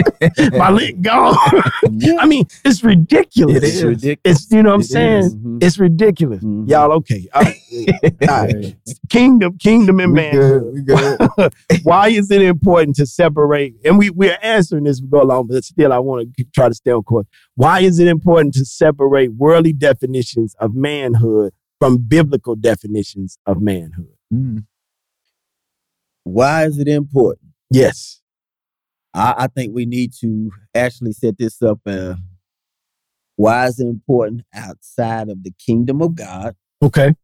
my 0.54 0.70
lint 0.70 1.02
gone. 1.02 1.36
I 2.20 2.26
mean, 2.26 2.46
it's 2.66 2.84
ridiculous. 2.84 3.58
It 3.58 3.64
is. 3.64 3.84
ridiculous. 3.84 4.20
It's 4.44 4.52
you 4.52 4.64
know 4.64 4.70
what 4.70 4.76
I'm 4.76 4.82
It 4.82 4.86
saying? 4.86 5.24
is. 5.24 5.36
Mhm. 5.36 5.64
It's 5.64 5.78
ridiculous. 5.80 6.44
Mhm. 6.44 6.70
Y'all 6.70 6.92
okay. 6.94 7.28
All 7.34 7.42
right. 7.44 7.60
All 8.30 8.46
right. 8.46 8.76
Kingdom, 9.10 9.58
kingdom 9.58 10.00
and 10.00 10.14
We 10.14 10.22
man. 10.22 10.32
good. 10.34 10.74
We 10.74 10.82
good. 10.84 11.54
Why 11.84 12.10
is 12.10 12.30
it 12.32 12.42
important 12.42 12.96
to 12.98 13.06
separate? 13.06 13.76
And 13.86 13.98
we, 13.98 14.10
we're 14.10 14.38
answering 14.42 14.84
this 14.86 15.02
we 15.02 15.08
go 15.08 15.22
along, 15.22 15.48
but 15.48 15.64
still 15.64 15.92
I 15.94 16.00
want 16.00 16.36
to 16.38 16.44
try 16.56 16.68
to 16.70 16.76
stay 16.76 16.92
on 16.92 17.04
course. 17.04 17.26
Why 17.56 17.80
is 17.82 18.00
it 18.00 18.08
important 18.08 18.54
to 18.56 18.66
separate 18.66 19.34
worldly 19.34 19.74
definitions 19.88 20.56
of 20.60 20.76
manhood 20.76 21.54
from 21.80 21.98
biblical 21.98 22.56
definitions 22.56 23.38
of 23.46 23.62
manhood? 23.62 24.16
Mm. 24.34 24.66
Why 26.24 26.66
is 26.66 26.78
it 26.78 26.88
important? 26.88 27.52
Yes. 27.72 28.22
I, 29.14 29.34
I 29.38 29.48
think 29.48 29.74
we 29.74 29.86
need 29.86 30.12
to 30.20 30.52
actually 30.76 31.14
set 31.14 31.38
this 31.38 31.62
up. 31.62 31.80
Uh, 31.86 32.16
why 33.38 33.68
is 33.68 33.80
it 33.80 33.88
important 33.88 34.42
outside 34.54 35.30
of 35.30 35.44
the 35.44 35.52
kingdom 35.52 36.02
of 36.02 36.16
God? 36.16 36.56
Okay. 36.82 37.16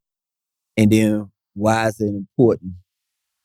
And 0.78 0.91
then 0.91 1.32
why 1.54 1.88
is 1.88 1.99
it 1.99 2.08
important 2.15 2.73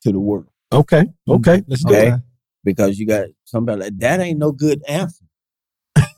to 0.03 0.13
the 0.13 0.21
world? 0.21 0.47
Okay. 0.73 1.07
Okay. 1.29 1.63
Let's 1.67 1.85
do 1.85 1.95
Okay. 1.95 2.09
it. 2.11 2.21
Because 2.65 2.99
you 2.99 3.07
got 3.07 3.29
somebody 3.45 3.81
like 3.81 3.99
that 3.99 4.21
ain't 4.21 4.39
no 4.39 4.53
good 4.53 4.83
answer 4.87 5.25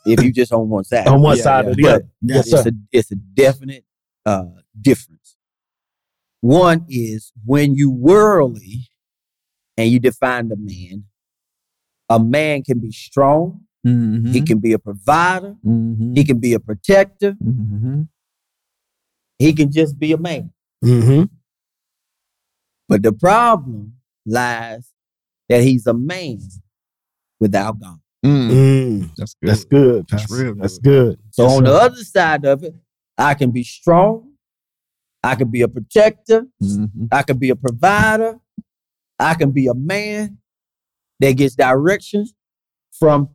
if 0.06 0.22
you 0.22 0.32
just 0.40 0.52
on 0.52 0.68
one 0.68 0.84
side. 0.84 1.06
On 1.08 1.20
one 1.20 1.36
Yeah, 1.36 1.42
side 1.42 1.64
yeah. 1.64 1.70
or 1.70 1.74
the 1.74 1.88
other. 1.88 2.08
Yes, 2.22 2.52
it's 2.52 2.62
sir. 2.62 2.68
a 2.70 2.72
it's 2.92 3.10
a 3.12 3.16
definite 3.16 3.84
uh, 4.26 4.44
difference. 4.80 5.36
One 6.40 6.86
is 6.88 7.32
when 7.44 7.74
you 7.74 7.90
worldly 7.90 8.88
and 9.76 9.88
you 9.90 9.98
define 10.00 10.48
the 10.48 10.56
man, 10.56 11.04
a 12.08 12.18
man 12.18 12.62
can 12.62 12.78
be 12.80 12.92
strong, 12.92 13.62
Mm-hmm. 13.86 14.32
he 14.32 14.42
can 14.42 14.58
be 14.58 14.74
a 14.74 14.78
provider, 14.78 15.56
Mm-hmm. 15.64 16.12
he 16.14 16.22
can 16.24 16.38
be 16.38 16.52
a 16.52 16.60
protector, 16.60 17.32
Mm-hmm. 17.42 18.02
he 19.38 19.52
can 19.54 19.72
just 19.72 19.98
be 19.98 20.12
a 20.12 20.18
man. 20.18 20.52
Mm-hmm. 20.84 21.24
But 22.88 23.02
the 23.02 23.12
problem 23.12 23.94
lies 24.26 24.90
that 25.48 25.62
he's 25.62 25.86
a 25.86 25.94
man 25.94 26.40
without 27.38 27.80
God. 27.80 28.00
Mm. 28.24 29.11
That's 29.16 29.35
good. 29.35 29.48
That's 29.48 29.64
good. 29.64 30.06
That's 30.09 30.22
Pastor. 30.26 30.44
real 30.44 30.54
That's 30.56 30.78
good. 30.78 31.16
good. 31.16 31.18
So 31.30 31.44
Yes, 31.44 31.56
on 31.56 31.64
the 31.64 31.72
other 31.74 32.04
side 32.04 32.44
of 32.44 32.62
it, 32.64 32.74
I 33.16 33.35
can 33.35 33.50
be 33.50 33.62
strong, 33.64 34.33
I 35.22 35.35
can 35.35 35.48
be 35.50 35.62
a 35.62 35.68
protector, 35.68 36.46
Mm-hmm. 36.62 37.06
I 37.12 37.22
can 37.22 37.38
be 37.38 37.50
a 37.50 37.56
provider. 37.56 38.38
I 39.18 39.35
can 39.35 39.50
be 39.50 39.66
a 39.66 39.74
man 39.74 40.38
that 41.18 41.33
gets 41.33 41.54
directions 41.54 42.33
from 42.98 43.28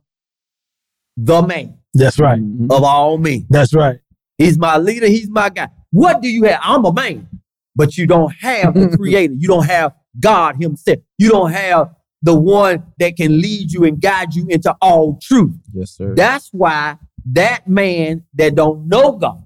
the 1.16 1.42
man 1.42 1.78
That's 1.94 2.18
right. 2.18 2.40
Mm-hmm. 2.40 2.72
of 2.72 2.82
all 2.82 3.18
men. 3.18 3.46
That's 3.48 3.72
right. 3.72 4.00
He's 4.38 4.58
my 4.58 4.78
leader. 4.78 5.06
He's 5.06 5.30
my 5.30 5.48
guy. 5.48 5.68
What 5.92 6.20
do 6.22 6.28
you 6.28 6.42
have? 6.44 6.58
I'm 6.62 6.84
a 6.84 6.92
man, 6.92 7.28
but 7.76 7.96
you 7.96 8.06
don't 8.08 8.32
have 8.40 8.74
the 8.74 8.88
creator. 8.96 9.34
You 9.38 9.46
don't 9.48 9.66
have 9.66 9.94
God 10.18 10.56
himself. 10.60 10.98
You 11.18 11.30
don't 11.30 11.52
have 11.52 11.94
the 12.26 12.34
one 12.34 12.82
that 12.98 13.16
can 13.16 13.40
lead 13.40 13.72
you 13.72 13.84
and 13.84 14.00
guide 14.00 14.34
you 14.34 14.48
into 14.48 14.74
all 14.82 15.16
truth. 15.22 15.54
Yes, 15.72 15.92
sir. 15.92 16.12
That's 16.16 16.48
why 16.52 16.98
that 17.32 17.68
man 17.68 18.24
that 18.34 18.56
don't 18.56 18.88
know 18.88 19.12
God 19.12 19.44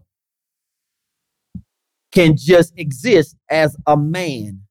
can 2.11 2.39
just 2.39 2.73
exist 2.79 3.37
as 3.51 3.77
a 3.87 3.99
man 3.99 4.63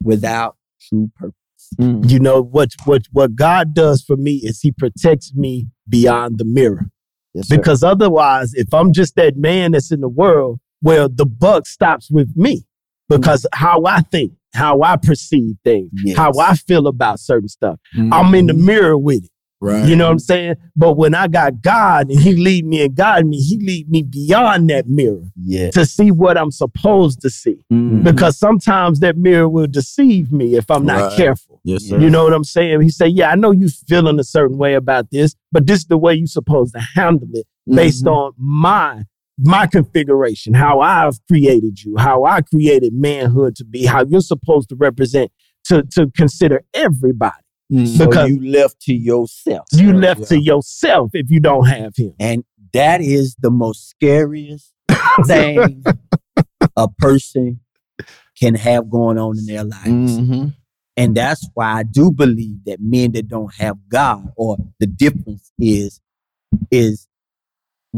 without 0.00 0.56
true 0.80 1.10
purpose. 1.16 1.34
Mm. 1.80 2.08
You 2.08 2.20
know 2.20 2.40
what 2.40 2.70
what 2.84 3.02
what 3.10 3.34
God 3.34 3.74
does 3.74 4.00
for 4.00 4.16
me 4.16 4.36
is 4.44 4.60
he 4.60 4.70
protects 4.70 5.34
me 5.34 5.66
beyond 5.88 6.38
the 6.38 6.44
mirror. 6.44 6.86
Yes, 7.34 7.48
sir. 7.48 7.56
Because 7.56 7.82
otherwise, 7.82 8.54
if 8.54 8.72
I'm 8.72 8.92
just 8.92 9.16
that 9.16 9.36
man 9.36 9.72
that's 9.72 9.90
in 9.90 10.00
the 10.00 10.08
world, 10.08 10.60
well, 10.80 11.08
the 11.08 11.26
buck 11.26 11.66
stops 11.66 12.12
with 12.12 12.36
me. 12.36 12.64
Because 13.08 13.46
how 13.52 13.84
I 13.84 14.00
think, 14.00 14.32
how 14.54 14.82
I 14.82 14.96
perceive 14.96 15.56
things, 15.64 15.90
Yes. 16.04 16.16
how 16.16 16.32
I 16.40 16.54
feel 16.54 16.86
about 16.86 17.20
certain 17.20 17.48
stuff. 17.48 17.78
Mm. 17.96 18.12
I'm 18.12 18.34
in 18.34 18.46
the 18.46 18.54
mirror 18.54 18.96
with 18.98 19.24
it. 19.24 19.30
right. 19.60 19.88
You 19.88 19.96
know 19.96 20.04
what 20.06 20.12
I'm 20.12 20.18
saying? 20.18 20.56
But 20.76 20.96
when 20.98 21.14
I 21.14 21.28
got 21.28 21.62
God 21.62 22.10
and 22.10 22.20
He 22.20 22.34
lead 22.34 22.66
me 22.66 22.84
and 22.84 22.94
guide 22.94 23.26
me, 23.26 23.38
He 23.38 23.56
lead 23.58 23.88
me 23.88 24.02
beyond 24.02 24.68
that 24.70 24.86
mirror 24.88 25.22
Yes. 25.42 25.72
to 25.74 25.86
see 25.86 26.10
what 26.10 26.36
I'm 26.36 26.50
supposed 26.50 27.20
to 27.22 27.30
see. 27.30 27.56
Mhm. 27.72 28.02
Because 28.04 28.36
sometimes 28.38 29.00
that 29.00 29.16
mirror 29.16 29.48
will 29.48 29.66
deceive 29.66 30.30
me 30.32 30.56
if 30.56 30.70
I'm 30.70 30.84
not 30.84 31.00
Right. 31.00 31.16
careful. 31.16 31.60
Yes, 31.64 31.84
sir. 31.84 31.98
You 31.98 32.10
know 32.10 32.24
what 32.24 32.32
I'm 32.34 32.44
saying? 32.44 32.82
He 32.82 32.90
said, 32.90 33.12
Yeah, 33.12 33.30
I 33.30 33.34
know 33.34 33.50
you 33.50 33.68
feeling 33.68 34.18
a 34.20 34.24
certain 34.24 34.58
way 34.58 34.74
about 34.74 35.10
this, 35.10 35.34
but 35.52 35.66
this 35.66 35.78
is 35.80 35.86
the 35.86 35.98
way 35.98 36.14
you're 36.14 36.26
supposed 36.26 36.74
to 36.74 36.80
handle 36.94 37.28
it 37.32 37.46
based 37.66 38.04
Mhm. 38.04 38.12
on 38.12 38.32
my 38.38 39.04
my 39.38 39.66
configuration, 39.66 40.54
how 40.54 40.80
I've 40.80 41.18
created 41.28 41.82
you, 41.82 41.96
how 41.98 42.24
I 42.24 42.40
created 42.40 42.94
manhood 42.94 43.56
to 43.56 43.64
be, 43.64 43.84
how 43.84 44.04
you're 44.04 44.20
supposed 44.20 44.68
to 44.70 44.76
represent 44.76 45.30
to, 45.64 45.82
to 45.92 46.10
consider 46.16 46.64
everybody. 46.74 47.34
Mhm. 47.72 47.86
So 47.98 48.06
because- 48.06 48.30
you 48.30 48.50
left 48.50 48.80
to 48.82 48.94
yourself. 48.94 49.66
You 49.72 49.92
left 49.92 50.28
to 50.28 50.40
yourself 50.40 51.10
if 51.14 51.30
you 51.30 51.40
don't 51.40 51.66
have 51.66 51.94
him. 51.96 52.14
And 52.18 52.44
that 52.72 53.00
is 53.00 53.36
the 53.40 53.50
most 53.50 53.88
scariest 53.90 54.72
thing 55.26 55.82
a 56.76 56.88
person 56.98 57.60
can 58.38 58.54
have 58.54 58.88
going 58.90 59.18
on 59.18 59.38
in 59.38 59.46
their 59.46 59.64
lives. 59.64 60.18
Mhm. 60.18 60.54
And 60.96 61.14
that's 61.14 61.46
why 61.54 61.80
I 61.80 61.82
do 61.82 62.10
believe 62.10 62.64
that 62.64 62.78
men 62.80 63.12
that 63.12 63.28
don't 63.28 63.52
have 63.56 63.76
God, 63.88 64.32
or 64.36 64.56
the 64.80 64.86
difference 64.86 65.52
is, 65.58 66.00
is 66.70 67.05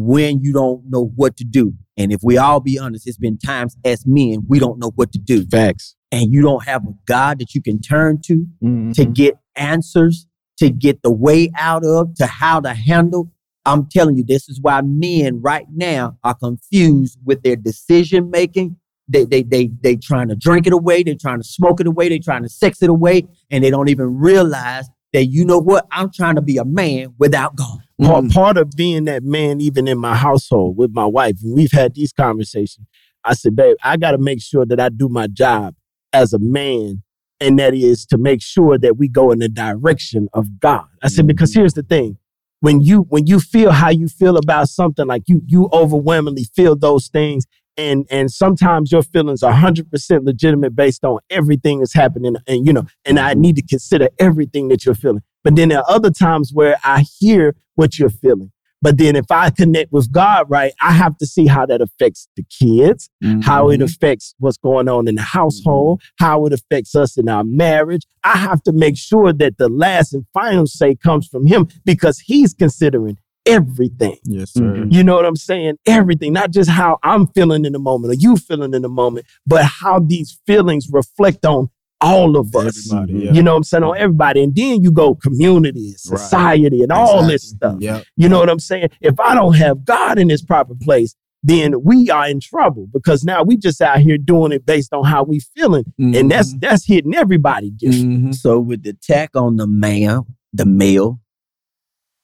when 0.07 0.43
you 0.43 0.53
don't 0.53 0.83
know 0.89 1.13
what 1.17 1.37
to 1.39 1.45
do. 1.45 1.75
And 1.97 2.13
if 2.13 2.21
we 2.23 2.39
all 2.39 2.61
be 2.61 2.79
honest, 2.79 3.07
it's 3.07 3.19
been 3.19 3.39
times 3.39 3.77
as 3.85 4.07
men 4.07 4.45
we 4.49 4.59
don't 4.59 4.79
know 4.79 4.93
what 4.95 5.13
to 5.13 5.19
do. 5.19 5.45
Facts. 5.47 5.97
And 6.13 6.33
you 6.33 6.41
don't 6.43 6.65
have 6.65 6.85
a 6.87 6.95
God 7.07 7.39
that 7.41 7.55
you 7.55 7.61
can 7.63 7.81
turn 7.81 8.21
to 8.25 8.47
Mhm. 8.63 8.95
to 8.95 9.05
get 9.05 9.35
answers, 9.57 10.27
to 10.59 10.71
get 10.71 11.03
the 11.03 11.11
way 11.13 11.51
out 11.57 11.85
of, 11.85 12.15
to 12.15 12.27
how 12.27 12.61
to 12.61 12.73
handle. 12.75 13.31
I'm 13.67 13.87
telling 13.87 14.17
you, 14.17 14.25
this 14.25 14.49
is 14.49 14.61
why 14.61 14.81
men 14.81 15.41
right 15.43 15.67
now 15.71 16.17
are 16.25 16.35
confused 16.35 17.19
with 17.25 17.43
their 17.43 17.57
decision 17.57 18.31
making. 18.31 18.77
They 19.11 19.25
they 19.25 19.43
they 19.43 19.71
they 19.83 19.97
trying 19.97 20.29
to 20.29 20.37
drink 20.37 20.67
it 20.67 20.73
away, 20.73 21.03
they're 21.03 21.15
trying 21.21 21.41
to 21.41 21.47
smoke 21.49 21.81
it 21.81 21.87
away, 21.87 22.09
they're 22.09 22.19
trying 22.19 22.43
to 22.43 22.49
sex 22.49 22.83
it 22.83 22.91
away, 22.91 23.25
and 23.51 23.65
they 23.65 23.71
don't 23.71 23.89
even 23.89 24.17
realize 24.19 24.89
that 25.13 25.27
you 25.27 25.45
know 25.45 25.59
what? 25.59 25.87
I'm 25.91 26.11
trying 26.11 26.35
to 26.37 26.43
be 26.43 26.59
a 26.59 26.65
man 26.65 27.15
without 27.19 27.57
God. 27.57 27.79
Part, 28.01 28.25
Mhm. 28.27 28.33
part 28.35 28.57
of 28.59 28.71
being 28.77 29.05
that 29.05 29.25
man, 29.25 29.61
even 29.61 29.89
in 29.89 29.99
my 29.99 30.15
household 30.15 30.77
with 30.77 30.93
my 30.93 31.07
wife, 31.07 31.37
and 31.43 31.55
we've 31.55 31.73
had 31.73 31.95
these 31.95 32.13
conversations. 32.13 32.87
I 33.25 33.35
said, 33.35 33.57
babe, 33.57 33.77
I 33.83 33.97
got 33.97 34.13
to 34.13 34.19
make 34.19 34.41
sure 34.41 34.65
that 34.67 34.79
I 34.81 34.89
do 34.89 35.09
my 35.09 35.27
job 35.27 35.75
as 36.13 36.33
a 36.33 36.39
man, 36.39 37.03
and 37.41 37.59
that 37.59 37.75
is 37.75 38.07
to 38.07 38.19
make 38.19 38.41
sure 38.43 38.79
that 38.79 38.97
we 38.97 39.09
go 39.09 39.33
in 39.33 39.41
the 39.41 39.49
direction 39.49 40.29
of 40.33 40.61
God. 40.61 40.85
I 41.03 41.09
said, 41.09 41.27
because 41.27 41.53
here's 41.53 41.75
the 41.75 41.83
thing. 41.83 42.19
When 42.61 42.81
you 42.81 43.03
when 43.09 43.27
you 43.27 43.39
feel 43.39 43.71
how 43.71 43.91
you 43.91 44.09
feel 44.09 44.37
about 44.37 44.69
something, 44.69 45.07
like 45.07 45.23
you 45.29 45.43
you 45.47 45.69
overwhelmingly 45.73 46.45
feel 46.57 46.75
those 46.77 47.07
things, 47.09 47.47
and 47.79 48.07
and 48.11 48.31
sometimes 48.31 48.93
your 48.93 49.03
feelings 49.03 49.43
are 49.43 49.55
100% 49.55 50.25
legitimate 50.27 50.77
based 50.77 51.05
on 51.05 51.21
everything 51.31 51.79
that's 51.79 51.95
happening, 51.95 52.37
and 52.47 52.67
you 52.67 52.73
know, 52.75 52.85
and 53.07 53.19
I 53.19 53.33
need 53.35 53.57
to 53.57 53.63
consider 53.63 54.09
everything 54.19 54.69
that 54.69 54.85
you're 54.85 54.95
feeling. 54.95 55.23
But 55.45 55.57
then 55.57 55.71
there 55.71 55.79
are 55.79 55.89
other 55.89 56.11
times 56.11 56.51
where 56.53 56.77
I 56.85 57.05
hear 57.19 57.55
what 57.77 57.99
you're 57.99 58.11
feeling. 58.11 58.51
But 58.81 58.97
then 58.97 59.17
if 59.17 59.29
I 59.31 59.51
connect 59.51 59.93
with 59.93 60.13
God, 60.13 60.47
right, 60.49 60.73
I 60.81 60.93
have 60.93 61.19
to 61.19 61.27
see 61.27 61.47
how 61.49 61.67
that 61.67 61.81
affects 61.81 62.29
the 62.37 62.45
kids, 62.45 63.11
how 63.43 63.71
it 63.71 63.81
Mhm. 63.81 63.85
affects 63.85 64.37
what's 64.39 64.57
going 64.57 64.89
on 64.89 65.09
in 65.09 65.17
the 65.17 65.23
household, 65.23 66.01
how 66.21 66.47
it 66.47 66.53
affects 66.53 66.95
us 66.95 67.17
in 67.17 67.29
our 67.29 67.43
marriage. 67.43 68.03
I 68.23 68.37
have 68.39 68.63
to 68.65 68.73
make 68.73 68.97
sure 68.97 69.33
that 69.33 69.59
the 69.59 69.69
last 69.69 70.13
and 70.15 70.27
final 70.33 70.67
say 70.69 70.95
comes 70.95 71.27
from 71.27 71.47
him 71.47 71.67
because 71.85 72.21
he's 72.21 72.55
considering 72.55 73.19
everything. 73.49 74.17
Yes, 74.25 74.53
sir. 74.53 74.63
Mhm. 74.63 74.93
You 74.93 75.03
know 75.03 75.17
what 75.17 75.25
I'm 75.27 75.37
saying? 75.37 75.77
Everything, 75.87 76.33
not 76.33 76.51
just 76.53 76.71
how 76.71 76.99
I'm 77.03 77.27
feeling 77.29 77.65
in 77.65 77.73
the 77.73 77.79
moment 77.79 78.13
or 78.13 78.17
you 78.17 78.37
feeling 78.37 78.75
in 78.75 78.83
the 78.83 78.89
moment, 78.89 79.27
but 79.47 79.65
how 79.65 79.99
these 79.99 80.39
feelings 80.47 80.89
reflect 80.93 81.45
on 81.45 81.69
all 82.01 82.37
of 82.37 82.55
us. 82.55 82.93
Everybody, 82.93 83.13
Mhm. 83.15 83.25
yeah. 83.25 83.33
You 83.33 83.43
know 83.43 83.53
what 83.53 83.57
I'm 83.59 83.65
saying? 83.65 83.83
On 83.85 83.97
everybody. 83.97 84.43
And 84.45 84.55
then 84.55 84.83
you 84.83 84.93
go 84.93 85.17
community, 85.17 85.89
Right. 85.89 85.99
society, 86.21 86.83
and 86.83 86.93
all 86.93 87.27
this 87.27 87.43
stuff. 87.43 87.79
Yep. 87.81 88.05
You 88.17 88.29
know 88.29 88.39
what 88.39 88.49
I'm 88.51 88.61
saying? 88.61 88.91
If 89.01 89.19
I 89.19 89.35
don't 89.35 89.57
have 89.57 89.85
God 89.85 90.19
in 90.19 90.29
his 90.29 90.43
proper 90.43 90.75
place, 90.81 91.17
then 91.43 91.83
we 91.85 92.09
are 92.11 92.29
in 92.29 92.39
trouble 92.41 92.89
because 92.93 93.25
now 93.25 93.43
we 93.43 93.57
just 93.57 93.81
out 93.81 93.99
here 94.01 94.19
doing 94.19 94.53
it 94.53 94.65
based 94.67 94.93
on 94.93 95.05
how 95.05 95.25
we 95.25 95.41
feeling. 95.57 95.85
And 95.99 96.31
that's 96.31 96.55
that's 96.61 96.85
hitting 96.85 97.15
everybody 97.15 97.71
different. 97.71 98.27
Mhm. 98.27 98.35
So 98.35 98.59
with 98.61 98.83
the 98.85 98.91
attack 98.91 99.31
on 99.35 99.57
the 99.57 99.67
man, 99.67 100.23
the 100.53 100.67
male, 100.67 101.19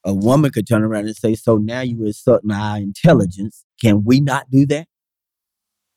a 0.05 0.15
woman 0.15 0.51
could 0.51 0.67
turn 0.67 0.83
around 0.83 1.07
and 1.07 1.17
say, 1.17 1.35
"So 1.35 1.57
now 1.57 1.81
you 1.81 2.05
insulting 2.05 2.51
our 2.51 2.79
intelligence? 2.79 3.65
Can 3.81 4.05
we 4.05 4.21
not 4.21 4.51
do 4.51 4.67
that?" 4.67 4.87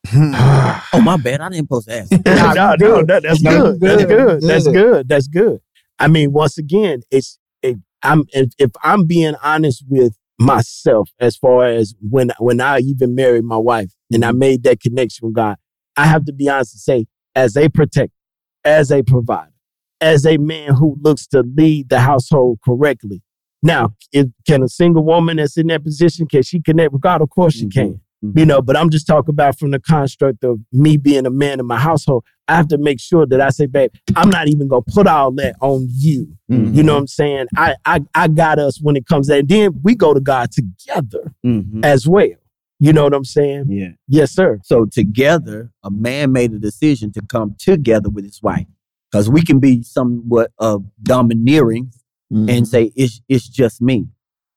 Oh 0.94 1.02
my 1.02 1.18
bad, 1.18 1.42
I 1.42 1.50
didn't 1.50 1.70
post 1.70 1.90
to 1.90 2.00
ask. 2.00 2.12
no, 2.12 2.54
no, 2.54 2.76
no, 2.76 3.04
that- 3.04 3.24
that's 3.24 3.42
No, 3.42 3.74
good. 3.74 3.80
That's 3.82 4.06
good. 4.06 4.08
good. 4.08 4.42
That's 4.42 4.66
Good. 4.66 4.74
good. 4.74 5.10
That's 5.10 5.28
good. 5.28 5.60
I 6.00 6.08
mean, 6.08 6.32
once 6.32 6.58
again, 6.58 7.02
it's 7.12 7.38
it, 7.62 7.78
I'm 8.04 8.24
if, 8.32 8.52
if 8.58 8.72
I'm 8.84 9.06
being 9.06 9.36
honest 9.44 9.84
with 9.88 10.14
myself 10.40 11.10
as 11.20 11.36
far 11.36 11.66
as 11.66 11.94
when 12.00 12.32
when 12.40 12.62
I 12.62 12.80
even 12.80 13.16
married 13.16 13.44
my 13.44 13.58
wife 13.58 13.92
and 14.12 14.24
I 14.24 14.30
mm-hmm. 14.30 14.40
made 14.40 14.64
that 14.64 14.80
connection 14.80 15.28
with 15.28 15.36
God, 15.36 15.58
I 15.98 16.06
have 16.06 16.26
to 16.26 16.34
be 16.34 16.48
honest 16.50 16.76
and 16.76 16.82
say, 16.82 17.06
as 17.36 17.58
a 17.58 17.70
protector, 17.70 18.14
as 18.64 18.92
a 18.92 19.04
provider, 19.04 19.52
as 20.00 20.26
a 20.26 20.38
man 20.38 20.74
who 20.76 20.98
looks 21.02 21.28
to 21.28 21.42
lead 21.42 21.90
the 21.90 22.00
household 22.00 22.60
correctly. 22.64 23.22
Now, 23.68 23.94
it, 24.14 24.28
can 24.48 24.64
a 24.64 24.70
single 24.70 25.04
woman 25.04 25.38
that's 25.38 25.58
in 25.58 25.68
that 25.68 25.84
position 25.84 26.26
can 26.28 26.42
she 26.44 26.62
connect 26.62 26.94
with 26.94 27.02
God? 27.02 27.22
Of 27.22 27.30
course 27.30 27.54
she 27.54 27.66
Mhm. 27.66 27.72
can 27.74 28.02
Mhm. 28.24 28.40
you 28.40 28.46
know 28.48 28.64
but 28.64 28.76
i'm 28.76 28.90
just 28.90 29.06
talking 29.06 29.30
about 29.38 29.60
from 29.60 29.70
the 29.70 29.80
construct 29.80 30.44
of 30.44 30.60
me 30.74 30.98
being 30.98 31.28
a 31.28 31.30
man 31.30 31.60
in 31.60 31.68
my 31.68 31.78
household 31.78 32.24
i 32.48 32.56
have 32.56 32.68
to 32.68 32.78
make 32.80 33.00
sure 33.00 33.28
that 33.28 33.40
i 33.40 33.50
say 33.50 33.68
babe 33.68 33.92
i'm 34.16 34.32
not 34.32 34.48
even 34.48 34.68
gonna 34.68 34.82
put 34.98 35.06
all 35.06 35.32
that 35.32 35.54
on 35.62 35.86
you 35.92 36.28
Mhm. 36.52 36.74
you 36.76 36.82
know 36.82 36.94
what 36.96 37.02
i'm 37.02 37.06
saying 37.22 37.46
i 37.56 37.76
i, 37.86 38.00
I 38.16 38.28
got 38.28 38.58
us 38.58 38.82
when 38.82 38.96
it 38.96 39.06
comes 39.06 39.28
to 39.28 39.34
that 39.34 39.40
and 39.42 39.50
then 39.50 39.80
we 39.84 39.94
go 39.94 40.16
to 40.16 40.20
god 40.20 40.48
together 40.52 41.32
Mhm. 41.46 41.86
as 41.86 42.08
well 42.08 42.40
you 42.80 42.92
know 42.92 43.04
what 43.04 43.14
i'm 43.14 43.24
saying 43.38 43.66
Yeah. 43.70 43.92
yes 44.08 44.32
sir 44.32 44.60
So 44.64 44.86
together, 44.86 45.70
a 45.84 45.92
man 45.92 46.32
made 46.32 46.52
a 46.54 46.60
decision 46.70 47.12
to 47.12 47.22
come 47.22 47.54
together 47.60 48.10
with 48.10 48.26
his 48.26 48.42
wife, 48.42 48.66
because 49.12 49.30
we 49.30 49.44
can 49.44 49.60
be 49.60 49.84
somewhat 49.84 50.50
uh, 50.58 50.80
domineering 51.04 51.92
Mhm. 52.32 52.50
and 52.50 52.68
say 52.68 52.92
it's 52.96 53.22
it's 53.30 53.48
just 53.48 53.82
me. 53.82 54.08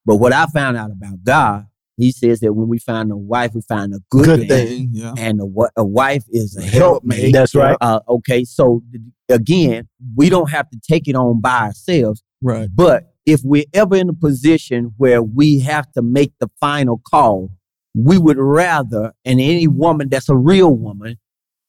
But 0.06 0.16
what 0.16 0.32
I 0.32 0.46
found 0.46 0.76
out 0.76 0.90
about 0.90 1.22
God, 1.22 1.66
He 1.96 2.12
says 2.12 2.40
that 2.40 2.54
when 2.54 2.66
we 2.68 2.78
find 2.78 3.12
a 3.12 3.16
wife, 3.16 3.54
we 3.54 3.60
find 3.60 3.92
a 3.94 3.98
good, 4.10 4.24
Good 4.24 4.48
thing, 4.48 4.66
thing. 4.66 4.88
yeah. 4.92 5.12
and 5.18 5.38
a, 5.40 5.46
a 5.76 5.84
wife 5.84 6.24
is 6.30 6.56
a 6.56 6.62
Helpmate. 6.62 7.18
helpmate. 7.18 7.32
that's 7.34 7.54
right 7.54 7.76
Uh, 7.80 8.00
okay, 8.08 8.42
so 8.44 8.82
again, 9.28 9.86
we 10.16 10.30
don't 10.30 10.50
have 10.50 10.70
to 10.70 10.80
take 10.80 11.06
it 11.08 11.14
on 11.14 11.40
by 11.42 11.66
ourselves. 11.66 12.22
Right. 12.42 12.68
But 12.74 13.12
if 13.26 13.42
we're 13.44 13.66
ever 13.74 13.96
in 13.96 14.08
a 14.08 14.14
position 14.14 14.94
where 14.96 15.22
we 15.22 15.60
have 15.60 15.92
to 15.92 16.00
make 16.02 16.32
the 16.40 16.48
final 16.58 17.00
call, 17.06 17.50
we 17.94 18.16
would 18.18 18.38
rather, 18.38 19.12
and 19.26 19.38
any 19.40 19.68
woman 19.68 20.08
that's 20.08 20.28
a 20.30 20.36
real 20.36 20.74
woman 20.74 21.18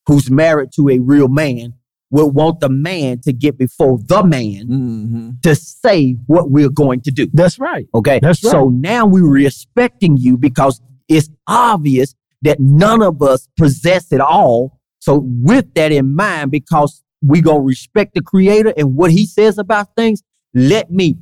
who's 0.08 0.32
married 0.32 0.70
to 0.78 0.88
a 0.90 1.00
real 1.00 1.28
man, 1.28 1.74
would 2.12 2.28
want 2.36 2.60
the 2.60 2.70
man 2.70 3.20
to 3.22 3.34
get 3.34 3.58
before 3.58 3.98
the 4.06 4.24
man 4.24 4.68
Mm-hmm. 4.68 5.30
to 5.44 5.56
say 5.56 6.18
what 6.28 6.52
we're 6.52 6.70
going 6.70 7.02
to 7.02 7.12
do. 7.12 7.28
that's 7.34 7.58
right 7.60 7.88
Okay. 7.96 8.20
That's 8.22 8.44
right. 8.44 8.52
So 8.52 8.70
now 8.70 9.06
we're 9.06 9.28
respecting 9.30 10.18
you 10.18 10.38
because 10.38 10.82
it's 11.08 11.30
obvious 11.48 12.14
that 12.44 12.60
none 12.60 13.02
of 13.02 13.22
us 13.22 13.48
possess 13.58 14.12
it 14.12 14.20
all. 14.22 14.80
So 15.00 15.24
with 15.26 15.74
that 15.76 15.92
in 15.92 16.16
mind, 16.16 16.52
because 16.52 17.04
we 17.24 17.42
gonna 17.42 17.60
respect 17.62 18.14
the 18.16 18.22
creator 18.22 18.74
and 18.78 18.96
what 18.96 19.12
he 19.12 19.26
says 19.26 19.58
about 19.58 19.96
things, 19.96 20.22
let 20.54 20.92
me 20.92 21.16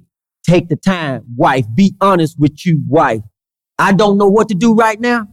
take 0.44 0.70
the 0.70 0.76
time, 0.76 1.24
wife, 1.36 1.66
be 1.76 1.94
honest 2.02 2.40
with 2.40 2.66
you, 2.66 2.82
wife. 2.88 3.22
I 3.78 3.94
don't 3.94 4.18
know 4.18 4.28
what 4.28 4.48
to 4.50 4.56
do 4.56 4.74
right 4.74 5.00
now, 5.00 5.28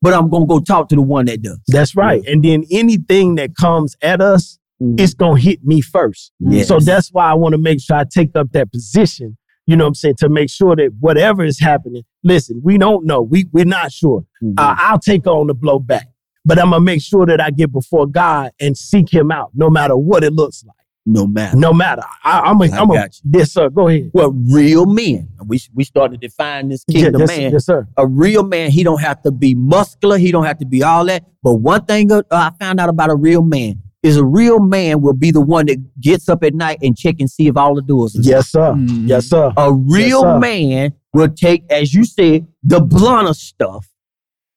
but 0.00 0.14
I'm 0.14 0.28
gonna 0.30 0.46
go 0.46 0.60
talk 0.60 0.88
to 0.90 0.94
the 0.96 1.02
one 1.02 1.26
that 1.26 1.42
does. 1.42 1.58
that's 1.68 1.94
right 1.96 2.24
and 2.26 2.44
then 2.44 2.64
anything 2.70 3.34
that 3.36 3.54
comes 3.56 3.96
at 4.02 4.20
us 4.20 4.58
Mhm. 4.82 5.00
it's 5.00 5.14
gonna 5.14 5.40
hit 5.40 5.64
me 5.64 5.80
first 5.80 6.32
Yes. 6.40 6.68
So 6.68 6.78
that's 6.80 7.08
why 7.10 7.30
I 7.30 7.34
want 7.34 7.54
to 7.54 7.58
make 7.58 7.80
sure 7.80 7.96
I 7.96 8.04
take 8.04 8.36
up 8.36 8.52
that 8.52 8.70
position, 8.70 9.36
you 9.66 9.74
know 9.76 9.84
what 9.84 9.88
I'm 9.88 9.94
saying, 9.94 10.16
to 10.18 10.28
make 10.28 10.50
sure 10.50 10.76
that 10.76 10.90
whatever 11.00 11.44
is 11.44 11.58
happening, 11.60 12.02
listen, 12.22 12.60
we 12.62 12.76
don't 12.78 13.06
know. 13.06 13.22
We, 13.22 13.46
we're 13.52 13.64
not 13.64 13.90
sure. 13.92 14.24
Mhm. 14.42 14.54
Uh, 14.58 14.74
I'll 14.78 14.98
take 14.98 15.26
on 15.26 15.46
the 15.46 15.54
blowback, 15.54 16.04
but 16.44 16.58
I'm 16.58 16.70
going 16.70 16.80
to 16.82 16.84
make 16.84 17.00
sure 17.02 17.24
that 17.26 17.40
I 17.40 17.50
get 17.50 17.72
before 17.72 18.06
God 18.06 18.50
and 18.60 18.76
seek 18.76 19.10
him 19.12 19.30
out 19.30 19.50
no 19.54 19.70
matter 19.70 19.96
what 19.96 20.22
it 20.22 20.32
looks 20.34 20.62
like. 20.64 20.76
no 21.08 21.24
matter. 21.26 21.56
No 21.56 21.72
matter. 21.72 22.02
I, 22.24 22.40
I'm 22.40 22.60
a, 22.60 22.64
I 22.64 22.78
I'm 22.80 22.90
a, 22.90 23.08
yes, 23.32 23.52
sir. 23.52 23.70
Go 23.70 23.86
ahead. 23.88 24.10
Well, 24.12 24.32
real 24.32 24.86
men. 24.86 25.28
We 25.46 25.60
we 25.72 25.84
started 25.84 26.20
to 26.20 26.26
define 26.26 26.68
this 26.68 26.82
Yeah, 26.88 27.02
kingdom 27.02 27.20
yes, 27.20 27.28
man. 27.28 27.52
yes, 27.52 27.64
sir. 27.64 27.86
a 27.96 28.06
real 28.06 28.42
man, 28.42 28.72
he 28.72 28.82
don't 28.82 29.00
have 29.00 29.22
to 29.22 29.30
be 29.30 29.54
muscular. 29.54 30.18
He 30.18 30.32
don't 30.32 30.44
have 30.44 30.58
to 30.58 30.66
be 30.66 30.82
all 30.82 31.04
that. 31.06 31.24
But 31.44 31.54
one 31.72 31.84
thing 31.84 32.10
uh, 32.10 32.22
I 32.32 32.50
found 32.58 32.80
out 32.80 32.88
about 32.88 33.10
a 33.10 33.14
real 33.14 33.42
man 33.44 33.82
is 34.02 34.16
a 34.16 34.24
real 34.24 34.60
man 34.60 35.00
will 35.00 35.14
be 35.14 35.30
the 35.30 35.40
one 35.40 35.66
that 35.66 35.78
gets 36.00 36.28
up 36.28 36.44
at 36.44 36.54
night 36.54 36.78
and 36.82 36.96
check 36.96 37.16
and 37.18 37.30
see 37.30 37.48
if 37.48 37.56
all 37.56 37.74
the 37.74 37.82
doors 37.82 38.16
are. 38.16 38.22
Yes, 38.22 38.48
sir. 38.48 38.72
Mhm. 38.72 39.08
Yes, 39.08 39.26
sir. 39.26 39.52
A 39.56 39.72
real 39.72 40.22
sir. 40.22 40.38
man 40.38 40.92
will 41.12 41.28
take, 41.28 41.64
as 41.70 41.94
you 41.94 42.04
said, 42.04 42.46
the 42.62 42.80
blunter 42.80 43.34
stuff 43.34 43.88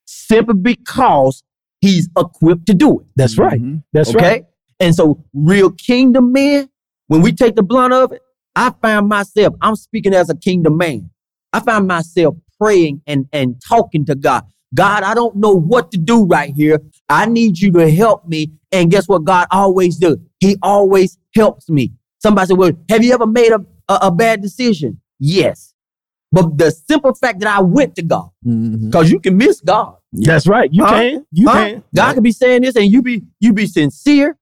simply 0.06 0.56
because 0.56 1.44
he's 1.82 2.10
equipped 2.18 2.66
to 2.68 2.74
do 2.74 3.00
it. 3.00 3.06
That's 3.16 3.38
right. 3.38 3.62
Mhm. 3.62 3.84
That's 3.94 4.10
okay. 4.16 4.30
right. 4.30 4.46
And 4.80 4.96
so, 4.96 5.24
real 5.34 5.72
kingdom 5.72 6.32
men, 6.32 6.70
when 7.08 7.22
we 7.22 7.32
take 7.32 7.56
the 7.56 7.64
blunt 7.64 7.94
of 7.94 8.12
it, 8.12 8.22
I 8.56 8.72
find 8.82 9.08
myself, 9.08 9.56
I'm 9.62 9.76
speaking 9.76 10.14
as 10.14 10.30
a 10.30 10.36
kingdom 10.36 10.78
man. 10.78 11.10
I 11.54 11.60
find 11.60 11.88
myself 11.88 12.36
praying 12.60 13.02
and, 13.08 13.28
and 13.32 13.56
talking 13.68 14.06
to 14.06 14.16
God. 14.16 14.44
God, 14.74 15.04
I 15.04 15.14
don't 15.16 15.36
know 15.38 15.54
what 15.56 15.92
to 15.92 15.98
do 15.98 16.26
right 16.26 16.54
here. 16.56 16.82
I 17.08 17.26
need 17.26 17.60
you 17.60 17.72
to 17.72 17.90
help 17.90 18.28
me. 18.28 18.52
And 18.72 18.92
guess 18.92 19.08
what 19.08 19.24
God 19.24 19.48
always 19.52 19.98
does? 19.98 20.18
He 20.40 20.58
always 20.62 21.18
helps 21.36 21.70
me. 21.70 21.94
Somebody 22.20 22.48
said, 22.48 22.58
Well, 22.58 22.72
have 22.90 23.04
you 23.04 23.14
ever 23.14 23.26
made 23.28 23.52
a, 23.52 23.66
a, 23.88 24.00
a 24.08 24.12
bad 24.12 24.42
decision? 24.42 25.00
Yes. 25.20 25.74
But 26.32 26.58
the 26.58 26.70
simple 26.70 27.14
fact 27.16 27.40
that 27.40 27.48
I 27.58 27.62
went 27.62 27.96
to 27.96 28.04
God, 28.04 28.30
mm-hmm. 28.46 28.86
because 28.88 29.10
you 29.10 29.20
can 29.20 29.36
miss 29.38 29.62
God. 29.62 29.96
That's 30.14 30.46
right. 30.48 30.70
You 30.72 30.86
Huh? 30.86 30.92
can. 30.92 31.26
You 31.32 31.48
Huh? 31.50 31.54
can. 31.66 31.84
God 31.96 32.14
could 32.14 32.24
be 32.24 32.32
saying 32.32 32.62
this 32.62 32.76
and 32.76 32.92
you 32.92 33.02
be 33.02 33.24
you 33.40 33.54
be 33.54 33.66
sincere, 33.66 34.38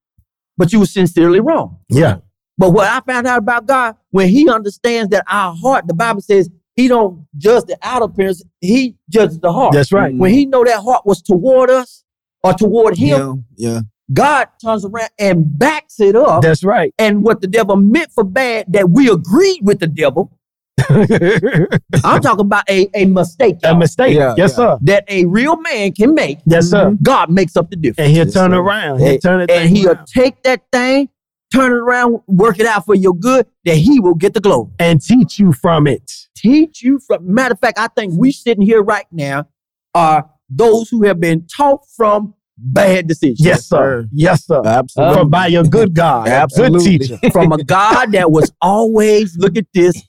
but 0.57 0.73
you 0.73 0.79
were 0.79 0.85
sincerely 0.85 1.39
wrong. 1.39 1.79
Yeah. 1.89 2.17
But 2.57 2.71
what 2.71 2.87
I 2.87 2.99
found 3.09 3.27
out 3.27 3.37
about 3.37 3.65
God, 3.67 3.95
when 4.09 4.27
He 4.27 4.49
understands 4.49 5.09
that 5.11 5.23
our 5.29 5.55
heart, 5.55 5.87
the 5.87 5.93
Bible 5.93 6.21
says 6.21 6.49
He 6.75 6.87
don't 6.89 7.25
judge 7.37 7.63
the 7.65 7.77
outer 7.81 8.05
appearance, 8.05 8.43
He 8.59 8.97
judges 9.09 9.39
the 9.39 9.53
heart. 9.53 9.71
That's 9.73 9.93
right. 9.93 10.13
when 10.13 10.33
He 10.33 10.45
know 10.45 10.65
that 10.65 10.81
heart 10.81 11.05
was 11.05 11.21
toward 11.21 11.69
us 11.69 12.03
or 12.43 12.53
toward 12.53 12.97
Him, 12.97 13.45
Yeah. 13.55 13.71
Yeah. 13.73 13.79
God 14.13 14.47
turns 14.63 14.85
around 14.85 15.09
and 15.19 15.57
backs 15.59 15.99
it 15.99 16.15
up. 16.15 16.41
That's 16.41 16.63
right. 16.63 16.93
and 16.97 17.23
what 17.23 17.41
the 17.41 17.47
devil 17.47 17.75
meant 17.75 18.11
for 18.11 18.23
bad, 18.23 18.65
that 18.69 18.89
we 18.89 19.09
agreed 19.09 19.59
with 19.63 19.79
the 19.79 19.87
devil. 19.87 20.31
I'm 20.89 22.21
talking 22.21 22.41
about 22.41 22.69
a, 22.69 22.87
a 22.93 23.05
mistake 23.05 23.57
a 23.63 23.69
y'all, 23.69 23.77
mistake. 23.77 24.15
Yeah, 24.15 24.33
yes, 24.37 24.51
yeah. 24.51 24.55
sir. 24.55 24.77
that 24.83 25.03
a 25.09 25.25
real 25.25 25.57
man 25.57 25.91
can 25.93 26.13
make. 26.13 26.39
Yes, 26.45 26.69
sir. 26.69 26.85
Mm-hmm. 26.91 27.03
God 27.03 27.29
makes 27.29 27.57
up 27.57 27.69
the 27.69 27.75
difference. 27.75 28.07
And 28.07 28.15
he'll 28.15 28.25
Yes, 28.25 28.33
turn 28.33 28.51
sir. 28.51 28.57
around. 28.59 28.99
He'll 28.99 29.07
And, 29.09 29.21
turn 29.21 29.41
it 29.41 29.51
and 29.51 29.69
he'll 29.75 29.95
take 30.05 30.43
that 30.43 30.61
thing, 30.71 31.09
turn 31.53 31.71
it 31.71 31.75
around, 31.75 32.19
work 32.27 32.59
it 32.59 32.65
out 32.65 32.85
for 32.85 32.95
your 32.95 33.13
good, 33.15 33.47
that 33.65 33.75
he 33.77 33.99
will 33.99 34.15
get 34.15 34.33
the 34.33 34.39
glory. 34.39 34.69
and 34.79 35.01
teach 35.01 35.39
you 35.39 35.51
from 35.51 35.87
it. 35.87 36.09
Teach 36.35 36.81
you 36.83 36.99
from 36.99 37.33
matter 37.33 37.53
of 37.53 37.59
fact, 37.59 37.79
I 37.79 37.87
think 37.87 38.13
we 38.15 38.31
sitting 38.31 38.63
here 38.63 38.81
right 38.83 39.07
now 39.11 39.47
are 39.95 40.29
those 40.49 40.89
who 40.89 41.03
have 41.05 41.19
been 41.19 41.45
taught 41.47 41.81
from 41.95 42.33
bad 42.57 43.07
decisions. 43.07 43.43
Yes, 43.43 43.65
sir. 43.65 44.07
Yes, 44.11 44.45
sir. 44.45 44.61
Absolutely. 44.65 45.15
From 45.15 45.29
by 45.29 45.47
your 45.47 45.63
good 45.63 45.93
God, 45.93 46.27
Absolutely. 46.27 46.97
good 46.97 47.07
teacher. 47.07 47.31
From 47.31 47.51
a 47.51 47.63
God 47.63 48.11
that 48.13 48.31
was 48.31 48.51
always, 48.61 49.37
look 49.37 49.57
at 49.57 49.67
this, 49.73 50.01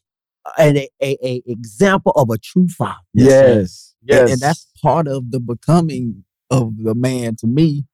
and 0.57 0.79
a, 0.79 0.89
a, 1.03 1.19
a 1.23 1.43
example 1.47 2.13
of 2.13 2.31
a 2.31 2.39
true 2.39 2.69
father. 2.69 2.97
Yes, 3.13 3.95
yes, 4.03 4.21
And, 4.21 4.31
and 4.31 4.41
that's 4.41 4.67
part 4.83 5.07
of 5.07 5.31
the 5.31 5.41
becoming 5.41 6.25
of 6.51 6.79
the 6.79 6.95
man 6.95 7.37
to 7.37 7.47
me. 7.47 7.85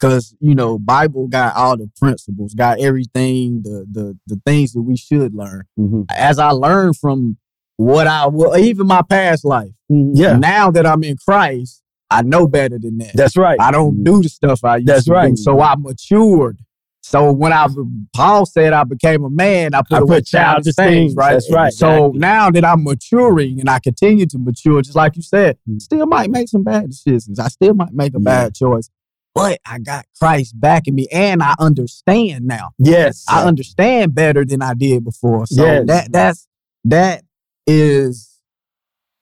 Cause 0.00 0.34
you 0.40 0.54
know, 0.54 0.78
Bible 0.78 1.28
got 1.28 1.54
all 1.56 1.76
the 1.76 1.90
principles, 1.98 2.54
got 2.54 2.80
everything, 2.80 3.60
the 3.62 3.86
the 3.90 4.18
the 4.26 4.40
things 4.46 4.72
that 4.72 4.80
we 4.80 4.96
should 4.96 5.34
learn. 5.34 5.64
Mm-hmm. 5.78 6.04
As 6.10 6.38
I 6.38 6.50
learned 6.52 6.96
from 6.96 7.36
what 7.76 8.06
I 8.06 8.26
well, 8.26 8.56
even 8.56 8.86
my 8.86 9.02
past 9.02 9.44
life. 9.44 9.72
Yeah, 9.90 10.36
Now 10.36 10.70
that 10.70 10.86
I'm 10.86 11.04
in 11.04 11.16
Christ, 11.16 11.82
I 12.10 12.22
know 12.22 12.46
better 12.48 12.78
than 12.78 12.98
that. 12.98 13.12
that's 13.14 13.36
right. 13.36 13.60
I 13.60 13.70
don't 13.70 14.02
do 14.02 14.22
the 14.22 14.28
stuff 14.28 14.64
I 14.64 14.76
used 14.76 14.88
That's 14.88 15.04
to 15.04 15.12
right. 15.12 15.30
do. 15.30 15.36
So 15.36 15.60
I 15.60 15.76
matured. 15.76 16.58
So 17.02 17.32
when 17.32 17.52
I 17.52 17.66
Paul 18.14 18.44
said 18.46 18.72
I 18.72 18.84
became 18.84 19.24
a 19.24 19.30
man, 19.30 19.74
I 19.74 19.80
put 19.82 19.98
I 19.98 20.00
away 20.00 20.16
put 20.18 20.26
childish 20.26 20.74
things, 20.74 21.14
right? 21.16 21.32
That's 21.32 21.50
right. 21.50 21.72
So 21.72 21.88
Exactly. 22.06 22.18
now 22.20 22.50
that 22.50 22.64
I'm 22.64 22.84
maturing 22.84 23.58
and 23.60 23.70
I 23.70 23.78
continue 23.78 24.26
to 24.26 24.38
mature, 24.38 24.82
just 24.82 24.96
like 24.96 25.16
you 25.16 25.22
said, 25.22 25.56
Mm. 25.68 25.80
still 25.80 26.06
might 26.06 26.30
make 26.30 26.48
some 26.48 26.62
bad 26.62 26.90
decisions. 26.90 27.38
I 27.38 27.48
still 27.48 27.74
might 27.74 27.92
make 27.94 28.14
a 28.14 28.18
Yeah. 28.20 28.24
bad 28.24 28.54
choice. 28.54 28.90
But 29.34 29.60
I 29.64 29.78
got 29.78 30.06
Christ 30.18 30.60
backing 30.60 30.94
me 30.96 31.06
and 31.12 31.42
I 31.42 31.54
understand 31.58 32.44
now. 32.46 32.72
yes, 32.78 33.24
I 33.28 33.44
understand 33.44 34.14
better 34.14 34.44
than 34.44 34.60
I 34.60 34.74
did 34.74 35.04
before. 35.04 35.46
So 35.46 35.64
Yes. 35.64 35.86
that 35.86 36.12
that's 36.12 36.46
that 36.84 37.22
is 37.66 38.38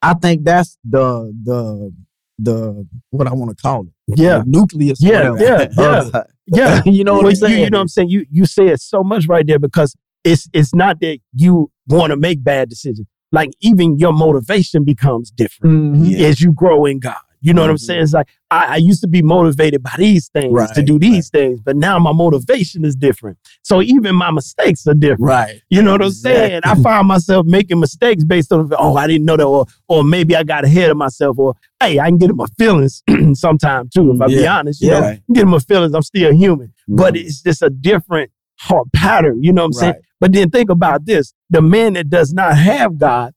I 0.02 0.14
think 0.14 0.44
that's 0.44 0.78
the 0.84 1.32
the 1.44 1.92
the 2.38 2.86
what 3.10 3.26
I 3.26 3.32
want 3.34 3.56
to 3.56 3.60
call 3.62 3.82
it. 3.86 4.18
yeah, 4.18 4.38
The 4.38 4.44
nucleus. 4.46 4.98
Yeah, 5.00 5.34
yeah, 5.38 5.66
yeah. 5.76 6.22
yeah. 6.46 6.82
you 6.86 7.04
know 7.04 7.14
what 7.14 7.26
I'm 7.26 7.34
saying? 7.34 7.64
you 7.64 7.70
know 7.70 7.78
what 7.78 7.82
I'm 7.82 7.88
saying? 7.88 8.08
You 8.10 8.26
you 8.30 8.46
say 8.46 8.68
it 8.68 8.80
so 8.80 9.02
much 9.02 9.26
right 9.28 9.46
there 9.46 9.58
because 9.58 9.94
it's 10.24 10.48
it's 10.52 10.74
not 10.74 11.00
that 11.00 11.18
you 11.34 11.70
want 11.88 12.10
to 12.12 12.16
make 12.16 12.42
bad 12.44 12.68
decisions. 12.68 13.06
Like 13.32 13.50
even 13.60 13.98
your 13.98 14.12
motivation 14.12 14.84
becomes 14.84 15.30
different 15.30 15.96
Mhm. 15.96 16.10
Yeah. 16.18 16.28
as 16.28 16.40
you 16.40 16.52
grow 16.52 16.86
in 16.86 16.98
God. 17.00 17.16
You 17.40 17.54
know 17.54 17.60
what 17.62 17.70
I'm 17.70 17.78
saying? 17.78 18.02
It's 18.02 18.12
like 18.12 18.28
I, 18.50 18.66
I 18.66 18.76
used 18.76 19.00
to 19.02 19.08
be 19.08 19.22
motivated 19.22 19.82
by 19.82 19.92
these 19.96 20.28
things 20.28 20.70
to 20.72 20.82
do 20.82 20.98
these 20.98 21.28
things, 21.30 21.60
but 21.60 21.76
now 21.76 21.98
my 21.98 22.12
motivation 22.12 22.84
is 22.84 22.96
different. 22.96 23.38
So 23.62 23.82
even 23.82 24.14
my 24.16 24.30
mistakes 24.30 24.86
are 24.86 24.94
different. 24.94 25.20
Right. 25.22 25.60
You 25.70 25.82
know 25.82 25.92
what 25.92 26.02
I'm 26.02 26.10
saying? 26.10 26.62
I 26.64 26.74
find 26.76 27.06
myself 27.06 27.46
making 27.46 27.78
mistakes 27.80 28.24
based 28.24 28.52
on, 28.52 28.70
oh, 28.78 28.96
I 28.96 29.06
didn't 29.06 29.24
know 29.26 29.36
that, 29.36 29.44
or 29.44 29.66
or 29.88 30.04
maybe 30.04 30.34
I 30.34 30.42
got 30.42 30.64
ahead 30.64 30.90
of 30.90 30.96
myself, 30.96 31.38
or 31.38 31.54
hey, 31.80 31.98
I 32.00 32.06
can 32.08 32.18
get 32.18 32.30
in 32.30 32.36
my 32.36 32.46
feelings 32.58 33.02
sometimes 33.34 33.92
too. 33.92 34.12
If 34.14 34.20
I 34.20 34.26
be 34.28 34.46
honest, 34.46 34.80
you 34.80 34.88
Yeah. 34.88 34.94
know, 34.94 35.06
Right. 35.06 35.20
get 35.32 35.42
in 35.44 35.48
my 35.50 35.58
feelings. 35.58 35.94
I'm 35.94 36.02
still 36.02 36.32
human, 36.34 36.72
but 36.88 37.14
Mhm. 37.14 37.20
it's 37.24 37.42
just 37.42 37.62
a 37.62 37.70
different 37.70 38.30
heart 38.60 38.88
pattern. 38.94 39.42
You 39.42 39.52
know 39.52 39.62
what 39.62 39.66
I'm 39.66 39.72
saying? 39.74 39.94
But 40.20 40.32
then 40.32 40.50
think 40.50 40.70
about 40.70 41.06
this: 41.06 41.32
the 41.50 41.62
man 41.62 41.92
that 41.92 42.08
does 42.10 42.32
not 42.32 42.56
have 42.56 42.98
God, 42.98 43.34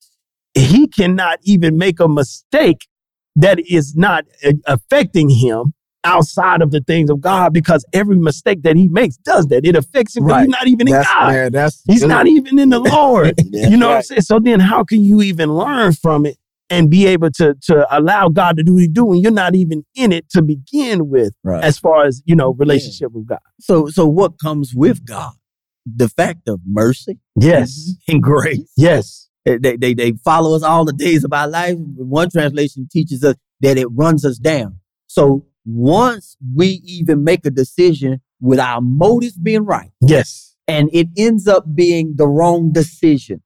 he 0.56 0.88
cannot 0.88 1.40
even 1.44 1.78
make 1.78 2.00
a 2.00 2.08
mistake 2.08 2.88
that 3.42 3.60
is 3.70 3.96
not 3.96 4.26
uh, 4.46 4.54
affecting 4.66 5.30
him 5.30 5.74
outside 6.04 6.62
of 6.64 6.72
the 6.72 6.82
things 6.82 7.10
of 7.12 7.22
God 7.22 7.54
because 7.54 7.86
every 7.94 8.18
mistake 8.18 8.64
that 8.64 8.76
he 8.76 8.88
makes 8.88 9.18
does 9.18 9.46
that. 9.48 9.66
It 9.66 9.76
affects 9.76 10.16
him 10.16 10.24
Right. 10.24 10.42
He's 10.42 10.50
not 10.50 10.68
even 10.68 10.88
in 10.88 10.94
God. 10.94 11.28
man, 11.28 11.52
that's 11.52 11.84
He's 11.86 12.04
not 12.04 12.26
even 12.28 12.58
in 12.58 12.70
the 12.70 12.80
Lord. 12.96 13.36
You 13.52 13.78
know 13.78 13.90
what 13.90 13.98
I'm 13.98 14.02
saying? 14.04 14.22
So 14.22 14.40
then 14.40 14.60
how 14.60 14.84
can 14.84 15.04
you 15.04 15.22
even 15.22 15.54
learn 15.54 15.94
from 15.94 16.26
it 16.26 16.38
and 16.72 16.90
be 16.90 17.06
able 17.06 17.30
to 17.32 17.54
to 17.64 17.86
allow 17.96 18.30
God 18.30 18.58
to 18.58 18.64
do 18.64 18.74
what 18.74 18.82
he 18.82 18.88
do 18.88 19.06
when 19.06 19.20
you're 19.20 19.32
not 19.32 19.54
even 19.56 19.86
in 19.94 20.12
it 20.12 20.30
to 20.32 20.42
begin 20.42 21.10
with 21.10 21.34
Right. 21.44 21.64
as 21.64 21.78
far 21.78 22.06
as, 22.06 22.24
you 22.26 22.36
know, 22.36 22.54
relationship 22.54 23.12
with 23.12 23.28
God. 23.28 23.40
So, 23.60 23.88
so 23.88 24.08
what 24.08 24.40
comes 24.40 24.74
with 24.74 25.06
God? 25.06 25.34
The 25.86 26.10
fact 26.10 26.48
of 26.48 26.62
mercy 26.66 27.20
Yes. 27.40 27.94
and 28.08 28.24
grace. 28.24 28.72
Yes. 28.78 29.28
They, 29.46 29.58
they, 29.58 29.76
they, 29.78 29.94
they 29.94 30.12
follow 30.24 30.56
us 30.56 30.64
all 30.64 30.86
the 30.86 30.94
days 30.94 31.24
of 31.24 31.34
our 31.34 31.48
life. 31.48 31.76
One 31.78 32.30
translation 32.30 32.88
teaches 32.92 33.24
us 33.24 33.36
that 33.62 33.78
it 33.78 33.88
runs 33.92 34.24
us 34.26 34.38
down. 34.38 34.80
So 35.08 35.46
once 35.66 36.38
we 36.56 36.82
even 36.86 37.24
make 37.24 37.46
a 37.46 37.52
decision 37.52 38.22
with 38.40 38.60
our 38.60 38.82
motives 38.82 39.38
being 39.38 39.66
right, 39.66 39.92
Yes. 40.02 40.56
and 40.68 40.90
it 40.94 41.08
ends 41.18 41.48
up 41.48 41.76
being 41.76 42.14
the 42.16 42.28
wrong 42.28 42.72
decision, 42.72 43.42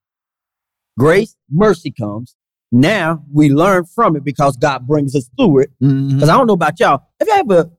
grace, 0.98 1.36
mercy 1.50 1.92
comes. 1.92 2.36
Now 2.72 3.24
we 3.32 3.50
learn 3.50 3.86
from 3.86 4.16
it 4.16 4.24
because 4.24 4.58
God 4.58 4.86
brings 4.88 5.16
us 5.16 5.30
through 5.38 5.60
it. 5.60 5.72
Mm-hmm. 5.82 6.16
Because 6.16 6.30
I 6.30 6.34
don't 6.38 6.48
know 6.48 6.54
about 6.54 6.80
y'all. 6.80 7.04
Have 7.20 7.28
you 7.28 7.34
ever 7.36 7.70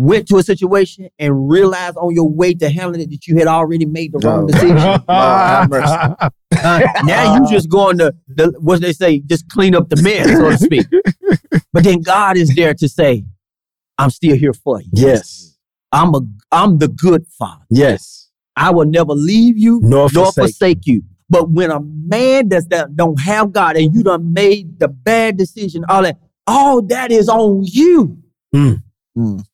went 0.00 0.26
to 0.28 0.38
a 0.38 0.42
situation 0.42 1.08
and 1.18 1.48
realized 1.50 1.96
on 1.96 2.14
your 2.14 2.28
way 2.28 2.54
to 2.54 2.70
handling 2.70 3.02
it 3.02 3.10
that 3.10 3.26
you 3.26 3.36
had 3.36 3.46
already 3.46 3.84
made 3.84 4.12
the 4.12 4.18
wrong 4.18 4.46
decision? 4.46 4.76
have. 5.08 6.32
Uh, 6.62 6.82
now 7.04 7.36
you 7.36 7.48
just 7.48 7.70
going 7.70 7.96
to 7.96 8.12
the 8.26 8.52
what 8.58 8.80
they 8.80 8.92
say, 8.92 9.20
just 9.20 9.48
clean 9.48 9.72
up 9.74 9.88
the 9.88 10.02
mess, 10.02 10.26
so 10.36 10.50
to 10.50 10.58
speak. 10.58 10.84
But 11.72 11.84
then 11.84 12.00
God 12.02 12.36
is 12.36 12.52
there 12.56 12.74
to 12.74 12.88
say, 12.88 13.24
"I'm 13.96 14.10
still 14.10 14.36
here 14.36 14.52
for 14.52 14.80
you. 14.80 14.88
yes. 14.92 15.56
I'm 15.92 16.12
a 16.14 16.20
I'm 16.50 16.78
the 16.78 16.88
good 16.88 17.24
Father. 17.38 17.64
Yes. 17.70 18.28
I 18.56 18.70
will 18.72 18.84
never 18.84 19.12
leave 19.12 19.56
you 19.56 19.78
Nor 19.82 20.10
nor 20.12 20.32
forsake. 20.32 20.56
forsake 20.56 20.86
you." 20.86 21.02
But 21.30 21.50
when 21.50 21.70
a 21.70 21.78
man 21.80 22.48
does 22.48 22.66
that 22.66 22.96
don't 22.96 23.20
have 23.20 23.52
God 23.52 23.76
and 23.76 23.94
you 23.94 24.02
done 24.02 24.32
made 24.32 24.80
the 24.80 24.88
bad 24.88 25.36
decision, 25.36 25.84
all 25.88 26.02
that, 26.02 26.18
all 26.48 26.82
that 26.82 27.12
is 27.12 27.28
on 27.28 27.62
you. 27.64 28.18
Mm. 28.54 28.82
Mm. 29.16 29.44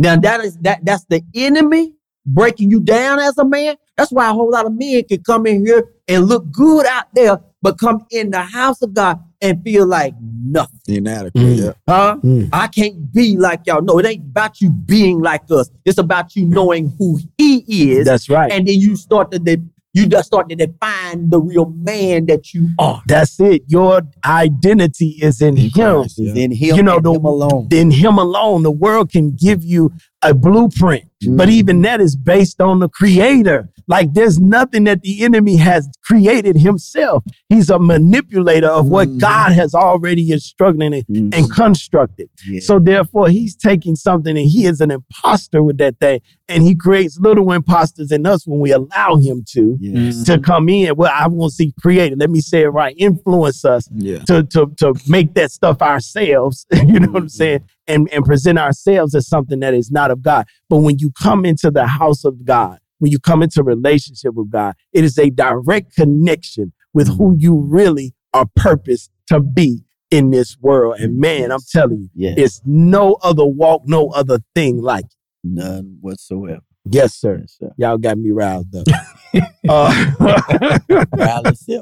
Now 0.00 0.16
that 0.16 0.40
is 0.40 0.56
that 0.58 0.82
that's 0.82 1.04
the 1.10 1.22
enemy 1.34 1.92
breaking 2.24 2.70
you 2.70 2.80
down 2.80 3.18
as 3.18 3.36
a 3.36 3.44
man. 3.44 3.76
That's 3.98 4.10
why 4.10 4.30
a 4.30 4.32
whole 4.32 4.50
lot 4.50 4.64
of 4.64 4.72
men 4.72 5.04
can 5.04 5.22
come 5.22 5.46
in 5.46 5.66
here 5.66 5.84
and 6.08 6.24
look 6.24 6.50
good 6.50 6.86
out 6.86 7.14
there, 7.14 7.38
but 7.60 7.78
come 7.78 8.06
in 8.10 8.30
the 8.30 8.40
house 8.40 8.80
of 8.80 8.94
God 8.94 9.20
and 9.42 9.62
feel 9.62 9.86
like 9.86 10.14
nothing. 10.20 10.80
Inadequate. 10.88 11.34
Mm. 11.34 11.58
Yeah. 11.64 11.72
Huh? 11.86 12.16
Mm. 12.24 12.48
I 12.50 12.68
can't 12.68 13.12
be 13.12 13.36
like 13.36 13.60
y'all. 13.66 13.82
No, 13.82 13.98
it 13.98 14.06
ain't 14.06 14.24
about 14.24 14.62
you 14.62 14.70
being 14.70 15.20
like 15.20 15.42
us. 15.50 15.70
It's 15.84 15.98
about 15.98 16.34
you 16.34 16.46
knowing 16.46 16.94
who 16.98 17.18
he 17.36 17.58
is. 17.92 18.06
That's 18.06 18.30
right. 18.30 18.50
and 18.50 18.66
then 18.66 18.80
you 18.80 18.96
start 18.96 19.30
to 19.32 19.38
de- 19.38 19.62
you 19.92 20.06
just 20.06 20.26
start 20.28 20.48
to 20.48 20.54
define 20.56 21.30
the 21.30 21.40
real 21.40 21.66
man 21.70 22.26
that 22.26 22.54
you 22.54 22.68
are. 22.78 23.02
That's 23.06 23.40
it. 23.40 23.62
Your 23.66 24.02
identity 24.24 25.16
is 25.20 25.40
in 25.40 25.56
him. 25.56 25.70
Christ, 25.72 26.20
Is 26.20 26.36
yeah. 26.36 26.44
in 26.44 26.52
him, 26.52 26.76
You 26.76 26.82
know, 26.82 26.96
and 26.96 27.04
the- 27.04 27.12
him 27.14 27.24
alone. 27.24 27.68
In 27.72 27.90
him 27.90 28.18
alone, 28.18 28.62
the 28.62 28.70
world 28.70 29.10
can 29.10 29.32
give 29.32 29.64
you 29.64 29.92
a 30.22 30.34
blueprint. 30.34 31.04
But 31.26 31.48
Mhm. 31.48 31.52
even 31.52 31.82
that 31.82 32.00
is 32.00 32.16
based 32.16 32.60
on 32.60 32.78
the 32.78 32.88
creator. 32.88 33.68
Like 33.90 34.14
there's 34.14 34.38
nothing 34.38 34.84
that 34.84 35.02
the 35.02 35.24
enemy 35.24 35.56
has 35.56 35.88
created 36.04 36.56
himself. 36.56 37.24
He's 37.48 37.70
a 37.70 37.78
manipulator 37.80 38.68
of 38.68 38.88
what 38.88 39.08
Mhm. 39.08 39.18
God 39.18 39.50
has 39.52 39.74
already 39.74 40.30
instructed 40.30 40.80
and, 40.82 40.94
Mhm. 41.08 41.34
and 41.36 41.50
constructed. 41.50 42.28
Yeah. 42.48 42.60
So 42.60 42.78
therefore, 42.78 43.28
he's 43.30 43.56
taking 43.56 43.96
something 43.96 44.38
and 44.38 44.46
he 44.46 44.66
is 44.66 44.80
an 44.80 44.92
imposter 44.92 45.60
with 45.64 45.78
that 45.78 45.98
thing. 45.98 46.20
And 46.48 46.62
he 46.62 46.76
creates 46.76 47.18
little 47.18 47.50
imposters 47.50 48.12
in 48.12 48.26
us 48.26 48.46
when 48.46 48.60
we 48.60 48.70
allow 48.70 49.16
him 49.16 49.42
to 49.54 49.76
Yes. 49.80 50.22
to 50.24 50.38
come 50.38 50.68
in. 50.68 50.94
Well, 50.96 51.12
I 51.12 51.26
want 51.26 51.50
to 51.50 51.56
see 51.56 51.74
created. 51.82 52.20
Let 52.20 52.30
me 52.30 52.40
say 52.40 52.62
it 52.62 52.68
right. 52.68 52.94
Influence 52.96 53.64
us 53.64 53.88
Yeah. 53.92 54.18
to 54.28 54.44
to 54.54 54.70
to 54.78 54.94
make 55.08 55.34
that 55.34 55.50
stuff 55.50 55.82
ourselves. 55.82 56.64
you 56.86 57.00
know 57.00 57.10
what 57.10 57.22
I'm 57.24 57.28
saying? 57.28 57.62
And 57.88 58.08
and 58.12 58.24
present 58.24 58.56
ourselves 58.56 59.16
as 59.16 59.26
something 59.26 59.58
that 59.60 59.74
is 59.74 59.90
not 59.90 60.12
of 60.12 60.22
God. 60.22 60.46
But 60.68 60.78
when 60.78 60.98
you 61.00 61.10
come 61.10 61.44
into 61.44 61.72
the 61.72 61.86
house 61.88 62.24
of 62.24 62.44
God, 62.44 62.78
when 63.00 63.10
you 63.10 63.18
come 63.18 63.42
into 63.42 63.62
relationship 63.64 64.34
with 64.34 64.50
God, 64.50 64.74
it 64.92 65.02
is 65.04 65.18
a 65.18 65.30
direct 65.30 65.96
connection 65.96 66.72
with 66.94 67.08
who 67.18 67.34
you 67.38 67.56
really 67.56 68.14
are 68.32 68.46
purposed 68.54 69.10
to 69.26 69.40
be 69.40 69.84
in 70.10 70.30
this 70.30 70.56
world. 70.60 70.96
And 71.00 71.18
man, 71.18 71.50
I'm 71.50 71.60
telling 71.70 72.00
you, 72.02 72.10
Yes. 72.14 72.34
it's 72.38 72.60
no 72.64 73.14
other 73.22 73.44
walk, 73.44 73.82
no 73.86 74.10
other 74.10 74.38
thing 74.54 74.80
like 74.80 75.04
it. 75.06 75.14
None 75.42 75.98
whatsoever. 76.00 76.60
Yes, 76.84 77.14
sir. 77.14 77.38
Yes, 77.40 77.56
sir. 77.58 77.72
Y'all 77.76 77.98
got 77.98 78.18
me 78.18 78.30
riled 78.30 78.74
up. 78.74 78.86
uh, 79.68 80.10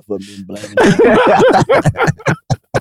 for 0.07 0.19
being 0.19 0.45
blaming. 0.47 0.77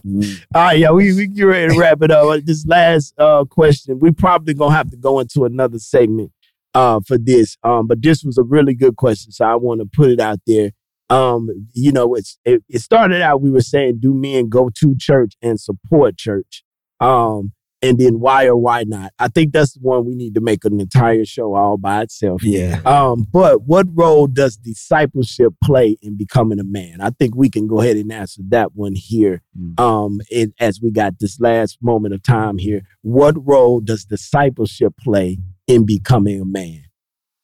Mm. 0.05 0.41
All 0.55 0.61
right, 0.61 0.79
yeah, 0.79 0.91
we 0.91 1.13
we 1.13 1.27
get 1.27 1.43
ready 1.43 1.73
to 1.73 1.79
wrap 1.79 2.01
it 2.01 2.11
up. 2.11 2.25
Uh, 2.27 2.39
This 2.43 2.65
last 2.65 3.13
uh, 3.17 3.43
question, 3.45 3.99
we 3.99 4.11
probably 4.11 4.53
gonna 4.53 4.73
have 4.75 4.89
to 4.91 4.97
go 4.97 5.19
into 5.19 5.43
another 5.43 5.79
segment 5.79 6.31
uh, 6.77 6.99
for 7.07 7.17
this. 7.17 7.57
Um, 7.63 7.87
but 7.87 8.03
this 8.03 8.23
was 8.23 8.37
a 8.37 8.43
really 8.43 8.75
good 8.75 8.97
question, 8.97 9.31
so 9.31 9.45
I 9.45 9.55
want 9.55 9.81
to 9.81 9.87
put 9.91 10.11
it 10.11 10.19
out 10.19 10.39
there. 10.45 10.71
Um, 11.09 11.49
you 11.73 11.91
know, 11.91 12.13
it's 12.13 12.37
it, 12.45 12.63
it 12.69 12.79
started 12.79 13.21
out 13.21 13.41
we 13.41 13.49
were 13.49 13.61
saying, 13.61 13.99
do 13.99 14.13
men 14.13 14.47
go 14.47 14.69
to 14.75 14.95
church 14.95 15.33
and 15.41 15.59
support 15.59 16.17
church? 16.17 16.63
Um, 16.99 17.53
and 17.81 17.97
then 17.97 18.19
why 18.19 18.45
or 18.45 18.55
why 18.55 18.83
not? 18.83 19.11
I 19.17 19.27
think 19.27 19.53
that's 19.53 19.73
the 19.73 19.79
one 19.79 20.05
we 20.05 20.15
need 20.15 20.35
to 20.35 20.41
make 20.41 20.65
an 20.65 20.79
entire 20.79 21.25
show 21.25 21.55
all 21.55 21.77
by 21.77 22.01
itself. 22.01 22.43
Yeah. 22.43 22.81
Um, 22.85 23.27
but 23.31 23.63
what 23.63 23.85
role 23.93 24.27
does 24.27 24.57
discipleship 24.57 25.53
play 25.63 25.97
in 26.01 26.17
becoming 26.17 26.59
a 26.59 26.63
man? 26.63 27.01
I 27.01 27.11
think 27.11 27.35
we 27.35 27.49
can 27.49 27.67
go 27.67 27.81
ahead 27.81 27.97
and 27.97 28.11
answer 28.11 28.41
that 28.49 28.75
one 28.75 28.93
here. 28.95 29.41
Mm. 29.59 29.79
Um, 29.79 30.21
it, 30.29 30.53
as 30.59 30.81
we 30.81 30.91
got 30.91 31.19
this 31.19 31.39
last 31.39 31.77
moment 31.81 32.15
of 32.15 32.23
time 32.23 32.57
here, 32.57 32.81
what 33.01 33.35
role 33.47 33.79
does 33.79 34.05
discipleship 34.05 34.93
play 34.99 35.37
in 35.67 35.85
becoming 35.85 36.41
a 36.41 36.45
man? 36.45 36.83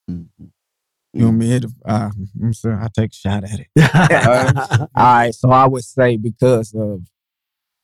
Mhm. 0.09 0.51
You 1.13 1.25
want 1.25 1.37
me 1.37 1.45
to 1.47 1.51
hit 1.53 1.61
the- 1.63 1.73
uh, 1.91 2.11
I'm 2.41 2.53
sorry, 2.53 2.75
I'll 2.81 2.89
take 2.89 3.11
a 3.11 3.13
shot 3.13 3.43
at 3.43 3.59
it. 3.59 3.67
All 4.95 5.03
right. 5.05 5.33
So 5.35 5.51
I 5.51 5.67
would 5.67 5.83
say 5.83 6.17
because 6.17 6.73
of, 6.73 7.01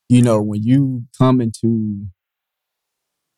you 0.10 0.22
know, 0.24 0.42
when 0.42 0.64
you 0.64 1.04
come 1.18 1.40
into 1.40 2.08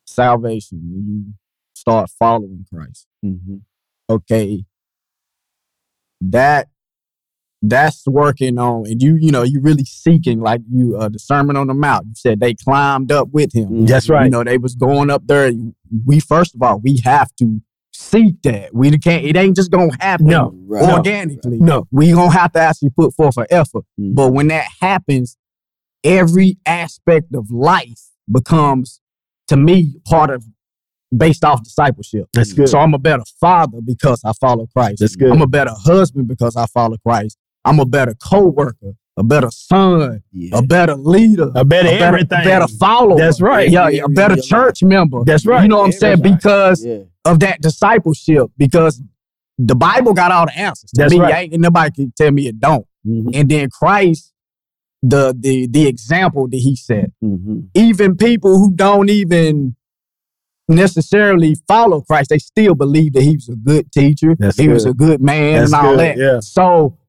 salvation 0.06 0.78
and 0.80 1.08
you 1.08 1.34
start 1.74 2.10
following 2.18 2.66
Christ, 2.74 3.08
Mhm. 3.24 3.62
okay, 4.10 4.66
that 6.22 6.70
that's 7.62 8.06
working 8.08 8.58
on, 8.58 8.88
and 8.88 9.02
you, 9.02 9.18
you 9.20 9.32
know, 9.32 9.44
you 9.44 9.62
really 9.62 9.86
seeking 9.86 10.40
like 10.40 10.62
you, 10.72 10.98
uh, 10.98 11.10
the 11.10 11.20
Sermon 11.20 11.56
on 11.56 11.68
the 11.68 11.74
Mount. 11.74 12.08
You 12.08 12.14
said 12.16 12.40
they 12.40 12.54
climbed 12.56 13.12
up 13.12 13.30
with 13.32 13.54
him. 13.54 13.86
That's 13.86 14.10
right 14.10 14.20
You 14.20 14.24
right. 14.24 14.32
know, 14.32 14.44
they 14.44 14.58
was 14.58 14.76
going 14.76 15.10
up 15.10 15.28
there. 15.28 15.52
We 16.06 16.20
first 16.20 16.56
of 16.56 16.62
all, 16.64 16.80
we 16.80 17.00
have 17.04 17.30
to 17.38 17.62
seek 17.94 18.42
that. 18.44 18.74
We 18.74 18.90
can't. 18.98 19.24
It 19.26 19.36
ain't 19.38 19.56
just 19.56 19.70
gonna 19.72 19.92
happen 20.00 20.26
No, 20.28 20.54
Right. 20.66 20.88
No. 20.88 20.96
organically. 20.98 21.60
No. 21.60 21.88
We 21.92 22.12
gonna 22.12 22.32
have 22.32 22.52
to 22.54 22.60
actually 22.60 22.90
put 22.92 23.14
forth 23.14 23.38
an 23.38 23.46
effort. 23.52 23.86
Mhm. 24.00 24.16
But 24.16 24.34
when 24.34 24.48
that 24.48 24.66
happens, 24.80 25.38
every 26.04 26.58
aspect 26.66 27.36
of 27.36 27.52
life 27.52 28.10
becomes, 28.32 29.02
to 29.50 29.58
me, 29.58 29.98
part 30.06 30.30
of 30.32 30.46
based 31.16 31.44
off 31.44 31.62
discipleship. 31.64 32.28
That's 32.34 32.54
good. 32.54 32.70
So 32.70 32.80
I'm 32.80 32.94
a 32.94 32.98
better 33.00 33.24
father 33.40 33.80
because 33.86 34.22
I 34.24 34.32
follow 34.40 34.66
Christ. 34.74 35.00
That's 35.02 35.16
good. 35.18 35.30
I'm 35.32 35.42
a 35.42 35.48
better 35.48 35.74
husband 35.86 36.28
because 36.30 36.56
I 36.56 36.66
follow 36.68 36.98
Christ. 37.06 37.38
I'm 37.66 37.80
a 37.80 37.86
better 37.86 38.16
co-worker, 38.16 38.94
a 39.18 39.24
better 39.24 39.52
son, 39.52 40.24
Yeah. 40.32 40.58
a 40.58 40.62
better 40.62 40.96
leader, 40.96 41.52
A 41.56 41.64
better 41.66 41.88
a 41.90 41.92
better, 41.92 42.06
everything. 42.06 42.44
better 42.44 42.68
follower. 42.68 43.18
That's 43.18 43.40
right. 43.42 43.70
Yeah, 43.70 43.86
Every 43.86 44.00
a 44.00 44.08
better 44.08 44.34
area 44.34 44.42
of 44.44 44.48
church 44.48 44.84
member. 44.84 45.24
That's 45.26 45.46
right. 45.46 45.64
You 45.64 45.70
know 45.70 45.78
what 45.80 45.86
I'm 45.86 45.92
saying? 45.92 46.14
Everybody. 46.14 46.36
Because 46.36 46.86
yeah. 46.86 47.00
of 47.26 47.40
that 47.42 47.62
discipleship, 47.62 48.48
because 48.58 49.02
the 49.60 49.76
Bible 49.76 50.14
got 50.14 50.32
all 50.32 50.46
the 50.48 50.58
answers. 50.58 50.90
To 50.92 51.02
That's 51.02 51.14
me, 51.14 51.20
right. 51.20 51.52
ain't 51.54 51.62
nobody 51.62 51.92
can 51.94 52.14
tell 52.18 52.32
me 52.32 52.48
it 52.48 52.60
don't. 52.60 52.86
Mhm. 53.08 53.32
And 53.36 53.50
then 53.50 53.70
Christ, 53.70 54.32
the 55.04 55.36
the 55.38 55.68
the 55.68 55.88
example 55.88 56.48
that 56.48 56.58
he 56.58 56.76
set, 56.76 57.12
Mhm. 57.24 57.68
even 57.76 58.16
people 58.16 58.58
who 58.58 58.74
don't 58.74 59.10
even 59.10 59.76
necessarily 60.68 61.56
follow 61.68 62.02
Christ, 62.02 62.30
they 62.30 62.38
still 62.40 62.76
believe 62.76 63.14
that 63.14 63.24
he 63.24 63.36
was 63.36 63.50
a 63.50 63.56
good 63.56 63.92
teacher. 63.92 64.36
That's 64.40 64.58
he 64.58 64.68
was 64.68 64.86
a 64.86 64.94
good 64.94 65.22
man 65.22 65.60
That's 65.60 65.74
and 65.74 65.82
all 65.86 65.92
good, 65.92 66.00
that. 66.00 66.18
yeah. 66.18 66.40
So, 66.40 66.70
even 66.86 67.01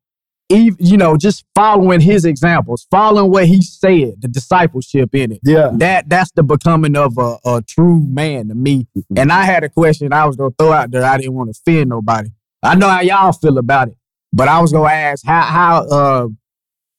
you 0.56 0.96
know, 0.96 1.16
just 1.16 1.44
following 1.54 2.00
his 2.00 2.24
examples, 2.24 2.86
following 2.90 3.30
what 3.30 3.46
he 3.46 3.62
said, 3.62 4.14
the 4.20 4.28
discipleship 4.28 5.14
in 5.14 5.32
it. 5.32 5.40
Yeah. 5.44 5.70
That 5.74 6.08
that's 6.08 6.30
the 6.32 6.42
becoming 6.42 6.96
of 6.96 7.16
a, 7.18 7.36
a 7.44 7.62
true 7.62 8.00
man 8.06 8.48
to 8.48 8.54
me. 8.54 8.86
Mhm. 8.96 9.18
And 9.20 9.32
I 9.32 9.44
had 9.44 9.64
a 9.64 9.68
question 9.68 10.12
I 10.12 10.26
was 10.26 10.36
gonna 10.36 10.54
throw 10.58 10.72
out 10.72 10.90
there. 10.90 11.04
I 11.04 11.16
didn't 11.18 11.34
want 11.34 11.52
to 11.54 11.58
offend 11.60 11.90
nobody. 11.90 12.30
I 12.62 12.74
know 12.74 12.88
how 12.88 13.00
y'all 13.00 13.32
feel 13.32 13.58
about 13.58 13.88
it, 13.88 13.96
but 14.32 14.48
I 14.48 14.60
was 14.60 14.72
gonna 14.72 14.92
ask 14.92 15.24
how 15.24 15.42
how 15.42 15.86
uh, 15.88 16.28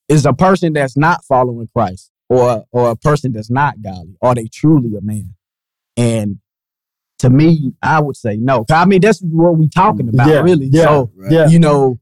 is 0.10 0.26
a 0.26 0.34
person 0.34 0.74
that's 0.74 0.98
not 0.98 1.24
following 1.26 1.68
Christ 1.74 2.12
or 2.30 2.66
or 2.72 2.90
a 2.92 2.96
person 2.96 3.32
that's 3.32 3.50
not 3.52 3.82
godly 3.82 4.16
are 4.22 4.36
they 4.36 4.48
truly 4.48 4.96
a 4.98 5.02
man? 5.02 5.36
And 5.96 6.40
to 7.20 7.30
me, 7.30 7.72
I 7.82 8.02
would 8.02 8.18
say 8.18 8.36
no. 8.36 8.66
I 8.70 8.86
mean, 8.86 9.00
that's 9.02 9.22
what 9.22 9.56
we're 9.58 9.70
talking 9.70 10.10
about, 10.10 10.28
Yeah, 10.28 10.42
really. 10.42 10.66
yeah, 10.72 10.84
So 10.86 11.12
Right. 11.16 11.32
Yeah. 11.32 11.48
you 11.48 11.60
know, 11.60 12.00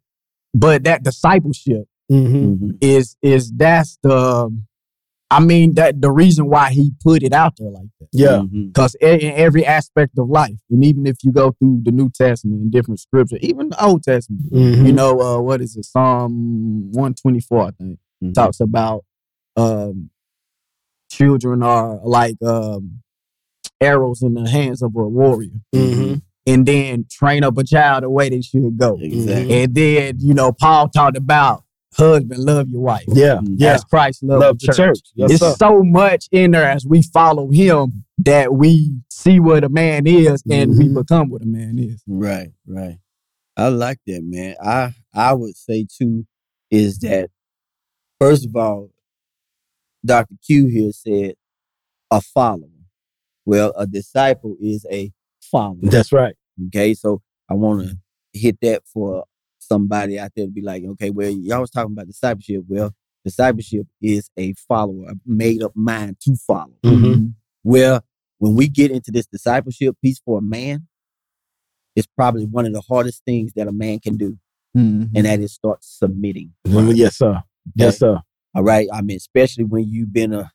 but 0.53 0.83
that 0.83 1.03
discipleship 1.03 1.85
Mm-hmm. 2.11 2.65
Mhm. 2.65 2.77
is 2.81 3.15
is 3.21 3.51
that's 3.53 3.97
the 4.03 4.49
I 5.29 5.39
mean 5.39 5.75
that 5.75 6.01
the 6.01 6.11
reason 6.11 6.47
why 6.49 6.71
he 6.71 6.91
put 7.01 7.23
it 7.23 7.31
out 7.31 7.53
there 7.57 7.69
like 7.71 7.87
that. 8.01 8.09
Yeah. 8.11 8.41
Because 8.41 8.95
in 8.95 9.31
every 9.31 9.65
aspect 9.65 10.17
of 10.17 10.27
life, 10.29 10.57
and 10.69 10.83
even 10.83 11.07
if 11.07 11.15
you 11.23 11.31
go 11.31 11.51
through 11.53 11.83
the 11.85 11.91
New 11.93 12.09
Testament 12.09 12.63
and 12.63 12.69
different 12.71 12.99
scripture, 12.99 13.37
even 13.39 13.69
the 13.69 13.81
Old 13.81 14.03
Testament, 14.03 14.51
Mhm. 14.51 14.87
you 14.87 14.91
know, 14.91 15.21
uh, 15.21 15.39
what 15.41 15.61
is 15.61 15.77
it? 15.77 15.85
Psalm 15.85 16.91
124, 16.91 17.67
I 17.67 17.71
think, 17.71 17.99
Mhm. 18.21 18.33
talks 18.33 18.59
about 18.59 19.05
um, 19.55 20.09
children 21.09 21.63
are 21.63 21.99
like 22.03 22.35
um, 22.43 23.01
arrows 23.79 24.21
in 24.21 24.33
the 24.33 24.49
hands 24.49 24.81
of 24.81 24.95
a 24.97 25.07
warrior. 25.07 25.51
And 26.47 26.65
then 26.65 27.05
train 27.09 27.43
up 27.43 27.57
a 27.57 27.63
child 27.63 28.03
the 28.03 28.09
way 28.09 28.29
they 28.29 28.41
should 28.41 28.75
go. 28.77 28.97
Exactly. 28.99 29.61
And 29.63 29.75
then, 29.75 30.15
you 30.19 30.33
know, 30.33 30.51
Paul 30.51 30.89
talked 30.89 31.15
about 31.17 31.63
husband, 31.95 32.43
love 32.43 32.67
your 32.69 32.81
wife. 32.81 33.03
Yeah. 33.09 33.35
Mhm. 33.35 33.55
Yeah. 33.57 33.73
As 33.75 33.83
Christ 33.83 34.23
loved 34.23 34.41
Love 34.41 34.59
the 34.59 34.67
the 34.67 34.73
church. 34.73 34.97
church. 34.97 34.99
Yes, 35.13 35.31
it's 35.31 35.39
sir. 35.41 35.55
so 35.59 35.83
much 35.83 36.27
in 36.31 36.51
there 36.51 36.63
as 36.67 36.85
we 36.85 37.03
follow 37.03 37.51
him 37.51 38.05
that 38.19 38.55
we 38.55 38.95
see 39.09 39.39
what 39.39 39.63
a 39.63 39.69
man 39.69 40.07
is 40.07 40.41
and 40.49 40.71
we 40.77 40.85
Mhm. 40.85 40.95
become 40.95 41.29
what 41.29 41.43
a 41.43 41.45
man 41.45 41.77
is. 41.77 42.01
Right, 42.07 42.49
right. 42.65 42.97
I 43.57 43.67
like 43.67 43.99
that, 44.07 44.23
man. 44.23 44.55
I 44.63 44.93
I 45.13 45.33
would 45.33 45.55
say 45.55 45.85
too 45.85 46.25
is 46.71 46.97
that 46.99 47.29
first 48.19 48.45
of 48.47 48.55
all, 48.55 48.89
Dr. 50.03 50.35
Q 50.43 50.67
here 50.67 50.91
said 50.91 51.35
a 52.09 52.21
follower. 52.21 52.67
Well, 53.45 53.73
a 53.77 53.85
disciple 53.85 54.55
is 54.59 54.85
a 54.89 55.11
follower. 55.51 55.77
That's 55.83 56.11
right. 56.11 56.35
Okay, 56.67 56.93
so 56.93 57.21
I 57.49 57.53
want 57.55 57.87
to 57.87 57.97
hit 58.33 58.57
that 58.61 58.83
for 58.85 59.25
somebody 59.59 60.17
out 60.19 60.31
there 60.35 60.45
to 60.45 60.51
be 60.51 60.61
like, 60.61 60.83
okay, 60.83 61.09
well, 61.09 61.29
y'all 61.29 61.61
was 61.61 61.69
talking 61.71 61.91
about 61.93 62.07
discipleship. 62.07 62.63
Well, 62.67 62.93
discipleship 63.25 63.87
is 64.01 64.29
a 64.37 64.53
follower, 64.67 65.09
a 65.09 65.15
made 65.25 65.61
up 65.63 65.73
mind 65.75 66.17
to 66.21 66.35
follow. 66.35 66.73
Mhm. 66.83 67.33
Well, 67.63 68.03
when 68.39 68.55
we 68.55 68.67
get 68.67 68.89
into 68.91 69.11
this 69.11 69.27
discipleship 69.27 69.95
piece 70.01 70.19
for 70.25 70.39
a 70.39 70.41
man, 70.41 70.87
it's 71.95 72.07
probably 72.07 72.45
one 72.45 72.65
of 72.65 72.73
the 72.73 72.81
hardest 72.81 73.23
things 73.25 73.51
that 73.55 73.67
a 73.67 73.71
man 73.71 73.99
can 73.99 74.17
do, 74.17 74.37
Mm-hmm. 74.75 75.15
and 75.15 75.25
that 75.25 75.39
is 75.41 75.53
start 75.53 75.79
submitting. 75.83 76.53
Mhm. 76.65 76.95
Yes, 76.95 77.17
sir. 77.17 77.43
Yes, 77.75 77.99
sir. 77.99 78.19
All 78.55 78.63
right. 78.63 78.87
I 78.91 79.01
mean, 79.01 79.17
especially 79.17 79.65
when 79.65 79.87
you've 79.87 80.11
been 80.13 80.33
a 80.33 80.51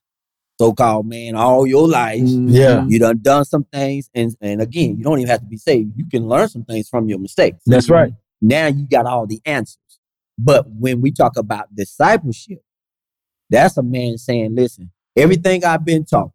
so-called 0.58 1.06
man 1.06 1.34
all 1.34 1.66
your 1.66 1.86
life. 1.88 2.20
Mm-hmm. 2.22 2.48
Yeah. 2.48 2.86
You 2.86 2.98
done 2.98 3.18
done 3.22 3.44
some 3.44 3.64
things, 3.64 4.10
and 4.14 4.34
and 4.40 4.60
again, 4.62 4.96
you 4.96 5.04
don't 5.04 5.18
even 5.18 5.28
have 5.28 5.40
to 5.40 5.46
be 5.46 5.56
saved. 5.56 5.92
You 5.96 6.06
can 6.08 6.26
learn 6.26 6.48
some 6.48 6.64
things 6.64 6.88
from 6.88 7.08
your 7.08 7.18
mistakes. 7.18 7.58
That's 7.66 7.90
right. 7.90 8.12
Now 8.40 8.66
you 8.66 8.86
got 8.86 9.06
all 9.06 9.26
the 9.26 9.40
answers. 9.44 9.78
But 10.38 10.68
when 10.68 11.00
we 11.00 11.12
talk 11.12 11.36
about 11.36 11.74
discipleship, 11.74 12.62
that's 13.50 13.76
a 13.76 13.82
man 13.82 14.18
saying, 14.18 14.54
"Listen, 14.54 14.90
everything 15.16 15.64
I've 15.64 15.84
been 15.84 16.04
taught, 16.04 16.32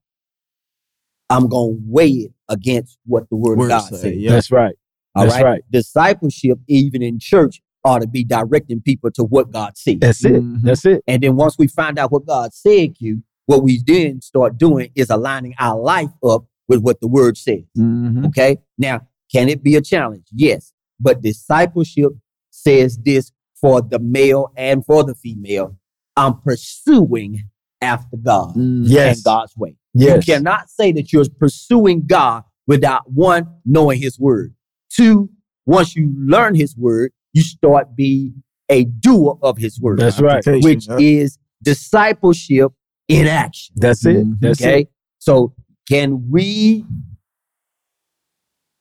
I'm 1.30 1.48
gonna 1.48 1.78
weigh 1.86 2.10
it 2.10 2.34
against 2.50 2.98
what 3.06 3.30
the 3.30 3.36
Word, 3.36 3.58
Word 3.58 3.66
of 3.66 3.70
God 3.70 3.90
say, 3.90 3.98
says." 3.98 4.18
yeah. 4.18 4.32
That's 4.32 4.52
right. 4.52 4.76
All 5.14 5.24
That's 5.26 5.36
right. 5.36 5.44
right. 5.44 5.62
Discipleship, 5.72 6.60
even 6.68 7.02
in 7.02 7.20
church, 7.20 7.62
ought 7.84 8.00
to 8.00 8.08
be 8.08 8.24
directing 8.24 8.82
people 8.82 9.12
to 9.12 9.24
what 9.24 9.52
God 9.52 9.78
says. 9.78 9.98
That's 10.00 10.24
it. 10.24 10.34
Mhm. 10.34 10.62
That's 10.62 10.86
it. 10.86 11.04
And 11.08 11.22
then 11.22 11.36
once 11.36 11.58
we 11.58 11.68
find 11.68 12.00
out 12.00 12.12
what 12.12 12.26
God 12.26 12.54
said, 12.54 12.96
you, 13.00 13.24
what 13.52 13.64
we 13.64 13.82
then 13.86 14.22
start 14.22 14.58
doing 14.58 14.90
is 14.96 15.10
aligning 15.10 15.54
our 15.60 15.78
life 15.78 16.10
up 16.24 16.46
with 16.70 16.80
what 16.82 17.02
the 17.02 17.08
word 17.08 17.36
says. 17.38 17.64
Mhm. 17.78 18.26
Okay. 18.28 18.58
Now, 18.78 19.02
can 19.30 19.50
it 19.50 19.62
be 19.62 19.76
a 19.76 19.82
challenge? 19.82 20.26
Yes. 20.32 20.72
But 21.02 21.22
discipleship 21.22 22.14
says 22.50 22.98
this 22.98 23.32
for 23.60 23.82
the 23.82 24.00
male 24.00 24.52
and 24.56 24.86
for 24.86 25.04
the 25.04 25.14
female. 25.16 25.78
I'm 26.16 26.40
pursuing 26.40 27.44
after 27.82 28.16
God 28.16 28.56
Mhm. 28.56 28.84
Yes. 28.86 29.18
and 29.18 29.24
God's 29.26 29.58
way. 29.58 29.76
Yes. 29.94 30.26
You 30.26 30.34
cannot 30.34 30.70
say 30.70 30.94
that 30.94 31.12
you're 31.12 31.26
pursuing 31.38 32.04
God 32.06 32.44
without 32.68 33.12
one, 33.12 33.48
knowing 33.66 34.00
his 34.00 34.18
word. 34.18 34.54
Two, 34.90 35.30
once 35.66 35.94
you 35.96 36.14
learn 36.18 36.56
his 36.56 36.78
word, 36.78 37.12
you 37.34 37.42
start 37.42 37.98
be 37.98 38.34
a 38.70 38.86
doer 38.86 39.38
of 39.42 39.58
his 39.58 39.82
word, 39.82 40.00
That's 40.00 40.22
right. 40.22 40.42
Which 40.64 40.88
yeah. 40.88 40.98
is 41.00 41.38
discipleship 41.62 42.72
in 43.12 43.28
action. 43.28 43.74
That's 43.78 44.06
it. 44.06 44.26
Mhm. 44.26 44.38
That's 44.40 44.62
okay. 44.62 44.82
it. 44.82 44.92
So 45.20 45.54
can 45.90 46.30
we 46.30 46.86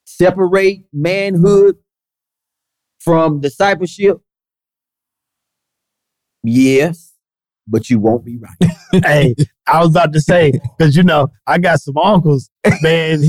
separate 0.04 0.84
manhood 0.92 1.76
from 3.00 3.40
discipleship? 3.40 4.20
Yes, 6.42 7.12
but 7.66 7.90
you 7.90 7.98
won't 7.98 8.24
be 8.24 8.38
right. 8.38 8.72
hey, 9.04 9.34
I 9.66 9.80
was 9.80 9.90
about 9.90 10.12
to 10.14 10.20
say, 10.20 10.52
because 10.78 10.96
you 10.96 11.02
know, 11.02 11.28
I 11.46 11.58
got 11.58 11.80
some 11.80 11.98
uncles, 11.98 12.50
man, 12.82 13.22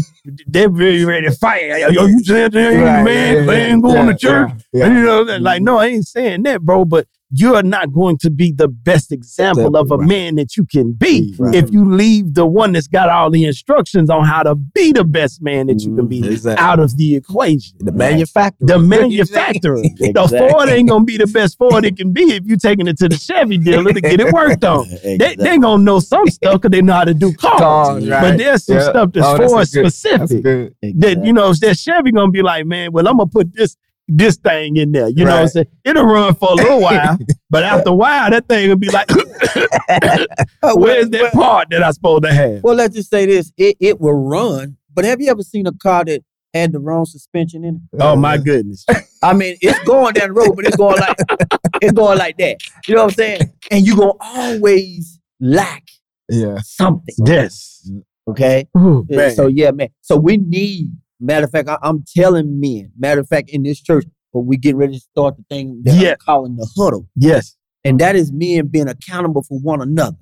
they're 0.47 0.70
really 0.70 1.04
ready 1.04 1.28
to 1.28 1.34
fight. 1.34 1.64
Yo, 1.91 2.06
you 2.06 2.24
said 2.24 2.54
that, 2.54 2.70
Right, 2.70 3.04
man, 3.04 3.36
yeah, 3.36 3.45
they 3.45 3.66
ain't 3.66 3.84
going 3.84 4.06
yeah, 4.08 4.12
to 4.14 4.18
church. 4.18 4.52
yeah, 4.72 4.86
And 4.86 4.97
you 4.97 5.04
know, 5.04 5.24
they're 5.26 5.39
like, 5.39 5.62
no, 5.62 5.78
I 5.78 5.88
ain't 5.88 6.08
saying 6.08 6.43
that, 6.43 6.62
bro, 6.62 6.86
but 6.86 7.08
you're 7.34 7.63
not 7.63 7.93
going 7.93 8.17
to 8.19 8.29
be 8.29 8.51
the 8.51 8.67
best 8.67 9.11
example 9.11 9.75
of 9.77 9.89
a 9.91 9.97
Right. 9.97 10.07
man 10.07 10.36
that 10.36 10.57
you 10.57 10.65
can 10.65 10.91
be 10.93 11.34
Right. 11.39 11.55
if 11.55 11.71
you 11.71 11.86
leave 11.89 12.34
the 12.34 12.45
one 12.45 12.73
that's 12.73 12.88
got 12.88 13.09
all 13.09 13.29
the 13.29 13.45
instructions 13.45 14.09
on 14.09 14.25
how 14.25 14.43
to 14.43 14.55
be 14.55 14.91
the 14.91 15.03
best 15.05 15.41
man 15.41 15.67
that 15.67 15.82
you 15.82 15.95
can 15.95 16.07
be 16.07 16.21
mm, 16.21 16.32
Exactly. 16.32 16.63
out 16.65 16.79
of 16.79 16.97
the 16.97 17.15
equation. 17.15 17.77
The 17.79 17.91
manufacturer. 17.91 18.67
The 18.67 18.79
manufacturer. 18.95 19.82
The 19.82 20.47
Ford 20.51 20.69
ain't 20.69 20.89
gonna 20.89 21.05
be 21.05 21.17
the 21.17 21.27
best 21.27 21.57
Ford 21.57 21.86
it 21.86 21.97
can 21.97 22.11
be 22.13 22.23
if 22.34 22.43
you're 22.45 22.57
taking 22.57 22.88
it 22.88 22.97
to 22.97 23.07
the 23.09 23.17
Chevy 23.17 23.57
dealer 23.57 23.93
to 23.93 24.01
get 24.01 24.19
it 24.19 24.32
worked 24.34 24.63
on. 24.63 24.88
They 25.03 25.36
they 25.36 25.57
gonna 25.57 25.84
know 25.84 25.99
some 25.99 26.27
stuff 26.27 26.53
because 26.55 26.71
they 26.71 26.82
know 26.82 26.93
how 26.93 27.03
to 27.05 27.13
do 27.13 27.34
cars. 27.34 27.59
Cars, 27.59 28.09
right. 28.09 28.21
But 28.21 28.38
there's 28.38 28.65
some 28.65 28.75
Yeah. 28.77 28.89
stuff 28.89 29.11
that's 29.13 29.25
Oh, 29.27 29.38
Ford 29.38 29.67
a 29.67 29.71
good- 29.71 29.86
That's 29.86 29.95
specific. 29.97 30.43
good. 30.43 30.75
That 30.99 31.25
you 31.25 31.34
know, 31.34 31.53
that 31.53 31.77
Chevy 31.77 32.11
gonna 32.11 32.32
be 32.32 32.41
like, 32.41 32.65
man, 32.65 32.91
well, 32.91 33.07
I'm 33.07 33.17
gonna 33.17 33.27
put 33.29 33.53
this 33.53 33.75
this 34.14 34.36
thing 34.38 34.76
in 34.78 34.91
there. 34.91 35.07
You 35.09 35.26
know 35.26 35.32
what 35.32 35.41
I'm 35.43 35.47
saying? 35.47 35.68
It'll 35.86 36.05
run 36.05 36.36
for 36.36 36.51
a 36.51 36.55
little 36.55 36.82
while, 36.88 37.18
but 37.49 37.64
after 37.64 37.89
a 37.89 37.93
while, 37.95 38.30
that 38.30 38.47
thing 38.47 38.70
will 38.70 38.76
be 38.76 38.89
like, 38.89 39.09
where's 40.76 41.09
that 41.09 41.22
well, 41.22 41.32
part 41.32 41.70
that 41.72 41.82
I 41.84 41.91
supposed 41.91 42.24
to 42.24 42.34
have? 42.34 42.64
well, 42.64 42.76
let's 42.76 42.95
just 42.95 43.09
say 43.09 43.26
this: 43.26 43.51
it, 43.57 43.78
it 43.80 43.99
will 44.01 44.14
run. 44.14 44.78
But 44.93 45.05
have 45.05 45.22
you 45.22 45.30
ever 45.32 45.41
seen 45.41 45.66
a 45.68 45.72
car 45.72 46.03
that 46.05 46.22
had 46.53 46.74
the 46.74 46.80
wrong 46.80 47.05
suspension 47.05 47.64
in 47.64 47.76
it? 47.93 48.01
Oh 48.01 48.16
my 48.16 48.38
goodness. 48.38 48.86
I 49.24 49.34
mean, 49.34 49.55
it's 49.62 49.80
going 49.86 50.14
down 50.14 50.30
the 50.30 50.34
road, 50.34 50.55
but 50.55 50.66
it's 50.66 50.76
going 50.76 50.99
like 50.99 51.18
it's 51.82 51.93
going 51.93 52.18
like 52.18 52.38
that. 52.38 52.57
You 52.88 52.95
know 52.95 53.03
what 53.05 53.12
I'm 53.14 53.16
saying? 53.16 53.41
And 53.72 53.86
you're 53.88 53.95
gonna 53.95 54.12
always 54.20 55.20
lack 55.39 55.84
Yeah. 56.30 56.57
something. 56.64 57.16
Yes. 57.26 57.89
Okay. 58.28 58.68
Ooh. 58.78 59.05
So 59.36 59.47
yeah, 59.47 59.72
man. 59.72 59.89
So 60.01 60.18
we 60.18 60.38
need. 60.38 60.91
Matter 61.22 61.45
of 61.45 61.51
fact, 61.51 61.69
I, 61.69 61.78
am 61.84 62.03
telling 62.15 62.59
men. 62.59 62.91
Matter 62.97 63.22
of 63.22 63.28
fact, 63.28 63.49
in 63.49 63.63
this 63.63 63.80
church, 63.82 64.05
but 64.34 64.41
we 64.41 64.57
getting 64.57 64.78
ready 64.78 64.93
to 64.93 64.99
start 64.99 65.38
the 65.38 65.43
thing 65.49 65.82
that 65.86 65.95
Yeah. 65.95 66.11
I'm 66.11 66.17
calling 66.17 66.55
the 66.55 66.67
huddle, 66.78 67.07
yes. 67.15 67.55
and 67.84 67.99
that 67.99 68.15
is 68.15 68.32
men 68.32 68.67
being 68.67 68.88
accountable 68.88 69.43
for 69.43 69.59
one 69.59 69.82
another. 69.82 70.17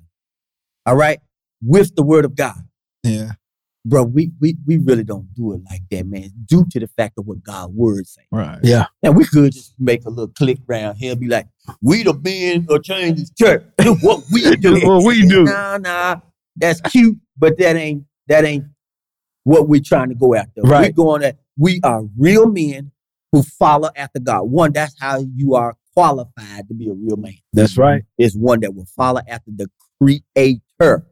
All 0.86 0.96
right, 0.96 1.18
with 1.62 1.94
the 1.94 2.02
word 2.02 2.24
of 2.24 2.34
God, 2.34 2.56
Yeah. 3.04 3.32
bro. 3.84 4.02
We 4.04 4.32
we 4.40 4.56
we 4.66 4.78
really 4.78 5.04
don't 5.04 5.32
do 5.34 5.52
it 5.54 5.60
like 5.70 5.82
that, 5.90 6.06
man. 6.06 6.30
Due 6.46 6.66
to 6.70 6.80
the 6.80 6.88
fact 6.88 7.14
of 7.18 7.26
what 7.26 7.42
God's 7.42 7.72
word 7.74 8.06
say. 8.06 8.22
Right. 8.32 8.58
Yeah. 8.62 8.86
Now 9.02 9.12
we 9.12 9.24
could 9.24 9.52
just 9.52 9.74
make 9.78 10.04
a 10.06 10.10
little 10.10 10.28
click 10.28 10.58
round 10.66 10.98
here, 10.98 11.12
and 11.12 11.20
be 11.20 11.28
like, 11.28 11.46
"We 11.80 12.02
the 12.02 12.14
men 12.14 12.66
of 12.68 12.82
Changers 12.82 13.30
church. 13.38 13.62
Do 13.78 13.94
what 13.96 14.24
we 14.32 14.56
do. 14.56 14.80
What 14.86 15.04
we 15.04 15.26
do. 15.26 15.44
Nah, 15.44 15.78
nah, 15.78 16.16
that's 16.56 16.80
cute, 16.80 17.18
but 17.38 17.56
that 17.58 17.76
ain't 17.76 18.04
that 18.28 18.44
ain't 18.44 18.64
what 19.50 19.68
we're 19.68 19.80
trying 19.84 20.08
to 20.10 20.14
go 20.14 20.34
after. 20.34 20.60
We're 20.62 20.92
going 20.92 21.24
at 21.24 21.38
we 21.58 21.80
are 21.82 22.02
real 22.16 22.48
men 22.48 22.92
who 23.32 23.42
follow 23.42 23.90
after 23.96 24.20
God. 24.20 24.42
One, 24.44 24.72
that's 24.72 24.94
how 25.00 25.24
you 25.34 25.54
are 25.56 25.76
qualified 25.94 26.68
to 26.68 26.74
be 26.74 26.88
a 26.88 26.92
real 26.92 27.16
man. 27.16 27.34
That's 27.52 27.76
right. 27.76 28.04
Is 28.16 28.36
one 28.36 28.60
that 28.60 28.74
will 28.74 28.86
follow 28.96 29.20
after 29.26 29.50
the 29.54 29.68
Creator 30.00 31.06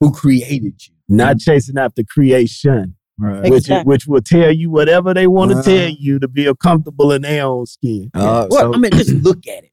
who 0.00 0.10
created 0.12 0.86
you. 0.86 0.94
Not 1.08 1.38
chasing 1.40 1.76
after 1.78 2.02
creation, 2.04 2.94
Right. 3.20 3.42
Which 3.50 3.64
Exactly. 3.64 3.88
which 3.90 4.06
will 4.06 4.20
tell 4.22 4.52
you 4.52 4.70
whatever 4.70 5.12
they 5.12 5.26
want 5.26 5.50
to 5.50 5.58
Uh-huh. 5.58 5.68
tell 5.68 5.88
you 5.90 6.20
to 6.20 6.28
be 6.28 6.48
comfortable 6.62 7.10
in 7.12 7.22
their 7.22 7.44
own 7.46 7.66
skin. 7.66 8.10
Uh, 8.14 8.46
well, 8.48 8.72
so- 8.72 8.74
I 8.74 8.78
mean, 8.78 8.92
just 8.92 9.10
look 9.10 9.44
at 9.48 9.64
it. 9.64 9.72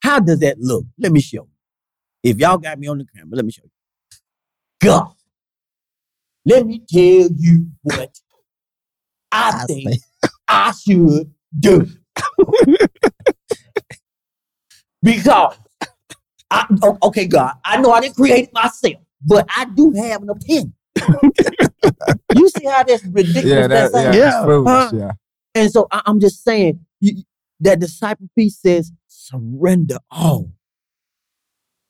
How 0.00 0.20
does 0.20 0.38
that 0.40 0.60
look? 0.60 0.84
Let 0.96 1.10
me 1.10 1.20
show 1.20 1.48
you. 2.22 2.30
If 2.30 2.38
y'all 2.38 2.56
got 2.58 2.78
me 2.78 2.86
on 2.86 2.98
the 2.98 3.04
camera, 3.06 3.34
let 3.36 3.44
me 3.44 3.50
show 3.50 3.64
you. 3.64 3.70
God, 4.80 5.10
let 6.48 6.66
me 6.66 6.82
tell 6.88 7.28
you 7.36 7.66
what 7.82 8.18
I, 9.30 9.60
I 9.62 9.66
think 9.66 10.00
I 10.48 10.72
should 10.72 11.32
do. 11.58 11.86
because 15.02 15.56
I 16.50 16.66
o- 16.82 16.98
okay, 17.04 17.26
God, 17.26 17.54
I 17.64 17.80
know 17.80 17.92
I 17.92 18.00
didn't 18.00 18.16
create 18.16 18.44
it 18.44 18.54
myself, 18.54 18.94
but 19.24 19.46
I 19.54 19.66
do 19.66 19.92
have 19.92 20.22
an 20.22 20.30
opinion. 20.30 20.72
you 22.32 22.48
see 22.48 22.64
how 22.64 22.82
that's 22.82 23.04
ridiculous? 23.04 23.44
yeah, 23.44 23.66
that, 23.66 23.92
that's 23.92 23.94
yeah, 23.94 24.40
like? 24.40 24.64
Yeah. 24.64 24.72
Huh? 24.72 24.90
yeah. 24.94 25.12
And 25.54 25.70
so 25.70 25.86
I, 25.90 26.02
am 26.06 26.18
just 26.18 26.42
saying 26.42 26.80
you, 27.00 27.22
that 27.60 27.80
disciple 27.80 28.28
piece 28.34 28.58
says 28.58 28.90
surrender 29.06 29.98
all. 30.10 30.50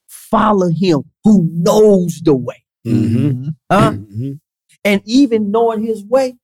Follow 0.09 0.69
him 0.69 1.05
who 1.23 1.49
knows 1.53 2.21
the 2.25 2.35
way. 2.35 2.65
Mm-hmm. 2.87 3.49
Huh? 3.71 3.93
Mm-hmm. 3.93 4.33
And 4.85 5.03
even 5.05 5.51
knowing 5.51 5.83
his 5.83 6.05
way, 6.05 6.37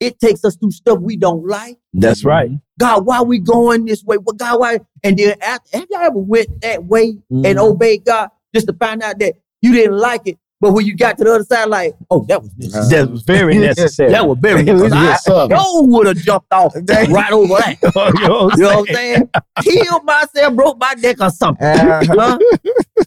it 0.00 0.20
takes 0.20 0.44
us 0.44 0.56
through 0.56 0.70
stuff 0.70 1.00
we 1.00 1.16
don't 1.16 1.46
like. 1.46 1.78
That's 1.92 2.24
right. 2.24 2.50
God, 2.78 3.04
why 3.04 3.20
we 3.22 3.38
going 3.40 3.84
this 3.84 4.04
way? 4.04 4.16
Well, 4.18 4.36
God, 4.36 4.60
why? 4.60 4.78
And 5.02 5.16
then 5.18 5.36
after, 5.42 5.76
have 5.78 5.88
y'all 5.90 6.02
ever 6.02 6.18
went 6.18 6.60
that 6.60 6.84
way 6.84 7.18
and 7.30 7.44
Mhm. 7.44 7.58
obeyed 7.58 8.04
God 8.04 8.28
just 8.54 8.68
to 8.68 8.72
find 8.74 9.02
out 9.02 9.18
that 9.18 9.34
you 9.60 9.72
didn't 9.72 9.98
like 9.98 10.22
it, 10.26 10.38
but 10.60 10.72
when 10.72 10.86
you 10.86 10.94
got 10.96 11.18
to 11.18 11.24
the 11.24 11.34
other 11.34 11.42
side, 11.44 11.64
like, 11.68 11.96
oh, 12.10 12.24
that 12.28 12.40
was 12.40 12.52
this. 12.54 12.72
Uh, 12.76 12.86
That 12.88 13.10
was 13.10 13.22
very 13.22 13.58
necessary. 13.58 14.12
that 14.12 14.28
was 14.28 14.38
very. 14.40 14.62
Yes, 14.66 15.26
I 15.26 15.48
sir. 15.48 15.48
sure 15.48 15.86
would 15.88 16.06
have 16.06 16.16
jumped 16.18 16.52
off 16.52 16.72
right 17.08 17.32
over 17.32 17.54
that. 17.58 17.78
you 17.82 18.28
know 18.28 18.44
what 18.44 18.52
I'm 18.52 18.58
You 18.58 18.62
know 18.62 18.76
what 18.76 18.78
I'm 18.90 18.94
saying? 18.94 19.30
saying? 19.64 19.82
Killed 19.84 20.04
myself, 20.04 20.54
broke 20.54 20.78
my 20.78 20.94
neck 20.98 21.16
or 21.20 21.30
something. 21.30 21.66
Uh, 21.66 22.04
Huh? 22.06 22.38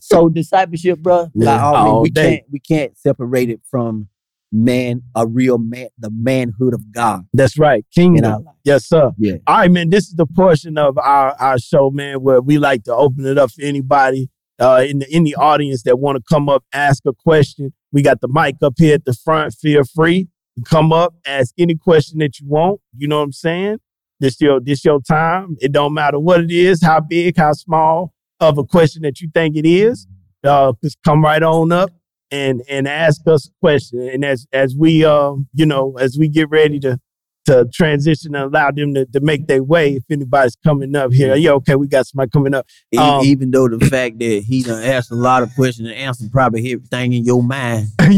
so 0.02 0.28
discipleship, 0.28 1.00
bro, 1.00 1.20
like 1.20 1.32
Yeah, 1.36 1.64
all, 1.66 1.76
all 1.76 2.02
we 2.02 2.10
day. 2.10 2.22
can't 2.38 2.44
we 2.52 2.60
can't 2.60 2.98
separate 2.98 3.50
it 3.50 3.62
from 3.70 4.10
man, 4.52 5.02
a 5.16 5.26
real 5.26 5.58
man, 5.58 5.88
the 5.97 6.12
manhood 6.12 6.74
of 6.74 6.91
God 6.91 7.24
That's 7.34 7.58
right. 7.58 7.86
Kingdom. 7.93 8.45
our. 8.45 8.54
Yes, 8.64 8.86
sir. 8.86 9.12
Yeah. 9.18 9.36
All 9.47 9.58
right, 9.58 9.72
man. 9.72 9.89
This 9.89 10.08
is 10.08 10.16
the 10.16 10.26
portion 10.26 10.78
of 10.78 10.97
our, 10.97 11.36
our 11.39 11.58
show, 11.58 11.89
man, 11.89 12.22
where 12.22 12.41
we 12.41 12.58
like 12.58 12.84
to 12.84 12.95
open 12.95 13.26
it 13.26 13.38
up 13.38 13.52
for 13.52 13.62
anybody 13.62 14.30
uh, 14.60 14.86
in 14.88 14.99
the 14.99 15.16
in 15.16 15.24
the 15.24 15.36
audience 15.36 15.84
that 15.84 15.99
want 15.99 16.18
to 16.18 16.24
come 16.30 16.47
up, 16.47 16.64
ask 16.72 17.04
a 17.06 17.14
question. 17.14 17.74
We 17.91 18.02
got 18.02 18.22
the 18.22 18.28
mic 18.28 18.58
up 18.62 18.74
here 18.78 18.93
at 18.93 19.06
the 19.06 19.14
front. 19.14 19.54
Feel 19.56 19.84
free 19.84 20.28
to 20.58 20.64
come 20.64 20.93
up, 20.93 21.16
ask 21.26 21.54
any 21.58 21.76
question 21.76 22.20
that 22.20 22.39
you 22.39 22.47
want. 22.47 22.80
You 22.95 23.08
know 23.08 23.18
what 23.18 23.24
I'm 23.24 23.32
saying? 23.32 23.78
This 24.20 24.39
your 24.39 24.60
this 24.60 24.86
your 24.86 25.02
time. 25.02 25.58
It 25.60 25.72
don't 25.72 25.93
matter 25.93 26.20
what 26.20 26.41
it 26.41 26.52
is, 26.52 26.84
how 26.84 26.99
big, 26.99 27.38
how 27.38 27.54
small 27.54 28.14
of 28.39 28.58
a 28.58 28.64
question 28.64 29.02
that 29.02 29.20
you 29.20 29.30
think 29.34 29.56
it 29.56 29.66
is. 29.66 30.08
Uh, 30.43 30.74
just 30.84 30.97
come 31.04 31.24
right 31.24 31.41
on 31.41 31.72
up 31.72 31.91
and 32.32 32.62
and 32.70 32.88
ask 32.88 33.22
us 33.28 33.48
a 33.48 33.52
question. 33.60 34.00
And 34.08 34.26
as 34.26 34.48
as 34.52 34.76
we 34.76 35.06
um 35.06 35.48
you 35.54 35.66
know 35.66 35.98
as 36.00 36.18
we 36.18 36.28
get 36.30 36.50
ready 36.50 36.80
to 36.82 37.00
to 37.46 37.68
transition 37.74 38.36
and 38.36 38.46
allow 38.46 38.72
them 38.72 38.94
to, 38.94 39.06
to 39.08 39.20
make 39.20 39.48
their 39.48 39.64
way. 39.64 39.96
If 39.96 40.04
anybody's 40.10 40.56
coming 40.64 40.96
up 40.96 41.12
here, 41.12 41.36
yeah, 41.36 41.52
okay, 41.52 41.76
we 41.76 41.88
got 41.88 42.08
somebody 42.08 42.30
coming 42.32 42.54
up. 42.54 42.66
Um, 42.98 43.26
even 43.26 43.52
though 43.52 43.68
the 43.68 43.86
fact 43.86 44.20
that 44.20 44.44
he 44.46 44.64
done 44.64 44.84
asked 44.84 45.12
a 45.12 45.16
lot 45.16 45.44
of 45.44 45.54
questions 45.56 45.90
and 45.90 45.98
answered 45.98 46.32
probably 46.32 46.72
everything 46.72 47.14
in 47.14 47.26
your 47.26 47.44
mind. 47.44 47.88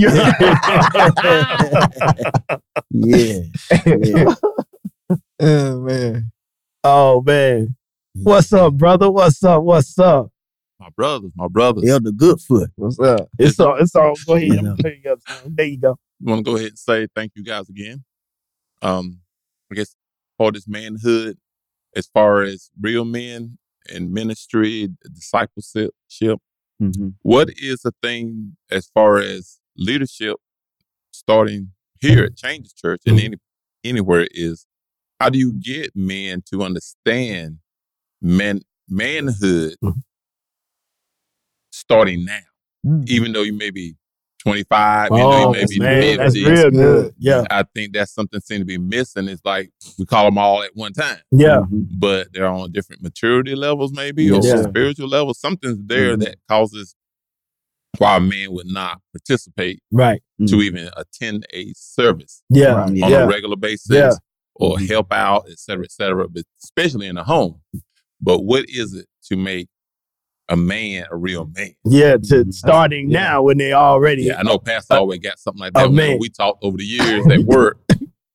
yeah. 2.89 3.39
yeah. 3.85 4.35
oh 5.39 5.79
man. 5.79 6.31
oh 6.83 7.21
man, 7.21 7.75
what's 8.15 8.51
up, 8.53 8.73
brother? 8.73 9.09
What's 9.11 9.43
up? 9.43 9.63
What's 9.63 9.97
up? 9.99 10.32
My 10.83 10.89
brothers, 10.97 11.31
my 11.37 11.47
brothers. 11.47 11.89
Elder 11.89 12.11
Goodfoot. 12.11 12.69
What's 12.75 12.99
up? 12.99 13.29
It's 13.39 13.57
all. 13.57 13.75
It's 13.77 13.95
all. 13.95 14.15
Go 14.27 14.33
ahead. 14.33 14.47
You 14.49 14.57
I'm 14.57 14.65
know. 14.65 14.75
gonna 14.75 14.95
you 15.01 15.11
up. 15.11 15.19
son. 15.25 15.37
There 15.55 15.65
you 15.65 15.77
go. 15.77 15.97
want 16.19 16.39
to 16.39 16.43
go 16.51 16.57
ahead 16.57 16.69
and 16.71 16.77
say 16.79 17.07
thank 17.15 17.31
you 17.35 17.43
guys 17.45 17.69
again. 17.69 18.03
Um, 18.81 19.19
I 19.71 19.75
guess 19.75 19.95
for 20.37 20.51
this 20.51 20.67
manhood, 20.67 21.37
as 21.95 22.07
far 22.07 22.41
as 22.41 22.69
real 22.81 23.05
men 23.05 23.59
and 23.89 24.11
ministry, 24.11 24.89
discipleship, 25.13 25.91
Mm-hmm. 26.81 27.09
what 27.21 27.49
is 27.55 27.81
the 27.83 27.93
thing 28.01 28.57
as 28.69 28.89
far 28.93 29.19
as 29.19 29.59
leadership 29.77 30.35
starting 31.11 31.69
here 32.01 32.25
at 32.25 32.35
Changers 32.35 32.73
Church 32.73 33.03
and 33.05 33.19
any 33.21 33.37
anywhere 33.85 34.27
is 34.31 34.65
how 35.21 35.29
do 35.29 35.37
you 35.37 35.53
get 35.53 35.95
men 35.95 36.41
to 36.51 36.61
understand 36.63 37.59
man 38.21 38.61
manhood 38.89 39.75
Mhm. 39.81 40.01
Starting 41.87 42.25
now, 42.25 42.39
Mm. 42.85 43.07
even 43.07 43.31
though 43.31 43.43
you 43.43 43.53
may 43.53 43.69
be 43.69 43.95
25, 44.41 45.09
you 45.11 45.17
know, 45.17 45.23
Oh 45.31 45.53
you 45.55 45.59
may 45.61 45.65
be 45.65 45.79
man, 45.79 46.17
that's 46.17 46.35
real 46.35 46.45
good. 46.45 46.73
good. 46.73 47.15
Yeah, 47.17 47.43
I 47.49 47.63
think 47.73 47.93
that's 47.93 48.13
something 48.13 48.41
seems 48.41 48.59
to 48.61 48.65
be 48.65 48.77
missing. 48.77 49.29
It's 49.29 49.41
like 49.45 49.71
we 49.97 50.05
call 50.05 50.25
them 50.25 50.37
all 50.37 50.61
at 50.63 50.71
one 50.75 50.91
time, 50.91 51.19
yeah, 51.31 51.59
Mm-hmm. 51.61 51.83
but 51.97 52.27
they're 52.33 52.45
on 52.47 52.71
different 52.73 53.01
maturity 53.03 53.55
levels, 53.55 53.93
maybe, 53.93 54.29
or 54.31 54.41
Yeah. 54.43 54.63
spiritual 54.63 55.07
levels. 55.07 55.39
Something's 55.39 55.79
there 55.85 56.17
Mhm. 56.17 56.21
that 56.25 56.35
causes 56.49 56.93
why 57.99 58.17
a 58.17 58.19
man 58.19 58.51
would 58.51 58.67
not 58.67 58.99
participate 59.13 59.79
right. 59.91 60.21
to 60.47 60.55
even 60.61 60.89
attend 60.97 61.45
a 61.53 61.71
service 61.75 62.43
Yeah, 62.49 62.73
Right. 62.73 62.89
on 62.89 62.95
yeah, 62.97 63.23
a 63.23 63.27
regular 63.27 63.55
basis 63.55 63.89
Yeah. 63.95 64.11
or 64.55 64.77
Mhm. 64.77 64.89
help 64.89 65.13
out, 65.13 65.45
et 65.49 65.59
cetera, 65.59 65.85
et 65.85 65.91
cetera, 65.91 66.27
but 66.27 66.43
especially 66.63 67.07
in 67.07 67.15
the 67.15 67.23
home. 67.23 67.61
But 68.19 68.39
what 68.41 68.65
is 68.67 68.93
it 68.93 69.05
to 69.29 69.37
make 69.37 69.69
a 70.49 70.57
man 70.57 71.05
a 71.09 71.15
real 71.15 71.49
man? 71.55 71.73
yeah. 71.85 72.13
To 72.17 72.45
Mhm. 72.45 72.53
starting 72.53 73.09
Yeah. 73.09 73.23
now 73.23 73.43
when 73.43 73.57
they 73.57 73.73
already. 73.73 74.23
Yeah, 74.23 74.39
I 74.39 74.43
know 74.43 74.57
Pastor 74.59 74.95
always 74.95 75.19
got 75.19 75.39
something 75.39 75.59
like 75.61 75.73
that. 75.73 75.87
a 75.87 75.89
man. 75.89 76.17
We 76.19 76.29
talked 76.29 76.63
over 76.63 76.77
the 76.77 76.83
years 76.83 77.25
at 77.31 77.39
work, 77.43 77.79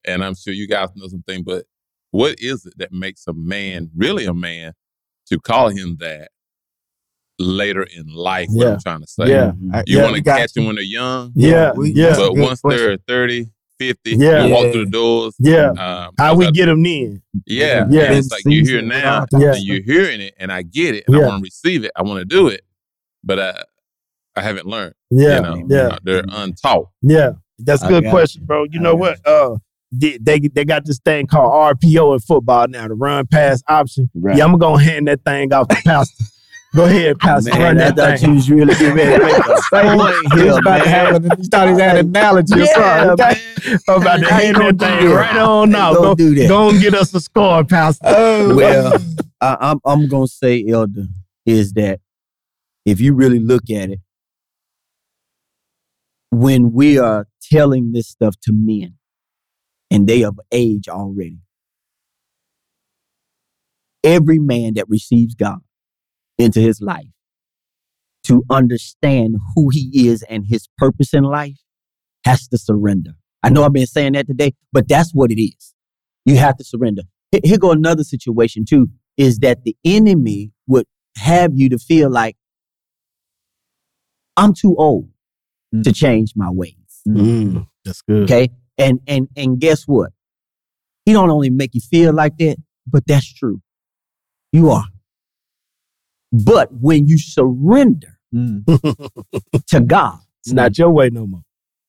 and 0.07 0.25
I'm 0.25 0.35
sure 0.35 0.53
you 0.55 0.67
guys 0.67 0.89
know 0.97 1.07
something. 1.09 1.43
But 1.45 1.65
what 2.11 2.37
is 2.41 2.65
it 2.67 2.75
that 2.79 2.93
makes 2.93 3.27
a 3.27 3.33
man 3.35 3.91
really 3.97 4.25
a 4.25 4.33
man 4.35 4.73
to 5.27 5.39
call 5.39 5.69
him 5.69 5.97
that 6.01 6.31
later 7.39 7.83
in 7.83 8.07
life? 8.09 8.49
What 8.51 8.67
Yeah. 8.67 8.73
I'm 8.75 8.81
trying 8.81 9.01
to 9.01 9.07
say. 9.07 9.29
Yeah. 9.29 9.53
You 9.87 9.99
Yeah, 9.99 10.03
want 10.05 10.17
to 10.17 10.23
catch 10.23 10.53
you. 10.57 10.63
them 10.63 10.67
when 10.67 10.77
they're 10.77 10.85
young, 10.85 11.33
Yeah, 11.35 11.73
we- 11.73 11.93
yeah, 11.93 12.17
but 12.17 12.35
once 12.37 12.61
question. 12.63 12.87
they're 12.87 12.97
30, 13.07 13.47
50, 13.79 14.11
Yeah. 14.17 14.45
you 14.47 14.53
walk 14.55 14.73
through 14.73 14.85
the 14.87 14.91
doors. 14.91 15.35
yeah. 15.39 15.71
Um, 15.71 16.15
How 16.19 16.35
we 16.35 16.47
got- 16.47 16.55
get 16.55 16.67
them 16.67 16.85
in? 16.87 17.23
yeah, 17.47 17.87
Yeah. 17.91 18.03
and 18.05 18.15
it's 18.17 18.31
like 18.31 18.45
you 18.45 18.65
hear 18.65 18.81
Season, 18.81 18.89
now, 18.89 19.27
Yeah. 19.33 19.55
and 19.55 19.63
you're 19.65 19.83
hearing 19.83 20.21
it, 20.21 20.35
and 20.39 20.51
I 20.53 20.63
get 20.63 20.95
it, 20.95 21.05
and 21.07 21.17
Yeah. 21.17 21.23
I 21.23 21.29
want 21.29 21.39
to 21.41 21.47
receive 21.47 21.85
it, 21.85 21.93
I 21.97 22.03
want 22.03 22.19
to 22.21 22.25
do 22.25 22.49
it, 22.49 22.63
but 23.25 23.39
uh, 23.39 23.53
I 24.37 24.43
haven't 24.43 24.67
learned. 24.67 24.95
Yeah, 25.11 25.37
you 25.37 25.43
know, 25.43 25.67
yeah. 25.69 25.87
Uh, 25.89 25.99
they're 26.05 26.25
untaught. 26.29 26.89
Yeah, 27.03 27.31
that's 27.59 27.83
a 27.83 27.89
good 27.89 28.05
got 28.05 28.11
question, 28.11 28.45
bro. 28.45 28.65
You 28.65 28.81
I 28.81 28.83
know 28.83 28.93
got 28.93 28.99
what? 29.01 29.27
Uh, 29.27 29.57
they, 29.91 30.19
they 30.21 30.39
they 30.41 30.65
got 30.67 30.85
this 30.85 30.99
thing 31.03 31.27
called 31.27 31.51
RPO 31.81 32.13
in 32.13 32.19
football 32.21 32.69
now, 32.69 32.87
the 32.89 32.95
run 32.95 33.27
pass 33.27 33.63
option. 33.69 34.11
Right. 34.15 34.37
Yeah, 34.37 34.45
I'm 34.45 34.59
gonna 34.59 34.83
hand 34.83 35.09
that 35.09 35.25
thing 35.25 35.53
off 35.53 35.69
to 35.69 35.77
pastor. 35.85 36.25
Go 36.77 36.85
ahead, 36.85 37.19
Pastor. 37.19 37.51
Man, 37.51 37.63
run 37.63 37.77
I 37.79 37.81
that 37.81 37.97
thought 37.97 38.21
thing. 38.21 38.29
you 38.31 38.35
was 38.37 38.51
really 38.51 38.75
getting 38.75 38.95
ready 38.95 39.19
to 39.19 39.25
make 39.25 39.39
a 39.47 39.63
point 39.97 40.33
He 40.33 40.39
here, 40.39 40.47
was 40.47 40.59
about 40.59 40.79
to 40.85 40.89
have 40.91 41.23
man. 41.23 41.39
he 41.41 41.49
thought 41.49 41.69
he 41.69 41.75
had 41.81 41.97
an 41.97 42.07
analogy 42.09 42.55
or 42.61 42.67
Yeah, 42.67 43.15
something. 43.17 43.27
man. 43.27 43.81
I'm 43.89 44.03
about 44.03 44.21
to 44.21 44.33
hand 44.33 44.57
that 44.59 44.79
thing 44.79 45.09
right 45.11 45.37
on 45.37 45.75
out. 45.75 45.95
Go, 45.95 46.15
do 46.15 46.35
that? 46.35 46.49
go 46.49 46.69
and 46.71 46.81
get 46.81 46.95
us 46.95 47.15
a 47.15 47.21
score, 47.21 47.65
Pastor. 47.65 48.07
Oh, 48.17 48.55
Well, 48.57 49.01
I, 49.41 49.57
I'm 49.61 49.81
I'm 49.85 50.09
gonna 50.09 50.27
say, 50.27 50.65
Elder, 50.69 51.07
is 51.47 51.73
that 51.73 52.01
if 52.85 53.01
you 53.01 53.15
really 53.15 53.39
look 53.41 53.71
at 53.71 53.91
it, 53.91 54.01
when 56.31 56.73
we 56.73 56.99
are 56.99 57.27
telling 57.51 57.93
this 57.93 58.09
stuff 58.09 58.35
to 58.43 58.53
men, 58.53 58.95
and 59.91 60.07
they 60.07 60.23
of 60.23 60.39
age 60.53 60.89
already, 60.89 61.39
every 64.05 64.39
man 64.39 64.75
that 64.75 64.89
receives 64.89 65.35
God 65.35 65.61
into 66.39 66.61
his 66.61 66.81
life 66.81 67.09
to 68.25 68.45
understand 68.51 69.37
who 69.55 69.69
he 69.71 70.09
is 70.09 70.23
and 70.25 70.45
his 70.49 70.69
purpose 70.79 71.15
in 71.15 71.25
life 71.25 71.59
has 72.25 72.47
to 72.49 72.59
surrender. 72.59 73.13
I 73.43 73.51
know 73.51 73.65
I've 73.65 73.73
been 73.73 73.87
saying 73.87 74.13
that 74.15 74.27
today, 74.27 74.53
but 74.73 74.89
that's 74.89 75.13
what 75.13 75.31
it 75.31 75.41
is. 75.41 75.75
You 76.27 76.37
have 76.37 76.57
to 76.59 76.65
surrender. 76.65 77.03
Here- 77.45 77.59
go 77.59 77.71
another 77.73 78.05
situation 78.05 78.65
too, 78.69 78.89
is 79.17 79.39
that 79.39 79.65
the 79.65 79.77
enemy 79.85 80.53
would 80.67 80.87
have 81.17 81.53
you 81.55 81.69
to 81.71 81.79
feel 81.79 82.11
like 82.11 82.37
I'm 84.37 84.55
too 84.55 84.75
old 84.77 85.09
Mm. 85.75 85.83
to 85.85 85.93
change 85.93 86.33
my 86.35 86.51
ways. 86.51 87.03
Mm, 87.07 87.67
that's 87.85 88.01
good. 88.03 88.23
Okay. 88.25 88.49
And 88.79 89.01
and 89.07 89.29
and 89.37 89.59
guess 89.61 89.85
what? 89.85 90.13
He 91.05 91.13
don't 91.13 91.29
only 91.31 91.51
make 91.51 91.75
you 91.75 91.81
feel 91.83 92.15
like 92.15 92.39
that, 92.39 92.57
but 92.87 93.07
that's 93.07 93.31
true. 93.33 93.61
You 94.53 94.71
are. 94.71 94.87
But 96.33 96.73
when 96.73 97.07
you 97.07 97.19
surrender 97.19 98.19
Mm. 98.35 98.65
to 99.69 99.81
God, 99.81 100.19
It's 100.45 100.53
not 100.53 100.77
your 100.79 100.91
way 100.91 101.09
no 101.11 101.27
more. 101.27 101.43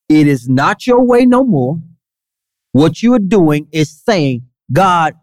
it 0.08 0.26
is 0.28 0.48
not 0.48 0.88
your 0.88 1.04
way 1.04 1.26
no 1.26 1.44
more. 1.44 1.82
What 2.72 3.04
you 3.04 3.14
are 3.14 3.20
doing 3.20 3.68
is 3.72 3.90
saying, 3.92 4.48
God 4.72 5.16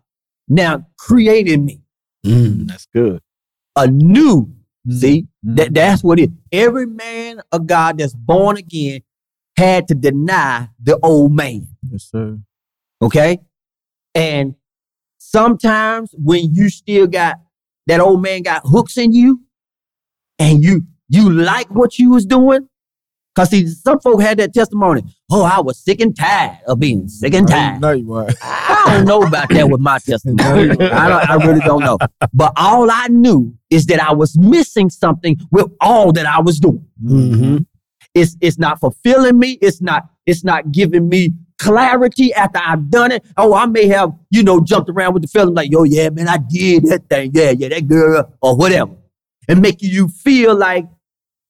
now 0.48 0.86
created 0.98 1.62
me 1.62 1.82
Mm, 2.24 2.66
that's 2.68 2.86
good. 2.92 3.22
anew. 3.76 4.52
Mm. 4.86 5.00
See, 5.00 5.26
Mm. 5.44 5.56
that, 5.56 5.74
that's 5.74 6.04
what 6.04 6.18
it 6.18 6.30
Every 6.52 6.86
man 6.86 7.40
of 7.52 7.66
God 7.66 7.98
that's 7.98 8.14
born 8.14 8.56
again 8.58 9.00
had 9.56 9.88
to 9.88 9.94
deny 9.94 10.68
the 10.82 10.98
old 11.02 11.32
man. 11.34 11.68
Yes, 11.90 12.04
sir. 12.10 12.38
Okay. 13.00 13.38
And 14.14 14.54
sometimes 15.18 16.14
when 16.18 16.54
you 16.54 16.68
still 16.68 17.06
got 17.06 17.36
that 17.86 18.00
old 18.00 18.22
man 18.22 18.42
got 18.42 18.62
hooks 18.64 18.96
in 18.96 19.12
you 19.12 19.40
and 20.38 20.62
you 20.62 20.82
you 21.08 21.30
like 21.30 21.70
what 21.70 21.98
you 21.98 22.10
was 22.10 22.26
doing. 22.26 22.68
Cause 23.34 23.50
see, 23.50 23.66
some 23.66 24.00
folk 24.00 24.22
had 24.22 24.38
that 24.38 24.54
testimony. 24.54 25.02
Oh, 25.30 25.42
I 25.44 25.60
was 25.60 25.78
sick 25.78 26.00
and 26.00 26.16
tired 26.16 26.58
of 26.66 26.80
being 26.80 27.06
sick 27.06 27.34
and 27.34 27.46
tired. 27.46 27.82
No, 27.82 27.92
you 27.92 28.06
weren't. 28.06 28.34
I 28.42 28.94
don't 28.96 29.04
know 29.04 29.22
about 29.22 29.50
that 29.50 29.68
with 29.68 29.80
my 29.80 29.98
testimony. 30.04 30.70
I, 30.70 31.08
don't, 31.08 31.30
I 31.30 31.34
really 31.46 31.60
don't 31.60 31.80
know. 31.80 31.98
But 32.32 32.54
all 32.56 32.90
I 32.90 33.08
knew 33.08 33.54
is 33.68 33.84
that 33.86 34.00
I 34.00 34.14
was 34.14 34.38
missing 34.38 34.88
something 34.88 35.38
with 35.50 35.66
all 35.82 36.12
that 36.12 36.24
I 36.24 36.40
was 36.40 36.58
doing. 36.58 36.86
Mm-hmm. 37.04 37.58
It's 38.14 38.38
it's 38.40 38.58
not 38.58 38.80
fulfilling 38.80 39.38
me. 39.38 39.58
It's 39.60 39.82
not 39.82 40.08
it's 40.24 40.42
not 40.42 40.72
giving 40.72 41.10
me 41.10 41.34
clarity 41.58 42.32
after 42.34 42.60
I've 42.62 42.90
done 42.90 43.12
it. 43.12 43.24
Oh, 43.36 43.54
I 43.54 43.66
may 43.66 43.86
have 43.88 44.12
you 44.30 44.42
know 44.42 44.60
jumped 44.60 44.90
around 44.90 45.14
with 45.14 45.22
the 45.22 45.28
feeling 45.28 45.54
like, 45.54 45.70
yo, 45.70 45.82
yeah, 45.84 46.10
man, 46.10 46.28
I 46.28 46.38
did 46.38 46.84
that 46.84 47.08
thing. 47.08 47.30
Yeah, 47.34 47.50
yeah, 47.50 47.68
that 47.68 47.86
girl 47.86 48.32
or 48.42 48.56
whatever, 48.56 48.92
and 49.48 49.60
making 49.60 49.90
you 49.90 50.08
feel 50.08 50.54
like 50.56 50.86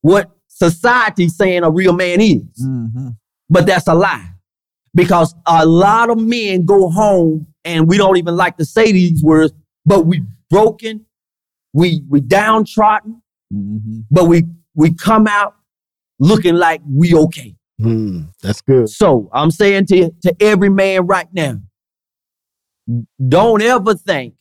what 0.03 0.31
society's 0.49 1.37
saying 1.37 1.63
a 1.65 1.71
real 1.71 1.93
man 1.93 2.21
is. 2.21 2.43
Mm-hmm. 2.65 3.09
But 3.51 3.67
that's 3.67 3.87
a 3.89 3.95
lie. 3.95 4.31
Because 4.95 5.35
a 5.47 5.67
lot 5.67 6.09
of 6.09 6.19
men 6.19 6.65
go 6.65 6.89
home 6.89 7.47
and 7.65 7.87
we 7.87 7.99
don't 7.99 8.17
even 8.17 8.35
like 8.35 8.57
to 8.57 8.65
say 8.65 8.93
these 8.93 9.23
words, 9.23 9.53
but 9.85 10.07
we 10.07 10.23
broken, 10.49 11.05
we 11.73 12.03
we 12.09 12.21
downtrodden, 12.21 13.23
Mm-hmm. 13.55 14.01
but 14.11 14.25
we 14.25 14.43
we 14.75 14.93
come 14.93 15.29
out 15.29 15.55
looking 16.19 16.57
like 16.57 16.81
we 16.89 17.15
okay. 17.15 17.55
Mm, 17.81 18.33
that's 18.43 18.61
good. 18.62 18.89
So 18.89 19.29
I'm 19.33 19.51
saying 19.51 19.87
to, 19.87 20.11
to 20.22 20.35
every 20.41 20.70
man 20.70 21.07
right 21.07 21.29
now, 21.33 21.61
don't 23.29 23.61
ever 23.62 23.95
think 23.95 24.35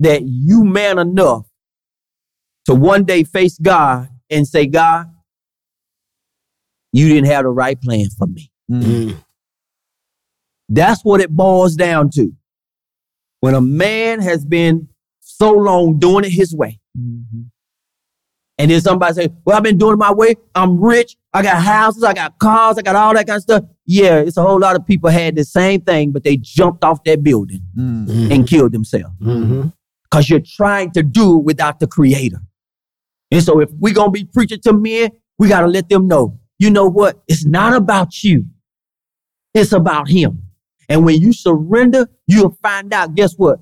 that 0.00 0.22
you 0.24 0.64
man 0.64 0.98
enough 0.98 1.46
to 2.66 2.74
one 2.74 3.04
day 3.04 3.24
face 3.24 3.58
God 3.58 4.08
and 4.30 4.46
say, 4.46 4.66
God, 4.66 5.06
you 6.92 7.08
didn't 7.08 7.30
have 7.30 7.44
the 7.44 7.48
right 7.50 7.80
plan 7.80 8.06
for 8.18 8.26
me. 8.26 8.50
Mm, 8.70 9.16
That's 10.68 11.02
what 11.04 11.20
it 11.20 11.30
boils 11.30 11.74
down 11.76 12.10
to. 12.10 12.32
When 13.40 13.54
a 13.54 13.60
man 13.60 14.20
has 14.20 14.44
been 14.44 14.88
so 15.20 15.52
long 15.52 15.98
doing 15.98 16.24
it 16.24 16.32
his 16.32 16.54
way, 16.54 16.78
Mm-hmm. 16.98 17.41
And 18.58 18.70
then 18.70 18.80
somebody 18.80 19.14
say, 19.14 19.28
Well, 19.44 19.56
I've 19.56 19.62
been 19.62 19.78
doing 19.78 19.94
it 19.94 19.98
my 19.98 20.12
way. 20.12 20.34
I'm 20.54 20.80
rich. 20.80 21.16
I 21.32 21.42
got 21.42 21.62
houses. 21.62 22.04
I 22.04 22.12
got 22.12 22.38
cars. 22.38 22.76
I 22.78 22.82
got 22.82 22.94
all 22.94 23.14
that 23.14 23.26
kind 23.26 23.36
of 23.36 23.42
stuff. 23.42 23.64
Yeah, 23.86 24.18
it's 24.18 24.36
a 24.36 24.42
whole 24.42 24.60
lot 24.60 24.76
of 24.76 24.86
people 24.86 25.10
had 25.10 25.34
the 25.34 25.44
same 25.44 25.80
thing, 25.80 26.12
but 26.12 26.24
they 26.24 26.36
jumped 26.36 26.84
off 26.84 27.02
that 27.04 27.22
building 27.22 27.62
Mm-hmm. 27.76 28.10
mm, 28.10 28.34
and 28.34 28.48
killed 28.48 28.72
themselves 28.72 29.14
mm-hmm. 29.20 29.68
because 30.04 30.28
you're 30.28 30.42
trying 30.44 30.90
to 30.92 31.02
do 31.02 31.38
without 31.38 31.80
the 31.80 31.86
creator. 31.86 32.38
And 33.30 33.42
so 33.42 33.60
if 33.60 33.70
we're 33.72 33.94
going 33.94 34.08
to 34.08 34.12
be 34.12 34.24
preaching 34.24 34.60
to 34.60 34.72
men, 34.74 35.10
we 35.38 35.48
got 35.48 35.62
to 35.62 35.66
let 35.66 35.88
them 35.88 36.06
know, 36.06 36.38
you 36.58 36.70
know 36.70 36.86
what? 36.86 37.22
It's 37.28 37.46
not 37.46 37.72
about 37.74 38.22
you. 38.22 38.44
It's 39.54 39.72
about 39.72 40.08
him. 40.08 40.42
And 40.88 41.04
when 41.04 41.20
you 41.20 41.32
surrender, 41.32 42.06
you'll 42.26 42.56
find 42.62 42.92
out, 42.92 43.14
guess 43.14 43.34
what? 43.34 43.60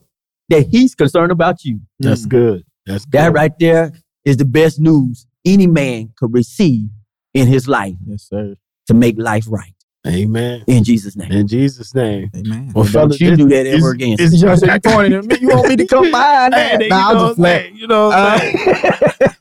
That 0.49 0.67
he's 0.67 0.97
concerned 0.97 1.31
about 1.31 1.65
you. 1.65 1.81
That's 2.01 2.27
good. 2.27 2.65
That's 2.85 3.05
good. 3.05 3.13
That 3.13 3.33
right 3.33 3.57
there 3.61 3.93
is 4.25 4.37
the 4.37 4.45
best 4.45 4.79
news 4.81 5.27
any 5.45 5.67
man 5.67 6.13
could 6.17 6.33
receive 6.33 6.89
in 7.35 7.47
his 7.47 7.67
life 7.69 7.95
Yes, 8.07 8.25
sir. 8.29 8.57
to 8.87 8.95
make 8.95 9.19
life 9.19 9.45
right. 9.49 9.73
Amen. 10.07 10.65
In 10.67 10.83
Jesus' 10.83 11.15
name. 11.15 11.31
In 11.31 11.47
Jesus' 11.47 11.95
name. 11.95 12.31
Amen. 12.35 12.73
Well, 12.75 12.85
Don't 12.85 12.93
fellas, 12.93 13.21
you 13.21 13.31
this- 13.31 13.39
do 13.39 13.49
that 13.51 13.67
ever 13.67 13.91
again. 13.91 14.17
this- 14.17 14.33
You 14.41 14.49
you 14.49 14.81
pointing 14.81 15.13
at 15.13 15.25
me. 15.27 15.37
You 15.41 15.49
want 15.49 15.69
me 15.69 15.77
to 15.77 15.87
come 15.87 16.11
by? 16.11 16.45
Hey, 16.45 16.49
that? 16.51 16.83
you 16.83 16.89
Nah, 16.89 16.97
know 16.97 17.09
I'm 17.11 17.17
what 17.17 17.29
just 17.29 17.39
I'm 17.39 17.45
saying? 17.45 17.77
You 17.77 17.87
know 17.87 18.09
what 18.09 18.17
I'm 18.19 18.35
uh, 18.35 18.39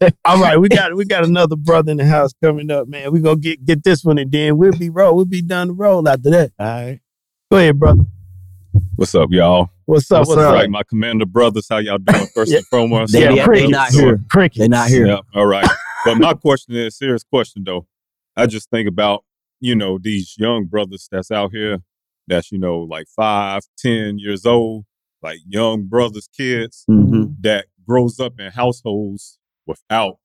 saying? 0.02 0.14
All 0.26 0.42
right, 0.42 0.58
we 0.60 0.68
got 0.68 0.96
we 0.96 1.06
got 1.06 1.24
another 1.24 1.56
brother 1.56 1.92
in 1.92 1.98
the 1.98 2.06
house 2.06 2.32
coming 2.44 2.70
up, 2.72 2.90
man. 2.90 3.12
We're 3.14 3.22
gonna 3.22 3.38
get 3.38 3.64
get 3.64 3.84
this 3.86 4.04
one 4.04 4.18
and 4.18 4.30
then 4.32 4.58
we'll 4.58 4.74
be 4.74 4.90
roll. 4.90 5.16
We'll 5.16 5.24
be 5.26 5.42
done 5.42 5.70
the 5.70 5.74
roll 5.76 6.08
after 6.10 6.30
that. 6.32 6.52
All 6.60 6.66
right. 6.68 7.00
Go 7.50 7.58
ahead, 7.58 7.80
brother. 7.80 8.04
What's 8.98 9.16
up, 9.16 9.30
y'all? 9.32 9.70
What's 9.90 10.12
up? 10.12 10.20
What's 10.20 10.30
What's, 10.30 10.42
up? 10.42 10.48
up? 10.50 10.54
Right, 10.54 10.70
my 10.70 10.84
commander 10.84 11.26
brothers, 11.26 11.66
how 11.68 11.78
y'all 11.80 11.98
doing? 11.98 12.28
First 12.36 12.52
Yeah. 12.52 12.58
and 12.58 12.68
foremost. 12.68 13.12
They- 13.12 13.22
Yeah, 13.22 13.30
they- 13.30 13.36
they 13.38 13.44
crickets. 13.44 13.72
not 13.72 13.90
here. 13.92 14.20
Crickets. 14.30 14.60
They're 14.60 14.70
not 14.70 14.90
here. 14.90 15.08
Yeah, 15.08 15.22
all 15.34 15.48
right. 15.48 15.66
But 16.06 16.18
my 16.20 16.34
question 16.36 16.76
is 16.76 16.96
serious 16.98 17.24
question 17.24 17.64
though. 17.66 17.86
I 18.38 18.46
just 18.46 18.70
think 18.70 18.88
about, 18.88 19.26
you 19.60 19.76
know, 19.76 19.98
these 20.02 20.36
young 20.38 20.66
brothers 20.66 21.10
that's 21.12 21.30
out 21.32 21.52
here 21.52 21.80
that's, 22.28 22.52
you 22.52 22.60
know, 22.60 22.80
like 22.82 23.08
five, 23.14 23.64
ten 23.78 24.18
years 24.20 24.46
old, 24.46 24.86
like 25.24 25.40
young 25.46 25.88
brothers, 25.88 26.30
kids 26.38 26.86
Mhm. 26.90 27.36
that 27.42 27.66
grows 27.86 28.20
up 28.20 28.40
in 28.40 28.52
households 28.52 29.40
without 29.66 30.20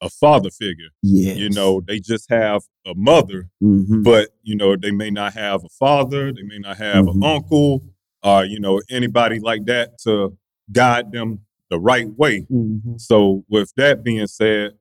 a 0.00 0.08
father 0.10 0.50
figure. 0.50 0.88
Yes. 1.02 1.36
You 1.36 1.50
know, 1.50 1.82
they 1.86 2.00
just 2.00 2.28
have 2.30 2.62
a 2.86 2.94
mother, 2.96 3.48
Mhm. 3.62 4.02
but 4.02 4.30
you 4.42 4.56
know, 4.56 4.74
they 4.74 4.90
may 4.90 5.10
not 5.10 5.34
have 5.34 5.64
a 5.64 5.68
father, 5.68 6.32
they 6.32 6.42
may 6.42 6.58
not 6.58 6.78
have 6.78 7.04
Mhm. 7.04 7.14
an 7.16 7.22
uncle, 7.24 7.84
or 8.26 8.44
you 8.44 8.58
know, 8.58 8.82
anybody 8.90 9.38
like 9.38 9.64
that 9.66 9.98
to 10.00 10.36
guide 10.72 11.12
them 11.12 11.40
the 11.70 11.78
right 11.78 12.08
way. 12.16 12.46
Mhm. 12.50 13.00
So 13.00 13.44
with 13.48 13.72
that 13.76 14.02
being 14.02 14.26
said, 14.26 14.72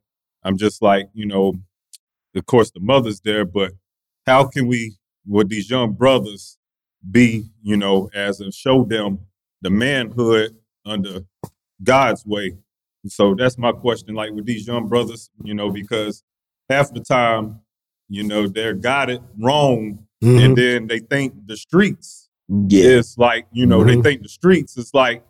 I'm 0.44 0.58
just 0.58 0.82
like, 0.82 1.10
you 1.14 1.26
know, 1.28 1.54
of 2.36 2.46
course 2.46 2.72
the 2.72 2.80
mother's 2.80 3.22
there, 3.22 3.46
but 3.46 3.72
how 4.26 4.46
can 4.48 4.68
we 4.68 4.98
with 5.28 5.50
these 5.50 5.70
young 5.70 5.94
brothers 5.94 6.58
be, 7.10 7.46
you 7.62 7.78
know, 7.78 8.10
as 8.14 8.40
and 8.40 8.54
show 8.54 8.84
them 8.84 9.20
the 9.62 9.70
manhood 9.70 10.56
under 10.86 11.22
God's 11.84 12.26
way? 12.26 12.58
And 13.04 13.12
so 13.12 13.36
that's 13.36 13.58
my 13.58 13.72
question, 13.72 14.16
like 14.16 14.32
with 14.32 14.46
these 14.46 14.66
young 14.68 14.88
brothers, 14.88 15.30
you 15.44 15.54
know, 15.54 15.70
because 15.70 16.24
half 16.70 16.92
the 16.94 17.00
time, 17.00 17.60
you 18.10 18.24
know, 18.24 18.48
they're 18.48 18.74
guided 18.74 19.22
wrong 19.40 20.00
Mhm. 20.24 20.46
and 20.46 20.58
then 20.58 20.88
they 20.88 21.00
think 21.00 21.34
the 21.48 21.58
streets 21.58 22.25
Yeah. 22.48 23.00
it's 23.00 23.18
like 23.18 23.48
you 23.52 23.66
know 23.66 23.84
they 23.84 23.96
Mhm. 23.96 24.04
think 24.04 24.22
the 24.24 24.30
streets 24.30 24.78
is 24.78 24.92
like 24.94 25.24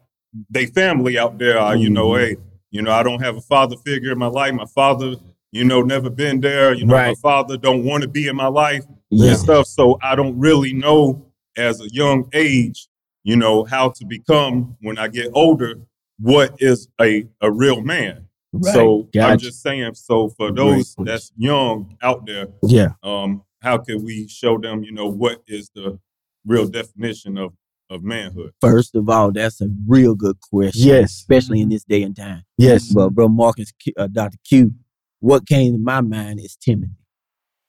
they 0.50 0.66
family 0.66 1.18
out 1.18 1.38
there 1.38 1.58
are 1.58 1.76
you 1.76 1.90
know 1.90 2.16
hey 2.16 2.36
you 2.72 2.82
know 2.82 2.92
i 2.92 3.04
don't 3.04 3.22
have 3.22 3.38
a 3.38 3.42
father 3.42 3.78
figure 3.86 4.12
in 4.12 4.18
my 4.18 4.28
life 4.28 4.54
my 4.54 4.66
father 4.66 5.16
you 5.54 5.64
know 5.64 5.82
never 5.82 6.10
been 6.10 6.42
there 6.42 6.74
you 6.74 6.86
know 6.86 6.96
my 6.96 7.16
father 7.22 7.56
don't 7.58 7.86
want 7.86 8.02
to 8.04 8.10
be 8.10 8.28
in 8.28 8.36
my 8.36 8.48
life 8.48 8.84
Yeah. 9.12 9.30
and 9.30 9.38
stuff 9.40 9.66
so 9.68 9.98
i 10.04 10.14
don't 10.16 10.38
really 10.38 10.74
know 10.74 11.26
as 11.58 11.80
a 11.80 11.88
young 11.94 12.28
age 12.34 12.88
you 13.24 13.38
know 13.38 13.64
how 13.64 13.90
to 13.92 14.06
become 14.06 14.76
when 14.82 14.98
i 14.98 15.08
get 15.08 15.30
older 15.34 15.76
what 16.20 16.56
is 16.60 16.90
a 17.00 17.26
a 17.42 17.50
real 17.50 17.82
man 17.82 18.28
So 18.74 19.10
I'm 19.20 19.38
just 19.38 19.62
saying. 19.62 19.96
So 19.96 20.30
for 20.30 20.50
those 20.52 20.96
that's 21.00 21.32
young 21.36 21.98
out 22.02 22.26
there, 22.26 22.48
Yeah. 22.64 22.92
um, 23.04 23.44
how 23.62 23.78
can 23.80 24.02
we 24.06 24.30
show 24.30 24.58
them, 24.58 24.82
you 24.82 24.94
know, 24.94 25.10
what 25.10 25.42
is 25.46 25.70
the 25.76 26.00
real 26.46 26.68
definition 26.68 27.38
of 27.38 27.54
of 27.90 28.04
manhood? 28.04 28.52
First 28.62 28.96
of 28.96 29.08
all, 29.10 29.32
that's 29.32 29.62
a 29.62 29.68
real 29.88 30.16
good 30.16 30.38
question. 30.42 30.88
Yes. 30.88 31.12
Especially 31.12 31.62
in 31.62 31.70
this 31.70 31.84
day 31.84 32.02
and 32.02 32.16
time. 32.16 32.44
Yes. 32.58 32.92
But 32.92 33.10
bro 33.12 33.28
Marcus, 33.28 33.72
uh, 33.98 34.08
Dr. 34.08 34.38
Q, 34.48 34.74
what 35.20 35.46
came 35.48 35.74
to 35.74 35.80
my 35.80 36.02
mind 36.02 36.40
is 36.40 36.56
Timothy. 36.56 36.94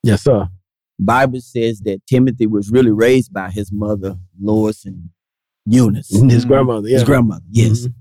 Yes, 0.03 0.23
sir. 0.23 0.49
Bible 0.99 1.41
says 1.43 1.81
that 1.81 2.01
Timothy 2.07 2.47
was 2.47 2.71
really 2.71 2.91
raised 2.93 3.33
by 3.33 3.51
his 3.51 3.71
mother, 3.71 4.17
Lois 4.41 4.87
and 4.87 5.11
Eunice, 5.67 6.09
His 6.09 6.45
Mhm. 6.45 6.49
grandmother. 6.49 6.89
Yeah. 6.89 6.95
his 6.95 7.05
grandmother. 7.05 7.45
Yes. 7.51 7.87
Mhm. 7.87 7.95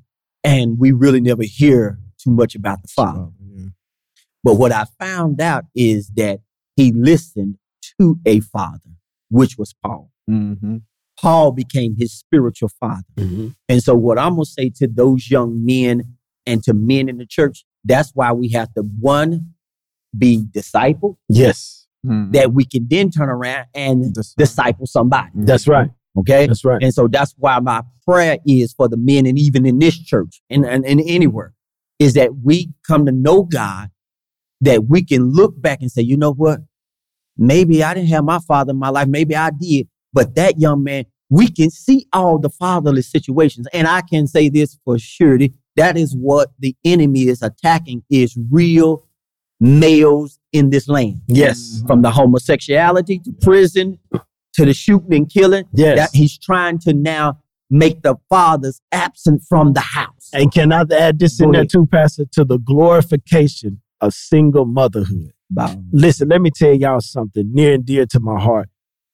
And 0.45 0.79
we 0.79 0.91
really 0.93 1.19
never 1.19 1.43
hear 1.43 1.99
too 2.17 2.31
much 2.31 2.55
about 2.55 2.81
the 2.83 2.87
father. 2.87 3.31
Yeah. 3.55 3.65
But 4.43 4.55
what 4.55 4.71
I 4.71 4.85
found 4.99 5.41
out 5.41 5.65
is 5.75 6.09
that 6.15 6.39
he 6.77 6.91
listened 6.93 7.57
to 7.99 8.19
a 8.25 8.39
father, 8.39 8.91
which 9.29 9.57
was 9.57 9.73
Paul. 9.73 10.11
Mhm. 10.29 10.81
Paul 11.19 11.51
became 11.51 11.95
his 11.97 12.13
spiritual 12.13 12.69
father. 12.79 13.03
Mhm. 13.17 13.55
And 13.69 13.81
so, 13.83 13.95
what 13.95 14.19
I'm 14.19 14.33
gonna 14.35 14.45
say 14.45 14.69
to 14.77 14.87
those 14.87 15.29
young 15.31 15.63
men 15.65 16.15
and 16.45 16.61
to 16.63 16.73
men 16.73 17.07
in 17.09 17.17
the 17.17 17.25
church, 17.25 17.65
that's 17.83 18.11
why 18.13 18.31
we 18.33 18.49
have 18.49 18.73
to 18.73 18.81
one 18.99 19.53
be 20.17 20.45
disciple, 20.51 21.17
Yes. 21.29 21.87
Mhm. 22.05 22.31
that 22.33 22.53
we 22.53 22.65
can 22.65 22.87
then 22.89 23.09
turn 23.11 23.29
around 23.29 23.65
and 23.73 24.13
Disciple. 24.13 24.43
disciple 24.43 24.85
somebody. 24.87 25.29
That's 25.35 25.67
right. 25.67 25.91
Okay. 26.17 26.47
That's 26.47 26.63
right. 26.63 26.81
And 26.81 26.93
so 26.93 27.07
that's 27.07 27.33
why 27.37 27.59
my 27.59 27.83
prayer 28.05 28.37
is 28.45 28.71
for 28.73 28.87
the 28.87 28.95
men 28.97 29.25
and 29.25 29.37
even 29.37 29.65
in 29.65 29.79
this 29.79 29.97
church 29.97 30.41
and, 30.49 30.65
and, 30.65 30.85
and 30.85 31.01
anywhere 31.05 31.53
is 31.99 32.13
that 32.13 32.37
we 32.43 32.73
come 32.87 33.05
to 33.05 33.11
know 33.11 33.43
God, 33.43 33.89
that 34.61 34.85
we 34.87 35.03
can 35.03 35.31
look 35.31 35.61
back 35.61 35.81
and 35.81 35.91
say, 35.91 36.01
you 36.01 36.15
know 36.17 36.31
what? 36.33 36.61
Maybe 37.37 37.83
I 37.83 37.93
didn't 37.93 38.09
have 38.09 38.23
my 38.23 38.39
father 38.39 38.71
in 38.71 38.77
my 38.77 38.89
life. 38.89 39.07
Maybe 39.09 39.35
I 39.35 39.49
did. 39.49 39.87
But 40.15 40.33
that 40.35 40.59
young 40.59 40.83
man, 40.83 41.05
we 41.29 41.47
can 41.49 41.69
see 41.69 42.07
all 42.13 42.39
the 42.39 42.49
fatherless 42.49 43.11
situations. 43.11 43.67
And 43.73 43.87
I 43.87 44.01
can 44.01 44.25
say 44.27 44.49
this 44.49 44.79
for 44.85 44.97
surety. 44.97 45.53
That 45.75 45.97
is 45.97 46.15
what 46.15 46.51
the 46.57 46.75
enemy 46.85 47.27
is 47.27 47.41
attacking 47.43 48.03
is 48.09 48.35
real 48.49 49.05
males 49.59 50.39
in 50.53 50.69
this 50.69 50.87
land. 50.87 51.21
Yes. 51.27 51.83
From 51.85 52.01
the 52.01 52.11
homosexuality 52.11 53.19
to 53.19 53.31
prison 53.41 53.99
to 54.53 54.65
the 54.65 54.73
shooting 54.73 55.13
and 55.13 55.29
killing 55.29 55.65
Yes. 55.73 55.97
that 55.97 56.17
he's 56.17 56.37
trying 56.37 56.79
to 56.79 56.93
now 56.93 57.39
make 57.69 58.03
the 58.03 58.15
fathers 58.29 58.81
absent 58.91 59.41
from 59.49 59.73
the 59.73 59.81
house. 59.81 60.29
And 60.33 60.51
can 60.51 60.71
I 60.71 60.85
add 60.97 61.19
this 61.19 61.41
in 61.41 61.47
Go 61.47 61.53
there 61.53 61.65
too, 61.65 61.87
Pastor, 61.87 62.25
to 62.33 62.45
the 62.45 62.57
glorification 62.57 63.81
of 63.99 64.13
single 64.13 64.65
motherhood? 64.65 65.31
Wow. 65.53 65.75
Listen, 65.91 66.29
let 66.29 66.41
me 66.41 66.51
tell 66.51 66.73
y'all 66.73 67.01
something 67.01 67.51
near 67.53 67.73
and 67.73 67.85
dear 67.85 68.05
to 68.07 68.19
my 68.19 68.39
heart. 68.39 68.69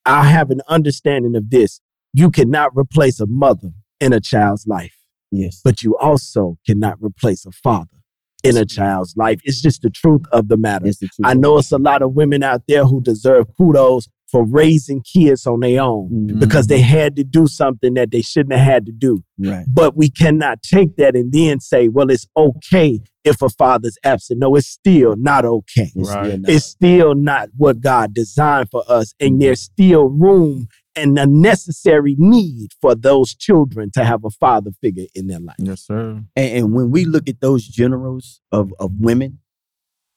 I 0.05 0.23
have 0.25 0.49
an 0.51 0.61
understanding 0.67 1.35
of 1.35 1.49
this. 1.49 1.79
You 2.13 2.29
cannot 2.31 2.71
replace 2.75 3.19
a 3.19 3.25
mother 3.27 3.71
in 3.99 4.13
a 4.13 4.19
child's 4.19 4.65
life, 4.67 4.95
Yes. 5.31 5.61
but 5.63 5.83
you 5.83 5.95
also 5.97 6.57
cannot 6.65 6.97
replace 7.01 7.45
a 7.45 7.51
father 7.51 7.97
in 8.43 8.57
a 8.57 8.65
child's 8.65 9.15
life. 9.15 9.39
It's 9.43 9.61
just 9.61 9.83
the 9.83 9.89
truth 9.91 10.23
of 10.31 10.47
the 10.47 10.57
matter. 10.57 10.87
I 11.23 11.35
know 11.35 11.59
it's 11.59 11.71
a 11.71 11.77
lot 11.77 12.01
of 12.01 12.13
women 12.13 12.41
out 12.41 12.63
there 12.67 12.85
who 12.85 12.99
deserve 12.99 13.45
kudos 13.55 14.09
for 14.31 14.45
raising 14.45 15.01
kids 15.01 15.45
on 15.45 15.59
their 15.59 15.81
own 15.81 16.09
Mhm. 16.29 16.39
because 16.39 16.67
they 16.67 16.79
had 16.79 17.15
to 17.17 17.23
do 17.23 17.47
something 17.47 17.93
that 17.95 18.11
they 18.11 18.21
shouldn't 18.21 18.53
have 18.57 18.65
had 18.65 18.85
to 18.85 18.91
do. 18.91 19.23
Right. 19.37 19.65
But 19.71 19.97
we 19.97 20.09
cannot 20.09 20.63
take 20.63 20.95
that 20.95 21.15
and 21.15 21.31
then 21.33 21.59
say, 21.59 21.89
well, 21.89 22.09
it's 22.09 22.27
okay 22.37 23.01
if 23.25 23.41
a 23.41 23.49
father's 23.49 23.97
absent. 24.03 24.39
No, 24.39 24.55
it's 24.55 24.67
still 24.67 25.15
not 25.17 25.43
okay. 25.45 25.91
It's 25.95 26.09
Right. 26.09 26.25
still 26.27 26.37
not. 26.39 26.49
It's 26.49 26.65
still 26.65 27.15
not 27.15 27.49
what 27.57 27.81
God 27.81 28.13
designed 28.13 28.69
for 28.71 28.83
us. 28.87 29.13
And 29.19 29.41
there's 29.41 29.61
still 29.61 30.05
room 30.05 30.67
and 30.95 31.17
a 31.19 31.25
necessary 31.27 32.15
need 32.17 32.71
for 32.81 32.95
those 32.95 33.35
children 33.35 33.91
to 33.93 34.03
have 34.03 34.23
a 34.25 34.29
father 34.29 34.71
figure 34.81 35.05
in 35.13 35.27
their 35.27 35.39
life. 35.39 35.55
Yes, 35.59 35.81
sir. 35.85 36.23
and, 36.35 36.57
and 36.57 36.73
when 36.73 36.89
we 36.91 37.05
look 37.05 37.27
at 37.29 37.41
those 37.41 37.67
generals 37.67 38.41
of, 38.51 38.73
of 38.79 38.91
women 38.99 39.39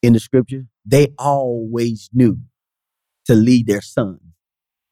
in 0.03 0.13
the 0.15 0.21
scripture, 0.21 0.67
they 0.87 1.09
always 1.19 2.11
knew 2.13 2.39
to 3.27 3.35
lead 3.35 3.67
their 3.67 3.81
son 3.83 4.19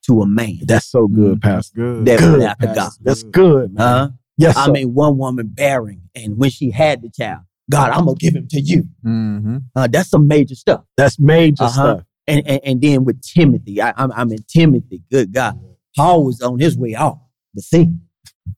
to 0.07 0.21
a 0.23 0.27
man 0.27 0.59
That's 0.63 0.87
so 0.87 1.07
good, 1.07 1.39
Mhm. 1.39 1.43
Pastor. 1.43 1.75
Good. 1.77 2.05
that 2.07 2.19
Good, 2.19 2.43
after 2.43 2.67
God. 2.67 2.75
Pastor. 2.77 3.05
That's 3.05 3.23
good, 3.23 3.75
man. 3.75 3.87
Huh? 3.87 4.09
Yes, 4.37 4.57
I 4.57 4.67
sir. 4.67 4.73
mean, 4.73 4.95
one 4.95 5.17
woman 5.19 5.47
bearing, 5.49 6.03
and 6.15 6.37
when 6.39 6.51
she 6.51 6.71
had 6.71 7.03
the 7.03 7.11
child, 7.11 7.43
God, 7.71 7.91
I'm 7.91 8.05
gonna 8.07 8.17
give 8.17 8.35
him 8.35 8.49
to 8.49 8.61
you. 8.61 8.89
Mm-hmm. 9.05 9.59
Uh, 9.77 9.87
that's 9.87 10.09
some 10.11 10.27
major 10.27 10.55
stuff. 10.57 10.85
That's 10.97 11.19
major 11.21 11.65
Uh-huh. 11.65 11.71
stuff. 11.97 12.05
And, 12.27 12.47
and 12.47 12.61
and 12.65 12.81
then 12.81 13.05
with 13.05 13.21
Timothy, 13.23 13.81
I, 13.83 13.93
I'm 13.97 14.11
I'm 14.13 14.31
in 14.33 14.43
Timothy. 14.49 15.03
Good 15.11 15.33
God, 15.33 15.61
Paul 15.97 16.25
was 16.25 16.41
on 16.41 16.59
his 16.59 16.77
way 16.77 16.95
off 16.95 17.19
the 17.55 17.63
scene. 17.63 18.01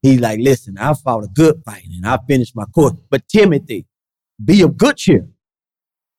He's 0.00 0.20
like, 0.20 0.38
listen, 0.40 0.78
I 0.78 0.94
fought 0.94 1.24
a 1.24 1.28
good 1.28 1.62
fight 1.64 1.84
and 1.94 2.06
I 2.06 2.18
finished 2.28 2.54
my 2.56 2.64
course. 2.66 2.94
But 3.10 3.26
Timothy, 3.28 3.86
be 4.42 4.62
of 4.62 4.76
good 4.78 4.96
cheer. 4.96 5.28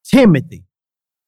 Timothy, 0.04 0.65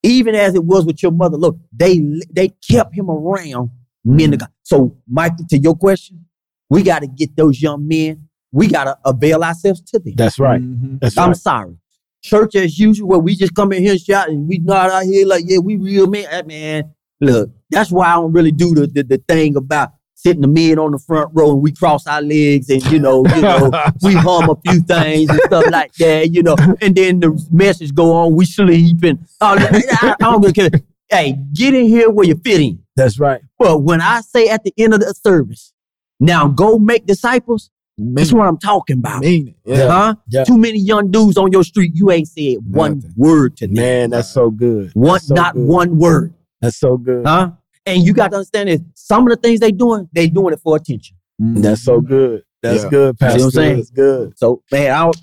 even 0.03 0.35
as 0.35 0.55
it 0.55 0.63
was 0.63 0.85
with 0.85 1.01
your 1.01 1.11
mother, 1.11 1.37
look, 1.37 1.57
they 1.71 1.99
they 2.31 2.49
kept 2.69 2.93
him 2.95 3.09
around 3.09 3.69
men 4.05 4.33
of 4.33 4.39
God. 4.39 4.49
So, 4.63 4.95
Michael, 5.07 5.45
to 5.49 5.57
your 5.57 5.75
question, 5.75 6.25
we 6.69 6.83
got 6.83 6.99
to 6.99 7.07
get 7.07 7.35
those 7.35 7.61
young 7.61 7.87
men. 7.87 8.27
We 8.51 8.67
got 8.67 8.85
to 8.85 8.97
avail 9.05 9.43
ourselves 9.43 9.81
to 9.91 9.99
them. 9.99 10.13
That's 10.15 10.39
right. 10.39 10.61
Mhm. 10.61 10.99
That's 11.01 11.17
I'm 11.17 11.29
right. 11.29 11.37
sorry. 11.37 11.77
Church 12.23 12.55
as 12.55 12.79
usual, 12.79 13.07
where 13.09 13.19
we 13.19 13.35
just 13.35 13.53
come 13.53 13.71
in 13.73 13.81
here 13.83 13.91
and 13.91 14.01
shout 14.01 14.29
and 14.29 14.47
we 14.47 14.59
not 14.59 14.89
out 14.89 15.03
here 15.03 15.25
like, 15.25 15.43
yeah, 15.47 15.59
we 15.59 15.75
real 15.77 16.07
man. 16.07 16.25
Eh, 16.29 16.41
Man, 16.43 16.83
look, 17.21 17.51
that's 17.69 17.91
why 17.91 18.07
I 18.07 18.13
don't 18.15 18.31
really 18.33 18.51
do 18.51 18.73
the, 18.73 18.87
the, 18.87 19.03
the 19.03 19.17
thing 19.27 19.55
about 19.55 19.91
sitting 20.19 20.41
the 20.41 20.47
men 20.47 20.79
on 20.79 20.91
the 20.91 20.97
front 20.97 21.29
row 21.33 21.51
and 21.53 21.61
we 21.61 21.71
cross 21.71 22.07
our 22.07 22.23
legs 22.23 22.69
and 22.71 22.83
you 22.91 22.97
know, 22.97 23.23
you 23.35 23.41
know, 23.41 23.69
we 24.01 24.13
hum 24.15 24.49
a 24.49 24.55
few 24.65 24.81
things 24.81 25.29
and 25.29 25.39
stuff 25.45 25.65
like 25.71 25.93
that, 25.93 26.33
you 26.33 26.41
know, 26.41 26.55
and 26.81 26.95
then 26.95 27.19
the 27.19 27.47
message 27.51 27.93
go 27.93 28.11
on, 28.13 28.35
we 28.35 28.43
sleep 28.45 29.03
and 29.03 29.19
all 29.39 29.55
that. 29.55 29.73
I, 30.01 30.13
I 30.13 30.31
don't 30.31 30.53
care. 30.55 30.69
Hey, 31.07 31.37
get 31.53 31.75
in 31.75 31.85
here 31.85 32.09
where 32.09 32.25
you 32.25 32.35
fit 32.43 32.59
in. 32.61 32.79
That's 32.95 33.19
right. 33.19 33.41
But 33.59 33.83
when 33.83 34.01
I 34.01 34.21
say 34.21 34.49
at 34.49 34.63
the 34.63 34.73
end 34.75 34.95
of 34.95 35.01
the 35.01 35.13
service, 35.13 35.71
now 36.19 36.47
go 36.47 36.79
make 36.79 37.05
disciples, 37.05 37.69
that's 37.99 38.31
Mean, 38.31 38.39
what 38.39 38.47
I'm 38.47 38.57
talking 38.57 38.97
about. 38.97 39.21
mean. 39.21 39.53
Yeah. 39.65 39.87
Huh? 39.87 40.15
Yeah. 40.29 40.43
Too 40.45 40.57
many 40.57 40.79
young 40.79 41.09
dudes 41.11 41.37
on 41.37 41.51
your 41.51 41.63
street. 41.63 41.91
You 41.95 42.11
ain't 42.11 42.27
said 42.27 42.57
one 42.69 42.95
Nothing. 42.97 43.13
word 43.15 43.57
to 43.57 43.67
them. 43.67 43.75
Man, 43.75 44.09
that's 44.09 44.29
so 44.31 44.49
good. 44.49 44.91
one, 44.93 45.13
That's 45.13 45.27
so 45.27 45.35
not 45.35 45.53
good. 45.53 45.67
one 45.67 45.97
word. 45.99 46.33
That's 46.61 46.77
so 46.77 46.97
good. 46.97 47.25
Huh? 47.25 47.51
And 47.87 48.03
you 48.05 48.13
got 48.13 48.29
to 48.31 48.35
understand 48.37 48.69
this. 48.69 48.81
Some 48.93 49.23
of 49.23 49.29
the 49.29 49.37
things 49.41 49.59
they 49.61 49.71
doing, 49.71 50.07
they 50.11 50.27
doing 50.27 50.53
it 50.53 50.59
for 50.59 50.75
attention. 50.75 51.15
Mhm. 51.41 51.61
That's 51.63 51.81
so 51.83 52.01
good. 52.01 52.43
That's 52.61 52.83
Yeah. 52.83 52.89
good, 52.89 53.19
Pastor. 53.19 53.39
what 53.39 53.45
I'm 53.45 53.51
saying? 53.51 53.75
That's 53.77 53.89
good. 53.91 54.37
So 54.37 54.61
man, 54.71 54.91
I 54.91 55.03
don't, 55.05 55.17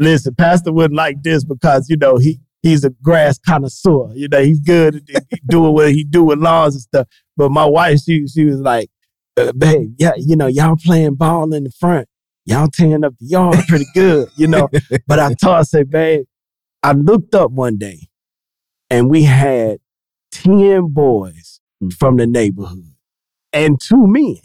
Listen, 0.00 0.34
Pastor 0.34 0.72
wouldn't 0.72 0.96
like 0.96 1.22
this 1.22 1.44
because 1.44 1.88
you 1.88 1.96
know 1.96 2.16
he 2.16 2.40
he's 2.62 2.84
a 2.84 2.90
grass 2.90 3.38
connoisseur. 3.38 4.10
You 4.14 4.26
know 4.28 4.42
he's 4.42 4.60
good 4.60 4.96
at 5.14 5.24
doing 5.46 5.72
what 5.72 5.92
he 5.92 6.02
do 6.04 6.24
with 6.24 6.38
lawns 6.40 6.74
and 6.74 6.82
stuff. 6.82 7.06
But 7.36 7.50
my 7.50 7.64
wife, 7.64 8.00
she 8.00 8.26
she 8.26 8.44
was 8.44 8.60
like, 8.60 8.90
uh, 9.36 9.52
"Babe, 9.52 9.94
yeah, 9.98 10.12
you 10.16 10.34
know 10.36 10.46
y'all 10.48 10.76
playing 10.76 11.14
ball 11.14 11.52
in 11.54 11.62
the 11.64 11.70
front, 11.70 12.08
y'all 12.44 12.66
tearing 12.68 13.04
up 13.04 13.14
the 13.20 13.26
yard 13.26 13.56
pretty 13.68 13.86
good, 13.94 14.28
you 14.36 14.48
know." 14.48 14.68
but 15.06 15.18
I 15.20 15.28
told 15.34 15.54
her, 15.54 15.60
I 15.60 15.62
said, 15.62 15.90
"Babe, 15.90 16.24
I 16.82 16.92
looked 16.92 17.34
up 17.36 17.52
one 17.52 17.78
day, 17.78 18.08
and 18.90 19.08
we 19.08 19.22
had 19.22 19.78
ten 20.32 20.88
boys 20.88 21.60
Mm. 21.84 21.92
from 21.92 22.16
the 22.16 22.26
neighborhood 22.26 22.94
and 23.52 23.80
two 23.80 24.06
men. 24.06 24.40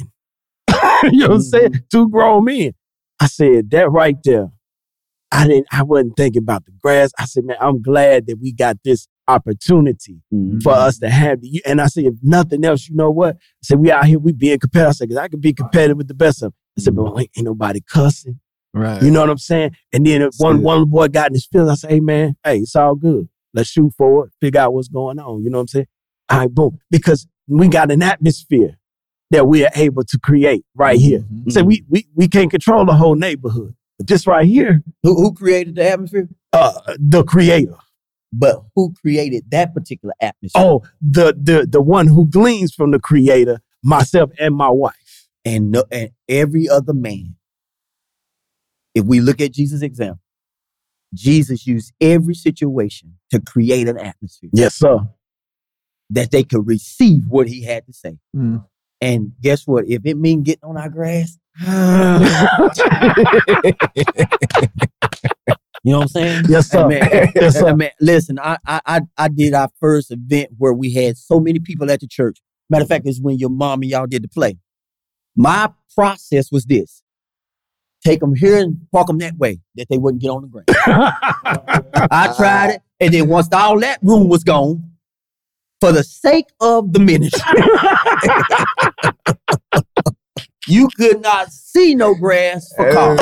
you 1.03 1.19
know 1.19 1.27
what 1.27 1.35
I'm 1.35 1.41
saying? 1.41 1.71
Mm-hmm. 1.71 1.87
Two 1.91 2.09
grown 2.09 2.45
men. 2.45 2.73
I 3.19 3.27
said, 3.27 3.69
that 3.71 3.89
right 3.91 4.15
there. 4.23 4.51
I 5.31 5.47
didn't, 5.47 5.67
I 5.71 5.83
wasn't 5.83 6.17
thinking 6.17 6.41
about 6.41 6.65
the 6.65 6.71
grass. 6.81 7.11
I 7.19 7.25
said, 7.25 7.45
man, 7.45 7.57
I'm 7.59 7.81
glad 7.81 8.25
that 8.27 8.37
we 8.41 8.51
got 8.51 8.77
this 8.83 9.07
opportunity 9.27 10.21
mm-hmm. 10.33 10.59
for 10.59 10.73
us 10.73 10.97
to 10.99 11.09
have 11.09 11.41
the, 11.41 11.61
and 11.65 11.79
I 11.79 11.87
said, 11.87 12.05
if 12.05 12.15
nothing 12.23 12.65
else, 12.65 12.89
you 12.89 12.95
know 12.95 13.11
what? 13.11 13.35
I 13.35 13.61
said, 13.63 13.79
we 13.79 13.91
out 13.91 14.05
here, 14.05 14.17
we 14.17 14.31
being 14.31 14.57
competitive. 14.57 14.89
I 14.89 14.91
said, 14.93 15.09
because 15.09 15.21
I 15.21 15.27
could 15.27 15.41
be 15.41 15.53
competitive 15.53 15.97
with 15.97 16.07
the 16.07 16.15
best 16.15 16.41
of 16.41 16.51
them. 16.51 16.53
I 16.77 16.81
said, 16.81 16.95
but 16.95 17.03
mm-hmm. 17.03 17.15
wait, 17.15 17.31
ain't 17.37 17.45
nobody 17.45 17.81
cussing. 17.81 18.39
Right. 18.73 19.01
You 19.01 19.11
know 19.11 19.21
what 19.21 19.29
I'm 19.29 19.37
saying? 19.37 19.75
And 19.91 20.05
then 20.05 20.21
if 20.21 20.35
one 20.37 20.57
Good. 20.57 20.65
one 20.65 20.85
boy 20.85 21.07
got 21.07 21.27
in 21.27 21.33
his 21.33 21.45
feelings. 21.45 21.71
I 21.71 21.75
said, 21.75 21.91
hey 21.91 21.99
man, 21.99 22.35
hey, 22.43 22.59
it's 22.59 22.75
all 22.75 22.95
good. 22.95 23.27
Let's 23.53 23.69
shoot 23.69 23.91
forward, 23.97 24.31
figure 24.39 24.61
out 24.61 24.73
what's 24.73 24.89
going 24.89 25.19
on. 25.19 25.43
You 25.43 25.49
know 25.49 25.57
what 25.57 25.63
I'm 25.63 25.67
saying? 25.67 25.87
All 26.29 26.39
right, 26.39 26.53
boom. 26.53 26.79
Because 26.91 27.27
we 27.47 27.67
got 27.67 27.91
an 27.91 28.01
atmosphere 28.03 28.77
that 29.31 29.47
we 29.47 29.65
are 29.65 29.71
able 29.75 30.03
to 30.03 30.19
create 30.19 30.65
right 30.75 30.99
here. 30.99 31.19
Mhm. 31.19 31.51
So 31.51 31.63
we 31.63 31.83
we 31.89 32.07
we 32.15 32.27
can't 32.27 32.49
control 32.51 32.85
the 32.85 32.95
whole 32.95 33.15
neighborhood. 33.15 33.75
But 33.97 34.07
this 34.07 34.25
right 34.25 34.45
here, 34.45 34.81
who, 35.03 35.15
who 35.15 35.33
created 35.33 35.75
the 35.75 35.89
atmosphere? 35.89 36.29
uh 36.53 36.73
the 36.99 37.23
creator. 37.23 37.75
But 38.31 38.63
who 38.75 38.93
created 39.01 39.45
that 39.49 39.73
particular 39.73 40.13
atmosphere? 40.21 40.61
Oh, 40.63 40.83
the 41.01 41.35
the 41.39 41.67
the 41.69 41.81
one 41.81 42.07
who 42.07 42.27
gleans 42.27 42.73
from 42.73 42.91
the 42.91 42.99
creator, 42.99 43.59
myself 43.83 44.31
and 44.39 44.55
my 44.55 44.69
wife. 44.69 45.27
And 45.45 45.71
no, 45.71 45.83
and 45.91 46.11
every 46.27 46.67
other 46.69 46.93
man. 46.93 47.35
If 48.95 49.05
we 49.05 49.19
look 49.21 49.39
at 49.41 49.51
Jesus' 49.51 49.81
example, 49.81 50.21
Jesus 51.13 51.65
used 51.65 51.93
every 52.01 52.35
situation 52.35 53.15
to 53.31 53.39
create 53.39 53.87
an 53.87 53.97
atmosphere 53.97 54.49
Yes, 54.53 54.75
sir. 54.75 54.99
That 56.11 56.31
they 56.31 56.43
could 56.43 56.65
receive 56.67 57.23
what 57.27 57.47
he 57.47 57.63
had 57.63 57.85
to 57.85 57.93
say. 57.93 58.17
Mm. 58.35 58.65
And 59.01 59.31
guess 59.41 59.65
what? 59.67 59.85
If 59.87 60.05
it 60.05 60.17
mean 60.17 60.43
getting 60.43 60.63
on 60.63 60.77
our 60.77 60.89
grass, 60.89 61.37
you 61.59 61.67
know 65.93 65.99
what 65.99 66.03
I'm 66.03 66.07
saying? 66.09 66.45
yes, 66.49 66.69
sir. 66.69 66.89
Hey, 66.89 66.99
man, 66.99 67.31
Yes, 67.35 67.53
Hey, 67.55 67.59
sir. 67.61 67.75
man, 67.75 67.91
listen, 68.01 68.39
I, 68.39 68.57
I 68.65 68.81
I 68.85 69.01
I 69.17 69.27
did 69.29 69.53
our 69.53 69.69
first 69.79 70.11
event 70.11 70.49
where 70.57 70.73
we 70.73 70.93
had 70.93 71.17
so 71.17 71.39
many 71.39 71.59
people 71.59 71.89
at 71.91 72.01
the 72.01 72.07
church. 72.07 72.39
Matter 72.69 72.83
of 72.83 72.89
fact, 72.89 73.05
it's 73.07 73.19
when 73.21 73.37
your 73.39 73.49
mom 73.49 73.81
and 73.81 73.91
y'all 73.91 74.05
did 74.05 74.23
the 74.23 74.27
play. 74.27 74.57
My 75.35 75.69
process 75.95 76.51
was 76.51 76.65
this: 76.65 77.01
take 78.05 78.19
them 78.19 78.35
here 78.35 78.57
and 78.57 78.77
park 78.91 79.07
them 79.07 79.17
that 79.19 79.37
way, 79.37 79.59
that 79.75 79.87
they 79.89 79.97
wouldn't 79.97 80.21
get 80.21 80.29
on 80.29 80.41
the 80.41 80.47
ground. 80.47 80.67
I 82.11 82.33
tried 82.37 82.69
it, 82.71 82.81
and 82.99 83.13
then 83.13 83.27
once 83.29 83.47
all 83.53 83.79
that 83.79 83.99
room 84.01 84.27
was 84.27 84.43
gone, 84.43 84.88
for 85.81 85.91
the 85.91 86.03
sake 86.03 86.45
of 86.59 86.93
the 86.93 86.99
ministry, 86.99 87.41
you 90.67 90.87
could 90.95 91.21
not 91.21 91.51
see 91.51 91.95
no 91.95 92.13
grass 92.15 92.71
for 92.75 92.91
cars. 92.91 93.19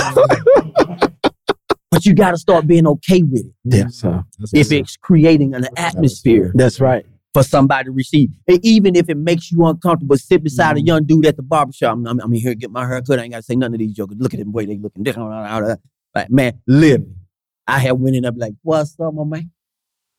but 1.91 2.05
you 2.05 2.14
got 2.14 2.32
to 2.32 2.38
start 2.38 2.68
being 2.68 2.88
okay 2.88 3.24
with 3.24 3.45
it 3.45 3.53
yes, 3.64 3.95
sir. 3.95 4.24
if 4.53 4.72
it's 4.72 4.97
creating 4.97 5.53
an 5.53 5.66
atmosphere 5.78 6.51
That's 6.55 6.80
right. 6.80 7.05
for 7.34 7.43
somebody 7.43 7.86
to 7.86 7.91
receive. 7.91 8.30
And 8.47 8.64
even 8.66 8.95
if 8.95 9.10
it 9.10 9.18
makes 9.18 9.51
you 9.51 9.66
uncomfortable, 9.66 10.18
sit 10.18 10.43
beside 10.43 10.76
Mm-hmm. 10.76 10.84
a 10.84 10.88
young 10.88 11.05
dude 11.05 11.26
at 11.26 11.38
the 11.38 11.43
barbershop. 11.43 11.93
I'm, 11.93 12.08
I'm, 12.08 12.20
I'm 12.20 12.32
here 12.34 12.51
to 12.51 12.55
get 12.55 12.72
my 12.72 12.86
hair 12.88 13.01
cut. 13.01 13.20
I 13.20 13.24
ain't 13.24 13.32
got 13.34 13.38
to 13.38 13.43
say 13.43 13.55
none 13.55 13.74
of 13.74 13.80
these 13.80 13.93
jokers. 13.93 14.18
Look 14.20 14.34
at 14.34 14.39
them 14.39 14.51
way 14.51 14.66
they 14.66 14.78
looking. 14.78 15.03
Different. 15.03 15.80
Like, 16.16 16.32
man, 16.32 16.60
live. 16.66 17.03
I 17.68 17.78
have 17.80 17.97
went 17.99 18.16
in 18.16 18.24
there 18.24 18.32
like, 18.36 18.53
what's 18.64 18.99
up, 18.99 19.14
my 19.14 19.24
man? 19.24 19.51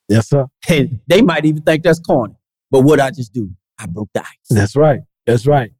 Yes, 0.08 0.28
sir. 0.28 0.46
And 0.68 1.00
they 1.06 1.22
might 1.22 1.44
even 1.44 1.62
think 1.62 1.82
that's 1.82 2.00
corny. 2.00 2.34
But 2.70 2.80
what 2.80 3.00
I 3.00 3.10
just 3.10 3.32
do, 3.32 3.50
I 3.78 3.86
broke 3.86 4.10
the 4.14 4.20
ice. 4.20 4.28
That's 4.50 4.74
right. 4.76 5.00
That's 5.26 5.46
right. 5.46 5.70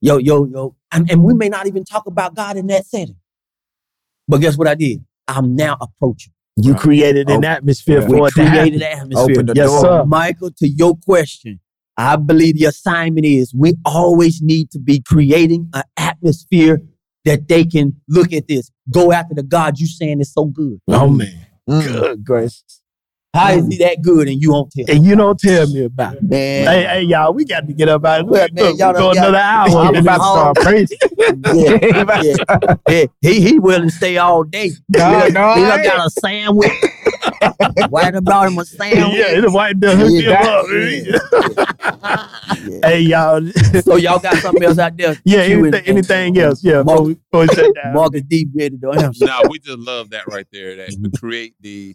Yo, 0.00 0.18
yo, 0.18 0.44
yo. 0.46 0.76
And, 0.92 1.10
and 1.10 1.22
we 1.22 1.34
may 1.34 1.48
not 1.48 1.66
even 1.66 1.84
talk 1.84 2.06
about 2.06 2.34
God 2.34 2.56
in 2.56 2.66
that 2.68 2.86
setting. 2.86 3.16
But 4.26 4.40
guess 4.40 4.56
what 4.56 4.68
I 4.68 4.74
did? 4.74 5.04
I'm 5.26 5.54
now 5.56 5.76
approaching. 5.80 6.32
You 6.56 6.74
created 6.74 7.30
an 7.30 7.44
atmosphere 7.44 8.00
yeah. 8.00 8.06
for 8.06 8.12
We 8.14 8.18
it 8.20 8.24
to 8.26 8.32
created 8.32 8.82
an 8.82 8.98
atmosphere. 8.98 9.34
Open 9.34 9.46
the 9.46 9.52
Yes, 9.54 9.66
door. 9.68 9.80
sir. 9.80 10.04
Michael, 10.04 10.50
to 10.58 10.68
your 10.68 10.96
question, 10.96 11.60
I 11.96 12.16
believe 12.16 12.58
the 12.58 12.66
assignment 12.66 13.26
is 13.26 13.54
we 13.54 13.74
always 13.84 14.40
need 14.42 14.70
to 14.72 14.78
be 14.78 15.00
creating 15.00 15.70
an 15.72 15.82
atmosphere 15.96 16.80
that 17.24 17.48
they 17.48 17.64
can 17.64 17.94
look 18.08 18.32
at 18.32 18.48
this, 18.48 18.70
go 18.90 19.12
after 19.12 19.34
the 19.34 19.42
God 19.42 19.78
you 19.78 19.86
saying 19.86 20.20
is 20.20 20.32
so 20.32 20.46
good. 20.46 20.80
Oh 20.88 21.08
man, 21.08 21.46
Mm. 21.68 21.82
good 21.84 22.24
gracious. 22.24 22.80
How 23.34 23.52
is 23.52 23.64
mm. 23.64 23.72
he 23.72 23.78
that 23.78 24.00
good 24.02 24.26
and 24.26 24.40
you 24.40 24.52
won't 24.52 24.72
tell? 24.72 24.86
And 24.88 25.04
you 25.04 25.14
don't 25.14 25.38
tell 25.38 25.66
me 25.66 25.84
about 25.84 26.14
it. 26.14 26.22
Man, 26.22 26.66
Hey, 26.66 26.84
hey, 26.84 27.02
y'all, 27.02 27.34
we 27.34 27.44
got 27.44 27.66
to 27.66 27.74
get 27.74 27.88
up 27.88 28.04
out 28.04 28.20
of 28.22 28.26
Well, 28.28 28.40
here. 28.40 28.48
man, 28.54 28.64
Look, 28.70 28.78
y'all 28.78 28.92
we 28.94 28.98
go 28.98 29.10
another 29.10 29.36
hour. 29.36 29.68
I'm 29.68 29.96
about 29.96 30.16
to 30.16 30.22
start 30.24 30.56
preaching. 30.56 30.98
yeah, 31.54 32.22
yeah. 32.22 32.74
Yeah, 32.88 33.04
he 33.20 33.40
he 33.40 33.58
willing 33.58 33.90
to 33.90 33.94
stay 33.94 34.16
all 34.16 34.44
day. 34.44 34.70
No, 34.88 35.20
he 35.20 35.30
no, 35.32 35.54
he 35.54 35.64
I 35.64 35.74
ain't. 35.76 35.84
got 35.84 36.06
a 36.06 36.10
sandwich. 36.10 36.72
Why 37.90 38.10
done 38.10 38.24
brought 38.24 38.48
him 38.48 38.58
a 38.58 38.64
sandwich? 38.64 39.18
Yeah, 39.18 39.40
the 39.40 39.50
white 39.50 39.78
done 39.78 39.98
hook 39.98 40.10
Yeah, 40.10 40.42
him 40.42 40.48
up. 40.48 40.66
Yeah. 42.66 42.80
Hey, 42.82 43.00
y'all. 43.00 43.46
So 43.82 43.96
y'all 43.96 44.18
got 44.18 44.36
something 44.36 44.62
else 44.64 44.78
out 44.78 44.96
there? 44.96 45.16
Yeah, 45.24 45.44
You 45.44 45.64
and- 45.66 45.74
anything, 45.74 45.88
anything 45.96 46.38
else? 46.38 46.64
Yeah, 46.64 46.82
before 46.82 46.96
Marcus, 46.96 47.08
we, 47.08 47.14
before 47.46 47.72
we. 47.84 47.92
Marcus 47.92 48.22
D 48.22 48.46
ready 48.54 48.78
to 48.78 48.90
answer. 48.92 49.26
no, 49.26 49.42
we 49.50 49.58
just 49.58 49.78
love 49.78 50.10
that 50.10 50.26
right 50.28 50.46
there. 50.52 50.76
That 50.76 50.96
we 51.00 51.10
create 51.10 51.54
the 51.60 51.94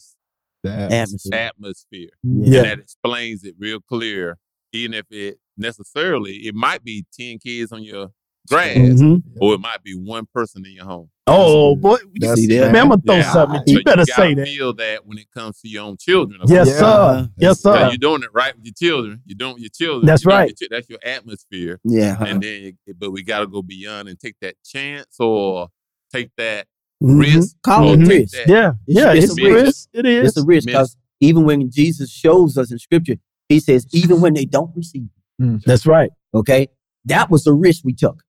Atmosphere. 0.69 1.33
atmosphere, 1.39 2.09
Yeah. 2.23 2.57
and 2.59 2.65
that 2.65 2.79
explains 2.79 3.43
it 3.43 3.55
real 3.59 3.79
clear. 3.81 4.37
Even 4.71 4.93
if 4.95 5.05
it 5.11 5.37
necessarily, 5.57 6.37
it 6.47 6.55
might 6.55 6.83
be 6.83 7.05
ten 7.17 7.37
kids 7.39 7.71
on 7.71 7.83
your 7.83 8.09
grass, 8.49 8.75
Mhm. 8.75 9.21
or 9.39 9.53
it 9.53 9.59
might 9.59 9.81
be 9.83 9.93
one 9.93 10.25
person 10.33 10.65
in 10.65 10.73
your 10.73 10.85
home. 10.85 11.09
Oh 11.27 11.75
boy, 11.77 11.97
That's- 12.15 12.39
See 12.39 12.47
there? 12.47 12.71
man, 12.73 12.81
I'm 12.83 12.89
gonna 12.89 13.01
throw 13.05 13.15
Yeah. 13.17 13.31
something. 13.33 13.55
at 13.61 13.67
So 13.67 13.71
You 13.71 13.77
You 13.77 13.83
better 13.85 14.03
say 14.05 14.33
that. 14.33 14.45
Feel 14.47 14.73
that 14.73 15.05
when 15.05 15.17
it 15.17 15.27
comes 15.31 15.61
to 15.61 15.69
your 15.69 15.83
own 15.83 15.95
children. 15.97 16.41
Yes, 16.47 16.67
Yeah. 16.67 16.79
sir. 16.79 17.29
Yes, 17.37 17.61
So 17.61 17.73
sir. 17.73 17.87
you're 17.89 17.97
doing 17.97 18.23
it 18.23 18.29
right 18.33 18.53
with 18.55 18.65
your 18.65 18.73
children. 18.73 19.21
You're 19.25 19.37
doing 19.37 19.51
it 19.51 19.53
with 19.55 19.61
your 19.63 19.69
children. 19.69 20.05
That's 20.07 20.23
You're 20.25 20.33
right. 20.33 20.49
with 20.49 20.59
your- 20.59 20.67
that's 20.71 20.89
your 20.89 20.99
atmosphere. 21.05 21.79
Yeah. 21.85 22.21
And 22.21 22.41
then, 22.43 22.77
you- 22.85 22.93
but 22.97 23.11
we 23.11 23.23
got 23.23 23.39
to 23.39 23.47
go 23.47 23.61
beyond 23.61 24.09
and 24.09 24.19
take 24.19 24.35
that 24.41 24.55
chance 24.65 25.15
or 25.19 25.69
take 26.11 26.31
that. 26.37 26.67
Risk. 27.03 27.55
Call 27.63 27.89
or 27.89 27.93
it 28.01 28.07
risk. 28.07 28.33
that- 28.35 28.47
Yeah, 28.47 28.71
yeah, 28.87 29.13
it's 29.13 29.25
it's, 29.31 29.39
a 29.39 29.43
risk. 29.43 29.65
risk. 29.65 29.89
It 29.93 30.05
is. 30.05 30.27
It's 30.29 30.37
a 30.37 30.45
risk 30.45 30.65
because 30.67 30.95
even 31.19 31.43
when 31.45 31.69
Jesus 31.69 32.09
shows 32.11 32.57
us 32.57 32.71
in 32.71 32.79
scripture, 32.79 33.15
he 33.49 33.59
says, 33.59 33.85
even 33.93 34.21
when 34.21 34.33
they 34.33 34.45
don't 34.45 34.75
receive, 34.75 35.09
That's 35.39 35.85
right. 35.85 36.09
okay, 36.33 36.67
that 37.05 37.29
was 37.29 37.43
the 37.43 37.53
risk 37.53 37.83
we 37.83 37.93
took. 37.93 38.23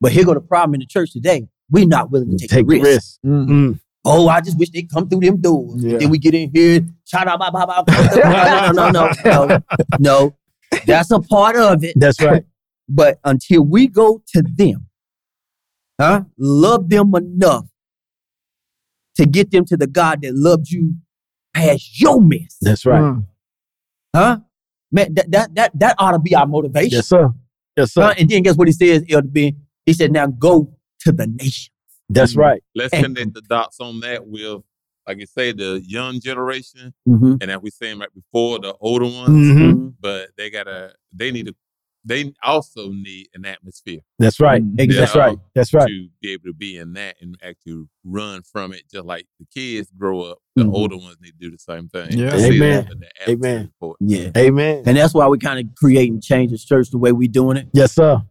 But 0.00 0.12
here 0.12 0.24
go 0.24 0.34
the 0.34 0.40
problem 0.40 0.74
in 0.74 0.80
the 0.80 0.86
church 0.86 1.12
today. 1.12 1.48
We're 1.70 1.86
not 1.86 2.10
willing 2.10 2.30
to 2.30 2.36
take, 2.38 2.50
Take 2.50 2.66
the 2.68 2.74
the 2.78 2.80
risk. 2.82 2.94
risk. 2.94 3.18
Mm. 3.26 3.46
Mm. 3.48 3.80
Oh, 4.04 4.28
I 4.28 4.40
just 4.40 4.56
wish 4.58 4.70
they'd 4.70 4.88
come 4.88 5.08
through 5.08 5.20
them 5.20 5.40
doors. 5.40 5.82
Yeah. 5.82 5.92
And 5.94 6.00
then 6.02 6.10
we 6.10 6.18
get 6.18 6.32
in 6.34 6.50
here, 6.54 6.80
shout 7.04 7.26
out, 7.26 7.38
blah, 7.40 7.50
blah, 7.50 7.66
blah, 7.66 7.82
blah. 7.82 8.70
no, 8.72 8.72
no, 8.72 8.90
no, 8.90 9.10
no, 9.24 9.46
no, 9.46 9.58
no. 9.98 10.36
That's 10.86 11.10
a 11.10 11.18
part 11.18 11.56
of 11.56 11.82
it. 11.82 11.94
That's 11.96 12.20
right. 12.22 12.44
But 12.88 13.18
until 13.24 13.62
we 13.62 13.88
go 13.88 14.22
to 14.28 14.42
them, 14.42 14.86
huh? 16.00 16.22
Love 16.38 16.88
them 16.88 17.12
enough 17.16 17.66
to 19.16 19.26
get 19.26 19.50
them 19.50 19.64
to 19.66 19.76
the 19.76 19.86
God 19.86 20.22
that 20.22 20.34
loved 20.34 20.70
you 20.70 20.94
past 21.54 22.00
your 22.00 22.20
mess. 22.20 22.56
That's 22.60 22.84
right. 22.86 23.00
Mm. 23.02 23.26
Huh? 24.14 24.38
Man, 24.92 25.14
that 25.14 25.30
that 25.30 25.54
that 25.54 25.78
that 25.78 25.96
ought 25.98 26.12
to 26.12 26.18
be 26.18 26.34
our 26.34 26.46
motivation. 26.46 26.90
Yes, 26.96 27.08
sir. 27.08 27.30
Yes, 27.76 27.92
sir. 27.92 28.02
Huh? 28.02 28.14
And 28.18 28.28
then 28.28 28.42
guess 28.42 28.56
what 28.56 28.68
he 28.68 28.72
says, 28.72 29.04
Elder 29.10 29.28
Ben? 29.28 29.56
He 29.84 29.92
said, 29.92 30.12
now 30.12 30.26
go 30.26 30.74
to 31.00 31.12
the 31.12 31.26
nation. 31.26 31.72
That's 32.08 32.36
right. 32.36 32.62
Let's 32.74 32.92
And- 32.94 33.04
connect 33.04 33.34
the 33.34 33.42
dots 33.42 33.80
on 33.80 34.00
that 34.00 34.26
with, 34.26 34.62
like 35.06 35.18
you 35.18 35.26
say, 35.26 35.52
the 35.52 35.82
young 35.86 36.20
generation, 36.20 36.94
Mm-hmm. 37.08 37.32
and 37.40 37.50
that 37.50 37.62
we 37.62 37.70
saying 37.70 37.98
right 37.98 38.08
before 38.14 38.58
the 38.60 38.74
older 38.80 39.04
ones. 39.04 39.28
Mhm. 39.28 39.94
But 40.00 40.30
they 40.36 40.50
gotta, 40.50 40.94
they 41.12 41.30
need 41.30 41.46
to, 41.46 41.54
they 42.06 42.32
also 42.42 42.88
need 42.90 43.28
an 43.34 43.44
atmosphere 43.44 43.98
That's 44.18 44.38
right. 44.40 44.62
Mm. 44.62 44.94
That's 44.96 45.14
right. 45.16 45.36
That's 45.54 45.74
right. 45.74 45.86
to 45.88 46.08
be 46.22 46.32
able 46.32 46.44
to 46.44 46.54
be 46.54 46.76
in 46.78 46.92
that 46.94 47.16
and 47.20 47.36
actually 47.42 47.84
run 48.04 48.42
from 48.42 48.72
it, 48.72 48.82
just 48.90 49.04
like 49.04 49.26
the 49.40 49.46
kids 49.52 49.90
grow 49.98 50.22
up. 50.22 50.38
The 50.54 50.62
Mhm. 50.64 50.72
older 50.72 50.96
ones 50.96 51.16
need 51.20 51.32
to 51.32 51.38
do 51.38 51.50
the 51.50 51.58
same 51.58 51.88
thing. 51.88 52.16
Yeah. 52.16 52.34
Amen. 52.34 52.86
that- 52.86 53.00
the 53.00 53.22
atmosphere 53.22 53.70
Amen. 53.82 53.94
Yeah. 54.00 54.30
Amen. 54.36 54.82
And 54.86 54.96
that's 54.96 55.12
why 55.14 55.26
we 55.26 55.38
kind 55.38 55.58
of 55.58 55.74
create 55.74 56.10
and 56.10 56.22
change 56.22 56.52
the 56.52 56.58
church 56.58 56.90
the 56.90 56.98
way 56.98 57.12
we're 57.12 57.28
doing 57.28 57.56
it. 57.56 57.68
Yes, 57.72 57.92
sir. 57.92 58.22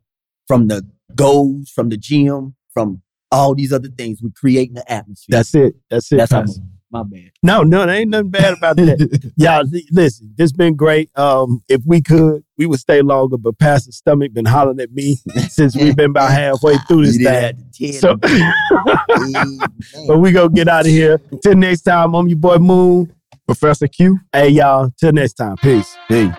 From 0.47 0.67
the 0.69 0.87
goals, 1.15 1.69
from 1.69 1.89
the 1.89 1.97
gym, 1.97 2.55
from 2.73 3.01
all 3.31 3.53
these 3.55 3.73
other 3.73 3.89
things. 3.89 4.21
we're 4.21 4.29
creating 4.29 4.75
the 4.75 4.91
atmosphere. 4.91 5.37
That's 5.37 5.53
it. 5.55 5.75
That's 5.89 6.11
it. 6.11 6.17
that's 6.17 6.31
how 6.31 6.41
Pastor. 6.41 6.61
My 6.91 7.03
bad. 7.03 7.31
No, 7.43 7.63
no, 7.63 7.85
there 7.85 7.95
ain't 7.95 8.09
nothing 8.09 8.29
bad 8.29 8.57
about 8.57 8.77
that. 8.77 9.31
Y'all, 9.37 9.63
li- 9.65 9.87
listen, 9.91 10.33
this 10.37 10.51
been 10.51 10.75
great. 10.75 11.09
Um, 11.17 11.61
if 11.67 11.81
we 11.85 12.01
could, 12.01 12.43
we 12.57 12.65
would 12.65 12.79
stay 12.79 13.01
longer, 13.01 13.37
but 13.37 13.57
Pastor 13.57 13.91
Stomach 13.91 14.33
been 14.33 14.45
hollering 14.45 14.79
at 14.79 14.91
me 14.91 15.15
since 15.49 15.75
we've 15.75 15.95
been 15.95 16.11
about 16.11 16.31
halfway 16.31 16.77
through 16.87 17.05
this 17.05 17.17
thing. 17.17 17.25
have 17.25 17.55
to 17.57 17.99
tell 17.99 18.19
So, 18.19 20.07
but 20.07 20.17
we 20.19 20.31
gonna 20.31 20.49
get 20.49 20.67
out 20.67 20.85
of 20.85 20.91
here. 20.91 21.19
Till 21.43 21.55
next 21.55 21.81
time, 21.81 22.13
I'm 22.13 22.27
your 22.27 22.37
boy 22.37 22.57
Moon. 22.57 23.11
Professor 23.47 23.87
Q. 23.87 24.19
Hey, 24.33 24.49
y'all. 24.49 24.91
Till 24.99 25.11
next 25.11 25.33
time. 25.33 25.55
Peace. 25.57 25.95
Hey. 26.07 26.31